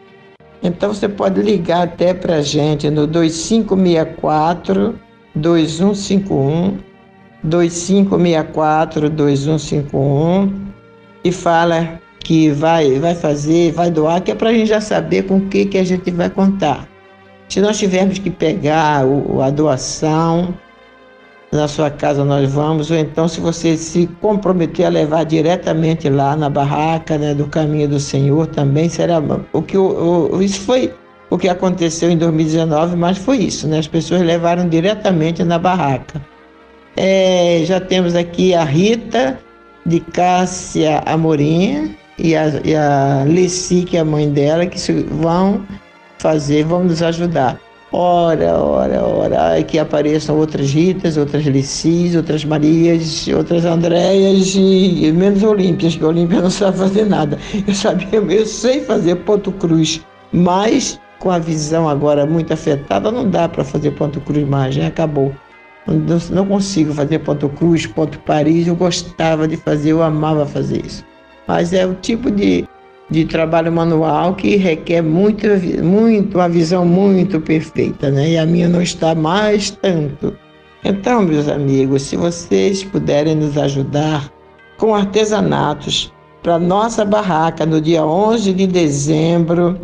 Então 0.62 0.94
você 0.94 1.08
pode 1.08 1.42
ligar 1.42 1.82
até 1.82 2.14
para 2.14 2.36
a 2.36 2.42
gente 2.42 2.88
no 2.88 3.04
2564 3.04 4.94
2151 5.34 6.78
2564 7.42 9.10
2151 9.10 10.64
e 11.22 11.32
fala 11.32 12.00
que 12.20 12.50
vai, 12.50 12.98
vai 12.98 13.14
fazer, 13.14 13.72
vai 13.72 13.90
doar, 13.90 14.22
que 14.22 14.30
é 14.30 14.34
para 14.34 14.50
a 14.50 14.52
gente 14.52 14.68
já 14.68 14.80
saber 14.80 15.24
com 15.24 15.36
o 15.36 15.48
que, 15.48 15.66
que 15.66 15.78
a 15.78 15.84
gente 15.84 16.10
vai 16.10 16.30
contar. 16.30 16.88
Se 17.48 17.60
nós 17.60 17.78
tivermos 17.78 18.18
que 18.18 18.30
pegar 18.30 19.06
o, 19.06 19.42
a 19.42 19.50
doação, 19.50 20.54
na 21.52 21.68
sua 21.68 21.90
casa 21.90 22.24
nós 22.24 22.50
vamos, 22.50 22.90
ou 22.90 22.96
então 22.96 23.28
se 23.28 23.40
você 23.40 23.76
se 23.76 24.08
comprometer 24.20 24.86
a 24.86 24.88
levar 24.88 25.24
diretamente 25.24 26.08
lá 26.08 26.34
na 26.34 26.50
barraca 26.50 27.16
né, 27.16 27.34
do 27.34 27.46
caminho 27.46 27.88
do 27.88 28.00
Senhor 28.00 28.46
também 28.48 28.88
será 28.88 29.22
o 29.52 29.62
que 29.62 29.78
o, 29.78 30.32
o, 30.32 30.42
isso 30.42 30.60
foi 30.62 30.92
o 31.34 31.38
que 31.38 31.48
aconteceu 31.48 32.08
em 32.10 32.16
2019, 32.16 32.94
mas 32.94 33.18
foi 33.18 33.38
isso, 33.38 33.66
né? 33.66 33.80
As 33.80 33.88
pessoas 33.88 34.22
levaram 34.22 34.68
diretamente 34.68 35.42
na 35.42 35.58
barraca. 35.58 36.22
É, 36.96 37.62
já 37.64 37.80
temos 37.80 38.14
aqui 38.14 38.54
a 38.54 38.62
Rita 38.62 39.36
de 39.84 39.98
Cássia 39.98 41.02
Amorim 41.04 41.96
e 42.16 42.36
a, 42.36 42.60
e 42.64 42.76
a 42.76 43.24
Leci, 43.26 43.82
que 43.82 43.96
é 43.96 44.00
a 44.00 44.04
mãe 44.04 44.30
dela, 44.30 44.64
que 44.64 44.78
vão 45.10 45.66
fazer, 46.18 46.64
vão 46.66 46.84
nos 46.84 47.02
ajudar. 47.02 47.58
Ora, 47.90 48.56
ora, 48.56 49.04
ora, 49.04 49.62
que 49.64 49.76
apareçam 49.76 50.38
outras 50.38 50.70
Ritas, 50.72 51.16
outras 51.16 51.44
Licis, 51.44 52.14
outras 52.14 52.44
Marias, 52.44 53.26
outras 53.26 53.64
Andréias 53.64 54.54
e, 54.54 55.10
menos 55.10 55.42
Olímpias, 55.42 55.96
que 55.96 56.04
Olímpia 56.04 56.40
não 56.40 56.50
sabe 56.50 56.78
fazer 56.78 57.06
nada. 57.06 57.36
Eu 57.66 57.74
sabia, 57.74 58.20
eu 58.20 58.46
sei 58.46 58.82
fazer 58.82 59.16
ponto 59.16 59.50
cruz, 59.50 60.00
mas 60.32 61.00
com 61.24 61.30
a 61.30 61.38
visão 61.38 61.88
agora 61.88 62.26
muito 62.26 62.52
afetada, 62.52 63.10
não 63.10 63.28
dá 63.28 63.48
para 63.48 63.64
fazer 63.64 63.92
ponto 63.92 64.20
cruz 64.20 64.46
já 64.74 64.86
acabou. 64.88 65.34
Não, 65.86 66.18
não 66.30 66.46
consigo 66.46 66.92
fazer 66.92 67.18
ponto 67.20 67.48
cruz, 67.48 67.86
ponto 67.86 68.18
Paris, 68.20 68.66
eu 68.66 68.76
gostava 68.76 69.48
de 69.48 69.56
fazer, 69.56 69.92
eu 69.92 70.02
amava 70.02 70.44
fazer 70.44 70.84
isso. 70.84 71.02
Mas 71.48 71.72
é 71.72 71.86
o 71.86 71.94
tipo 71.94 72.30
de, 72.30 72.68
de 73.10 73.24
trabalho 73.24 73.72
manual 73.72 74.34
que 74.34 74.56
requer 74.56 75.00
muito, 75.00 75.46
muito, 75.82 76.36
uma 76.36 76.48
visão 76.48 76.84
muito 76.84 77.40
perfeita, 77.40 78.10
né? 78.10 78.32
E 78.32 78.38
a 78.38 78.44
minha 78.44 78.68
não 78.68 78.82
está 78.82 79.14
mais 79.14 79.70
tanto. 79.70 80.36
Então, 80.84 81.22
meus 81.22 81.48
amigos, 81.48 82.02
se 82.02 82.16
vocês 82.16 82.84
puderem 82.84 83.34
nos 83.34 83.56
ajudar 83.56 84.30
com 84.76 84.94
artesanatos 84.94 86.12
para 86.42 86.58
nossa 86.58 87.02
barraca 87.02 87.64
no 87.64 87.80
dia 87.80 88.04
11 88.04 88.52
de 88.52 88.66
dezembro, 88.66 89.80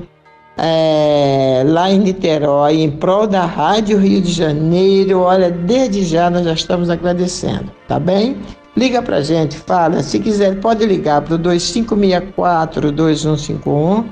é, 0.63 1.63
lá 1.67 1.91
em 1.91 1.99
Niterói, 1.99 2.83
em 2.83 2.91
prol 2.91 3.27
da 3.27 3.47
Rádio 3.47 3.97
Rio 3.99 4.21
de 4.21 4.31
Janeiro, 4.31 5.21
olha, 5.21 5.51
desde 5.51 6.05
já 6.05 6.29
nós 6.29 6.45
já 6.45 6.53
estamos 6.53 6.91
agradecendo, 6.91 7.73
tá 7.89 7.99
bem? 7.99 8.37
Liga 8.77 9.01
pra 9.03 9.23
gente, 9.23 9.57
fala. 9.57 10.03
Se 10.03 10.21
quiser, 10.21 10.61
pode 10.61 10.85
ligar 10.85 11.23
para 11.23 11.35
o 11.35 11.39
2564-2151 11.39 14.05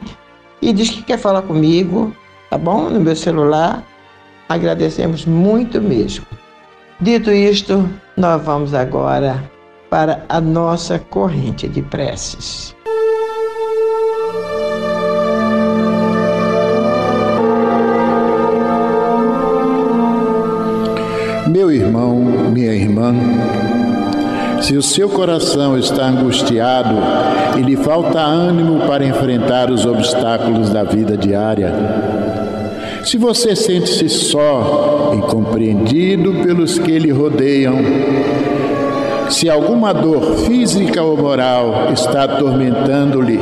e 0.60 0.72
diz 0.72 0.90
que 0.90 1.02
quer 1.02 1.18
falar 1.18 1.42
comigo, 1.42 2.12
tá 2.50 2.56
bom? 2.56 2.88
No 2.88 3.00
meu 3.00 3.14
celular. 3.14 3.84
Agradecemos 4.48 5.26
muito 5.26 5.78
mesmo. 5.80 6.24
Dito 7.00 7.30
isto, 7.30 7.88
nós 8.16 8.42
vamos 8.42 8.72
agora 8.72 9.44
para 9.90 10.24
a 10.28 10.40
nossa 10.40 10.98
corrente 10.98 11.68
de 11.68 11.82
preces. 11.82 12.74
Minha 22.48 22.72
irmã, 22.72 23.14
se 24.60 24.76
o 24.76 24.82
seu 24.82 25.08
coração 25.08 25.78
está 25.78 26.06
angustiado 26.06 26.96
e 27.58 27.62
lhe 27.62 27.76
falta 27.76 28.18
ânimo 28.20 28.80
para 28.86 29.04
enfrentar 29.04 29.70
os 29.70 29.86
obstáculos 29.86 30.70
da 30.70 30.82
vida 30.82 31.16
diária, 31.16 31.72
se 33.04 33.16
você 33.16 33.54
sente-se 33.54 34.08
só, 34.08 35.12
incompreendido 35.14 36.34
pelos 36.42 36.78
que 36.78 36.98
lhe 36.98 37.10
rodeiam, 37.10 37.76
se 39.30 39.48
alguma 39.48 39.92
dor 39.92 40.38
física 40.46 41.02
ou 41.02 41.16
moral 41.16 41.88
está 41.92 42.24
atormentando-lhe, 42.24 43.38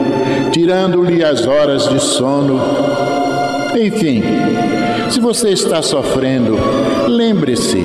tirando-lhe 0.53 1.25
as 1.25 1.47
horas 1.47 1.89
de 1.89 2.01
sono, 2.01 2.61
enfim, 3.75 4.23
se 5.11 5.21
você 5.21 5.51
está 5.51 5.83
sofrendo, 5.83 6.59
lembre-se, 7.09 7.85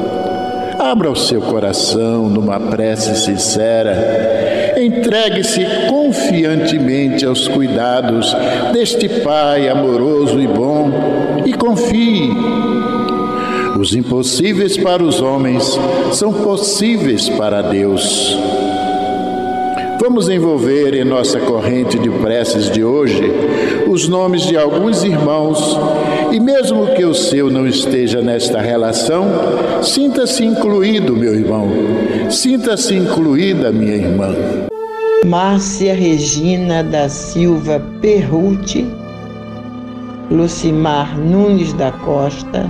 Abra 0.81 1.11
o 1.11 1.15
seu 1.15 1.39
coração 1.41 2.27
numa 2.27 2.59
prece 2.59 3.15
sincera. 3.15 4.73
Entregue-se 4.81 5.63
confiantemente 5.87 7.23
aos 7.23 7.47
cuidados 7.47 8.35
deste 8.73 9.07
Pai 9.07 9.69
amoroso 9.69 10.41
e 10.41 10.47
bom 10.47 10.89
e 11.45 11.53
confie. 11.53 12.31
Os 13.79 13.93
impossíveis 13.93 14.75
para 14.75 15.03
os 15.03 15.21
homens 15.21 15.79
são 16.13 16.33
possíveis 16.33 17.29
para 17.29 17.61
Deus. 17.61 18.35
Vamos 19.99 20.29
envolver 20.29 20.95
em 20.95 21.03
nossa 21.03 21.39
corrente 21.39 21.99
de 21.99 22.09
preces 22.09 22.71
de 22.71 22.83
hoje 22.83 23.21
os 23.87 24.07
nomes 24.07 24.41
de 24.47 24.57
alguns 24.57 25.03
irmãos 25.03 25.77
e, 26.31 26.39
mesmo 26.39 26.87
que 26.95 27.03
o 27.03 27.13
seu 27.13 27.49
não 27.49 27.67
esteja 27.67 28.21
nesta 28.21 28.61
relação, 28.61 29.27
sinta-se 29.83 30.45
incluído, 30.45 31.15
meu 31.15 31.35
irmão, 31.35 31.67
sinta-se 32.29 32.95
incluída, 32.95 33.71
minha 33.71 33.95
irmã. 33.95 34.33
Márcia 35.25 35.93
Regina 35.93 36.83
da 36.83 37.09
Silva 37.09 37.81
Perruti, 38.01 38.87
Lucimar 40.31 41.17
Nunes 41.19 41.73
da 41.73 41.91
Costa, 41.91 42.69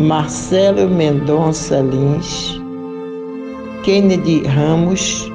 Marcelo 0.00 0.90
Mendonça 0.90 1.80
Lins, 1.80 2.60
Kennedy 3.82 4.42
Ramos, 4.42 5.30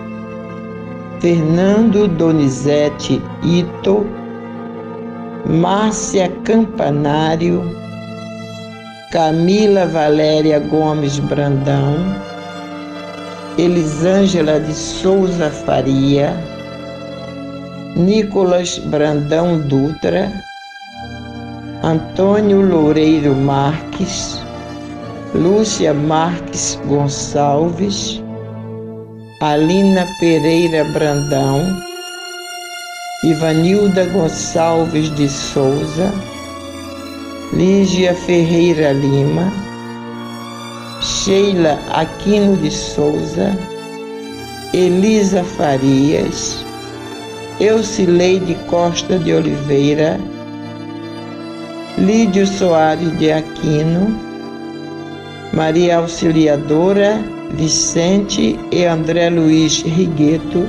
Fernando 1.20 2.08
Donizete 2.08 3.22
Ito, 3.44 4.06
Márcia 5.46 6.30
Campanário, 6.44 7.64
Camila 9.12 9.88
Valéria 9.88 10.60
Gomes 10.60 11.18
Brandão, 11.20 11.96
Elisângela 13.58 14.60
de 14.60 14.74
Souza 14.74 15.50
Faria, 15.50 16.34
Nicolas 17.96 18.78
Brandão 18.78 19.60
Dutra, 19.68 20.32
Antônio 21.84 22.62
Loureiro 22.62 23.36
Marques, 23.36 24.39
Lúcia 25.34 25.93
Marques 25.93 26.80
Gonçalves, 26.86 28.24
Alina 29.42 30.08
Pereira 30.20 30.84
Brandão, 30.93 31.91
Ivanilda 33.24 34.06
Gonçalves 34.08 35.12
de 35.12 35.30
Souza, 35.30 36.12
Lígia 37.54 38.16
Ferreira 38.16 38.92
Lima, 38.93 39.54
Sheila 41.00 41.80
Aquino 41.92 42.58
de 42.58 42.72
Souza, 42.72 43.56
Elisa 44.74 45.43
Farias, 45.43 46.66
Eucileide 47.60 48.56
Costa 48.68 49.20
de 49.20 49.36
Oliveira, 49.36 50.20
Lídio 52.00 52.48
Soares 52.48 53.16
de 53.20 53.32
Aquino, 53.32 54.20
Maria 55.54 55.98
Auxiliadora 55.98 57.22
Vicente 57.54 58.60
e 58.72 58.86
André 58.86 59.30
Luiz 59.30 59.84
Rigueto, 59.84 60.66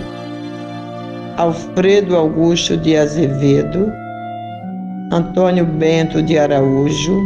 Alfredo 1.36 2.16
Augusto 2.16 2.76
de 2.76 2.96
Azevedo, 2.96 3.92
Antônio 5.10 5.64
Bento 5.64 6.22
de 6.22 6.38
Araújo, 6.38 7.18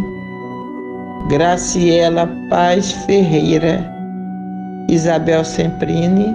Graciela 1.28 2.30
Paz 2.48 2.92
Ferreira, 3.06 3.84
Isabel 4.88 5.44
Semprini, 5.44 6.34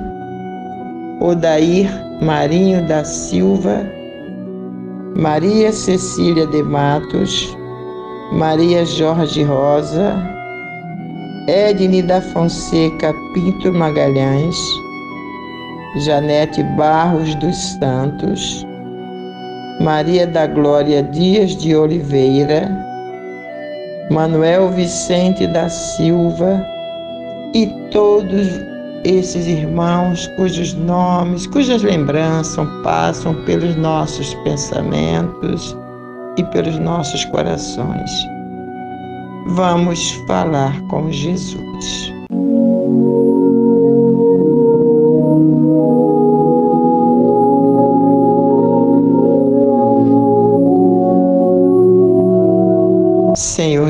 Odair 1.21 1.89
Marinho 2.21 2.85
da 2.87 3.05
Silva, 3.05 3.85
Maria 5.15 5.71
Cecília 5.71 6.45
de 6.47 6.61
Matos, 6.63 7.57
Maria 8.33 8.85
Jorge 8.85 9.43
Rosa, 9.43 10.15
Edne 11.47 12.03
da 12.03 12.21
Fonseca 12.21 13.13
Pinto 13.33 13.71
Magalhães, 13.73 14.57
Janete 15.97 16.63
Barros 16.77 17.35
dos 17.35 17.55
Santos, 17.57 18.65
Maria 19.81 20.25
da 20.25 20.47
Glória 20.47 21.03
Dias 21.03 21.55
de 21.57 21.75
Oliveira, 21.75 22.69
Manuel 24.09 24.69
Vicente 24.69 25.45
da 25.47 25.67
Silva 25.69 26.65
e 27.53 27.67
todos 27.91 28.47
esses 29.03 29.47
irmãos 29.47 30.27
cujos 30.37 30.73
nomes, 30.73 31.45
cujas 31.47 31.83
lembranças 31.83 32.65
passam 32.83 33.33
pelos 33.45 33.75
nossos 33.75 34.33
pensamentos 34.45 35.75
e 36.37 36.43
pelos 36.45 36.77
nossos 36.79 37.25
corações. 37.25 38.11
Vamos 39.47 40.11
falar 40.27 40.79
com 40.83 41.11
Jesus. 41.11 42.13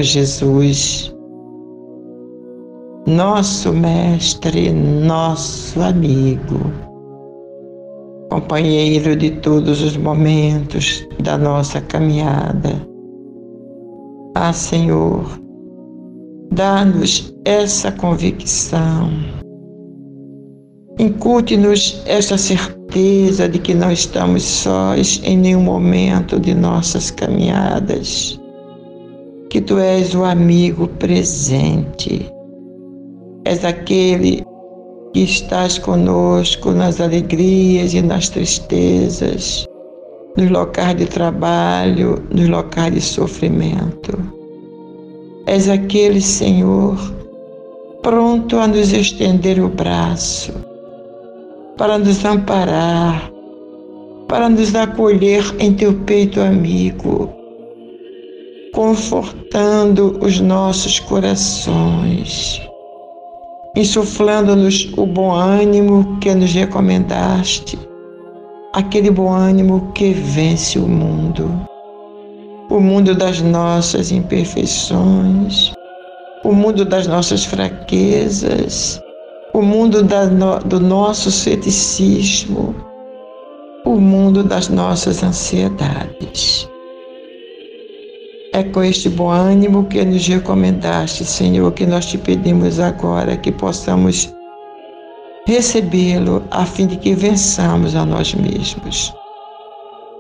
Senhor 0.02 0.04
Jesus, 0.04 1.16
nosso 3.08 3.72
Mestre, 3.72 4.72
nosso 4.72 5.80
amigo, 5.82 6.60
companheiro 8.30 9.16
de 9.16 9.32
todos 9.32 9.82
os 9.84 9.96
momentos 9.98 11.08
da 11.22 11.38
nossa 11.38 11.82
caminhada. 11.82 12.88
Ah, 14.36 14.54
Senhor, 14.54 15.40
Dá-nos 16.54 17.34
essa 17.46 17.94
convicção. 17.94 19.10
Incute-nos 21.00 22.04
certeza 22.06 22.38
certeza 22.92 23.48
de 23.48 23.58
que 23.58 23.74
não 23.74 23.90
estamos 23.90 24.44
sós 24.44 25.22
em 25.24 25.38
nenhum 25.38 25.62
momento 25.62 26.38
de 26.38 26.54
nossas 26.54 27.10
caminhadas, 27.10 28.41
que 29.52 29.60
tu 29.60 29.78
és 29.80 30.16
o 30.16 30.24
amigo 30.24 30.88
presente, 30.88 32.26
és 33.44 33.66
aquele 33.66 34.46
que 35.14 35.24
estás 35.24 35.78
conosco 35.78 36.72
nas 36.72 37.02
alegrias 37.02 37.94
e 37.94 38.02
nas 38.02 38.30
tristezas, 38.30 39.68
nos 40.38 40.50
locais 40.50 40.96
de 40.96 41.06
trabalho, 41.06 42.24
nos 42.34 42.48
locais 42.48 42.94
de 42.94 43.02
sofrimento. 43.02 44.18
És 45.48 45.68
aquele, 45.68 46.22
Senhor, 46.22 46.98
pronto 48.02 48.58
a 48.58 48.68
nos 48.68 48.94
estender 48.94 49.60
o 49.60 49.68
braço, 49.68 50.54
para 51.78 51.98
nos 51.98 52.24
amparar, 52.24 53.30
para 54.30 54.48
nos 54.48 54.74
acolher 54.76 55.44
em 55.60 55.74
teu 55.74 55.94
peito 56.06 56.40
amigo, 56.40 57.41
confortando 58.74 60.18
os 60.22 60.40
nossos 60.40 61.00
corações, 61.00 62.62
insuflando-nos 63.76 64.92
o 64.98 65.06
bom 65.06 65.32
ânimo 65.32 66.18
que 66.20 66.34
nos 66.34 66.54
recomendaste, 66.54 67.78
aquele 68.74 69.12
bom 69.12 69.30
ânimo 69.32 69.92
que 69.94 70.14
vence 70.14 70.80
o 70.80 70.88
mundo, 70.88 71.50
o 72.70 72.80
mundo 72.80 73.14
das 73.14 73.42
nossas 73.42 74.12
imperfeições 74.12 75.74
o 76.44 76.54
mundo 76.54 76.84
das 76.84 77.08
nossas 77.08 77.46
fraquezas, 77.46 79.00
o 79.54 79.62
mundo 79.62 80.04
no, 80.04 80.60
do 80.60 80.80
nosso 80.80 81.30
ceticismo, 81.30 82.76
o 83.86 84.00
mundo 84.00 84.44
das 84.44 84.68
nossas 84.68 85.24
ansiedades. 85.24 86.68
É 88.54 88.64
com 88.64 88.84
este 88.84 89.08
bom 89.08 89.30
ânimo 89.30 89.86
que 89.86 90.04
nos 90.04 90.28
recomendaste, 90.28 91.24
Senhor, 91.24 91.72
que 91.72 91.86
nós 91.86 92.06
te 92.06 92.18
pedimos 92.18 92.82
agora 92.82 93.38
que 93.38 93.50
possamos 93.50 94.34
recebê-lo 95.48 96.44
a 96.52 96.66
fim 96.66 96.86
de 96.86 96.98
que 96.98 97.16
vençamos 97.16 97.96
a 97.96 98.06
nós 98.06 98.34
mesmos. 98.34 99.14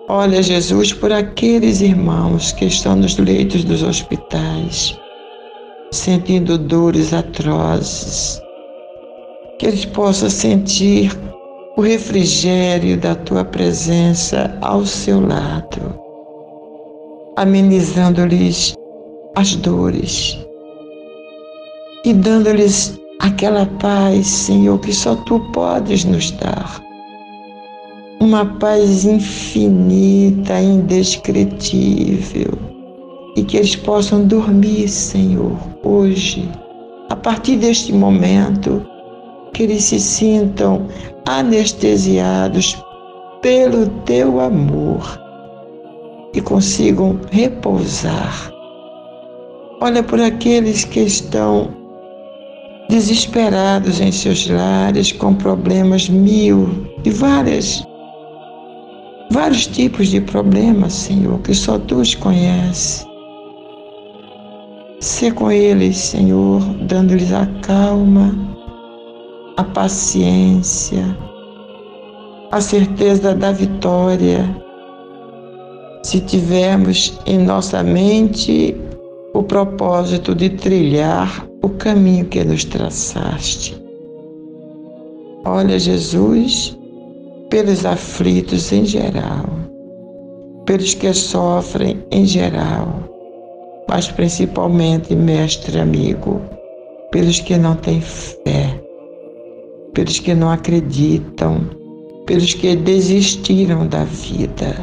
Olha, 0.08 0.42
Jesus, 0.42 0.94
por 0.94 1.12
aqueles 1.12 1.82
irmãos 1.82 2.54
que 2.54 2.66
estão 2.66 2.96
nos 2.96 3.18
leitos 3.18 3.66
dos 3.66 3.84
hospitais, 3.84 4.98
sentindo 5.92 6.58
dores 6.58 7.14
atrozes, 7.14 8.42
que 9.60 9.66
eles 9.66 9.84
possam 9.84 10.30
sentir 10.30 11.12
o 11.76 11.82
refrigério 11.82 12.98
da 12.98 13.14
tua 13.14 13.44
presença 13.44 14.58
ao 14.62 14.86
seu 14.86 15.20
lado, 15.20 16.11
amenizando-lhes 17.38 18.76
as 19.36 19.56
dores 19.56 20.38
e 22.04 22.14
dando-lhes 22.14 23.00
aquela 23.20 23.66
paz, 23.66 24.28
Senhor, 24.28 24.80
que 24.80 24.92
só 24.92 25.16
tu 25.16 25.40
podes 25.52 26.04
nos 26.04 26.32
dar. 26.32 26.82
Uma 28.20 28.46
paz 28.46 29.06
infinita, 29.06 30.60
indescritível 30.60 32.52
e 33.36 33.44
que 33.44 33.58
eles 33.58 33.76
possam 33.76 34.26
dormir, 34.26 34.88
Senhor, 34.88 35.58
hoje, 35.84 36.50
a 37.10 37.16
partir 37.16 37.58
deste 37.58 37.94
momento, 37.94 38.86
que 39.54 39.64
eles 39.64 39.86
se 39.86 40.00
sintam 40.00 40.88
anestesiados 41.26 42.78
pelo 43.42 43.88
teu 44.06 44.40
amor 44.40 45.21
e 46.34 46.42
consigam 46.42 47.20
repousar. 47.32 48.52
Olha 49.82 50.04
por 50.04 50.20
aqueles 50.20 50.86
que 50.86 51.02
estão 51.02 51.70
desesperados 52.90 54.00
em 54.00 54.12
seus 54.12 54.48
lares 54.48 55.12
com 55.12 55.34
problemas 55.34 56.10
mil 56.10 56.70
e 57.04 57.10
várias 57.10 57.84
vários 59.32 59.66
tipos 59.66 60.10
de 60.10 60.20
problemas, 60.20 60.94
Senhor, 60.94 61.40
que 61.40 61.54
só 61.54 61.80
tu 61.80 62.02
os. 62.02 63.08
Ser 65.00 65.34
com 65.34 65.52
eles, 65.52 65.98
Senhor, 65.98 66.62
dando-lhes 66.84 67.34
a 67.34 67.48
calma, 67.64 68.36
a 69.58 69.64
paciência, 69.64 71.18
a 72.52 72.62
certeza 72.62 73.34
da 73.34 73.52
vitória. 73.52 74.61
Se 76.04 76.20
tivermos 76.22 77.20
em 77.26 77.38
nossa 77.38 77.84
mente 77.84 78.76
o 79.34 79.44
propósito 79.44 80.36
de 80.36 80.50
trilhar 80.50 81.48
o 81.62 81.70
caminho 81.70 82.26
que 82.26 82.44
nos 82.44 82.66
traçaste. 82.66 83.82
Olha, 85.46 85.80
Jesus, 85.80 86.78
pelos 87.50 87.86
aflitos 87.86 88.72
em 88.72 88.86
geral, 88.86 89.46
pelos 90.66 90.94
que 90.94 91.14
sofrem 91.14 92.04
em 92.12 92.26
geral 92.26 93.12
mas 93.92 94.10
principalmente, 94.10 95.14
mestre 95.14 95.78
amigo, 95.78 96.42
pelos 97.12 97.42
que 97.42 97.58
não 97.58 97.76
têm 97.76 98.00
fé, 98.00 98.82
pelos 99.94 100.18
que 100.18 100.34
não 100.34 100.50
acreditam, 100.50 101.60
pelos 102.26 102.54
que 102.54 102.74
desistiram 102.74 103.86
da 103.86 104.06
vida. 104.06 104.74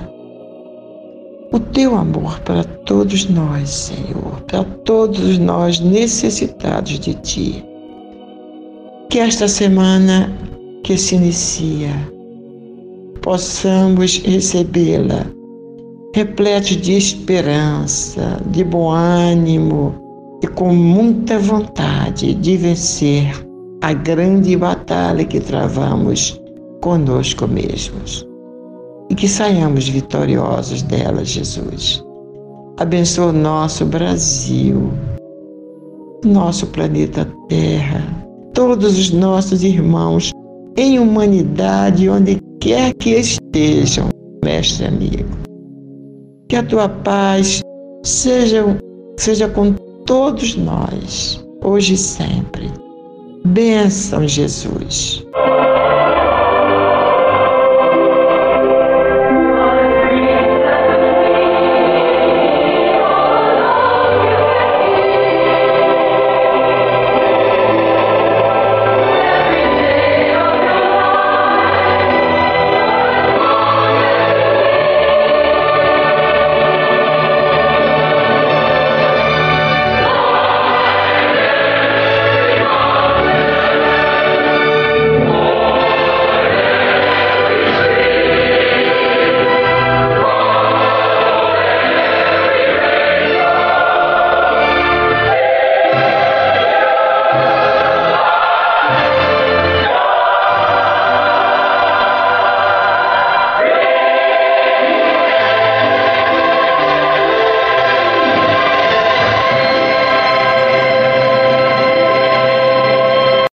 O 1.50 1.58
teu 1.58 1.96
amor 1.96 2.38
para 2.40 2.62
todos 2.62 3.26
nós, 3.30 3.70
Senhor, 3.70 4.42
para 4.46 4.64
todos 4.84 5.38
nós 5.38 5.80
necessitados 5.80 6.98
de 6.98 7.14
ti. 7.14 7.64
Que 9.08 9.18
esta 9.18 9.48
semana 9.48 10.30
que 10.84 10.98
se 10.98 11.14
inicia, 11.14 11.90
possamos 13.22 14.18
recebê-la 14.18 15.26
repletos 16.14 16.76
de 16.76 16.92
esperança, 16.94 18.40
de 18.50 18.62
bom 18.64 18.90
ânimo 18.90 19.94
e 20.42 20.46
com 20.48 20.74
muita 20.74 21.38
vontade 21.38 22.34
de 22.34 22.56
vencer 22.58 23.32
a 23.80 23.94
grande 23.94 24.54
batalha 24.54 25.24
que 25.24 25.40
travamos 25.40 26.38
conosco 26.82 27.46
mesmos. 27.46 28.27
E 29.10 29.14
que 29.14 29.28
saiamos 29.28 29.88
vitoriosos 29.88 30.82
dela, 30.82 31.24
Jesus. 31.24 32.04
Abençoa 32.78 33.26
o 33.26 33.32
nosso 33.32 33.84
Brasil, 33.84 34.92
nosso 36.24 36.66
planeta 36.68 37.26
Terra, 37.48 38.02
todos 38.54 38.98
os 38.98 39.10
nossos 39.10 39.64
irmãos 39.64 40.30
em 40.76 40.98
humanidade, 40.98 42.08
onde 42.08 42.38
quer 42.60 42.94
que 42.94 43.10
estejam, 43.10 44.08
mestre 44.44 44.86
amigo. 44.86 45.36
Que 46.48 46.56
a 46.56 46.62
tua 46.62 46.88
paz 46.88 47.60
seja, 48.04 48.78
seja 49.16 49.48
com 49.48 49.72
todos 50.06 50.56
nós, 50.56 51.44
hoje 51.64 51.94
e 51.94 51.98
sempre. 51.98 52.70
Bênção, 53.44 54.26
Jesus. 54.26 55.26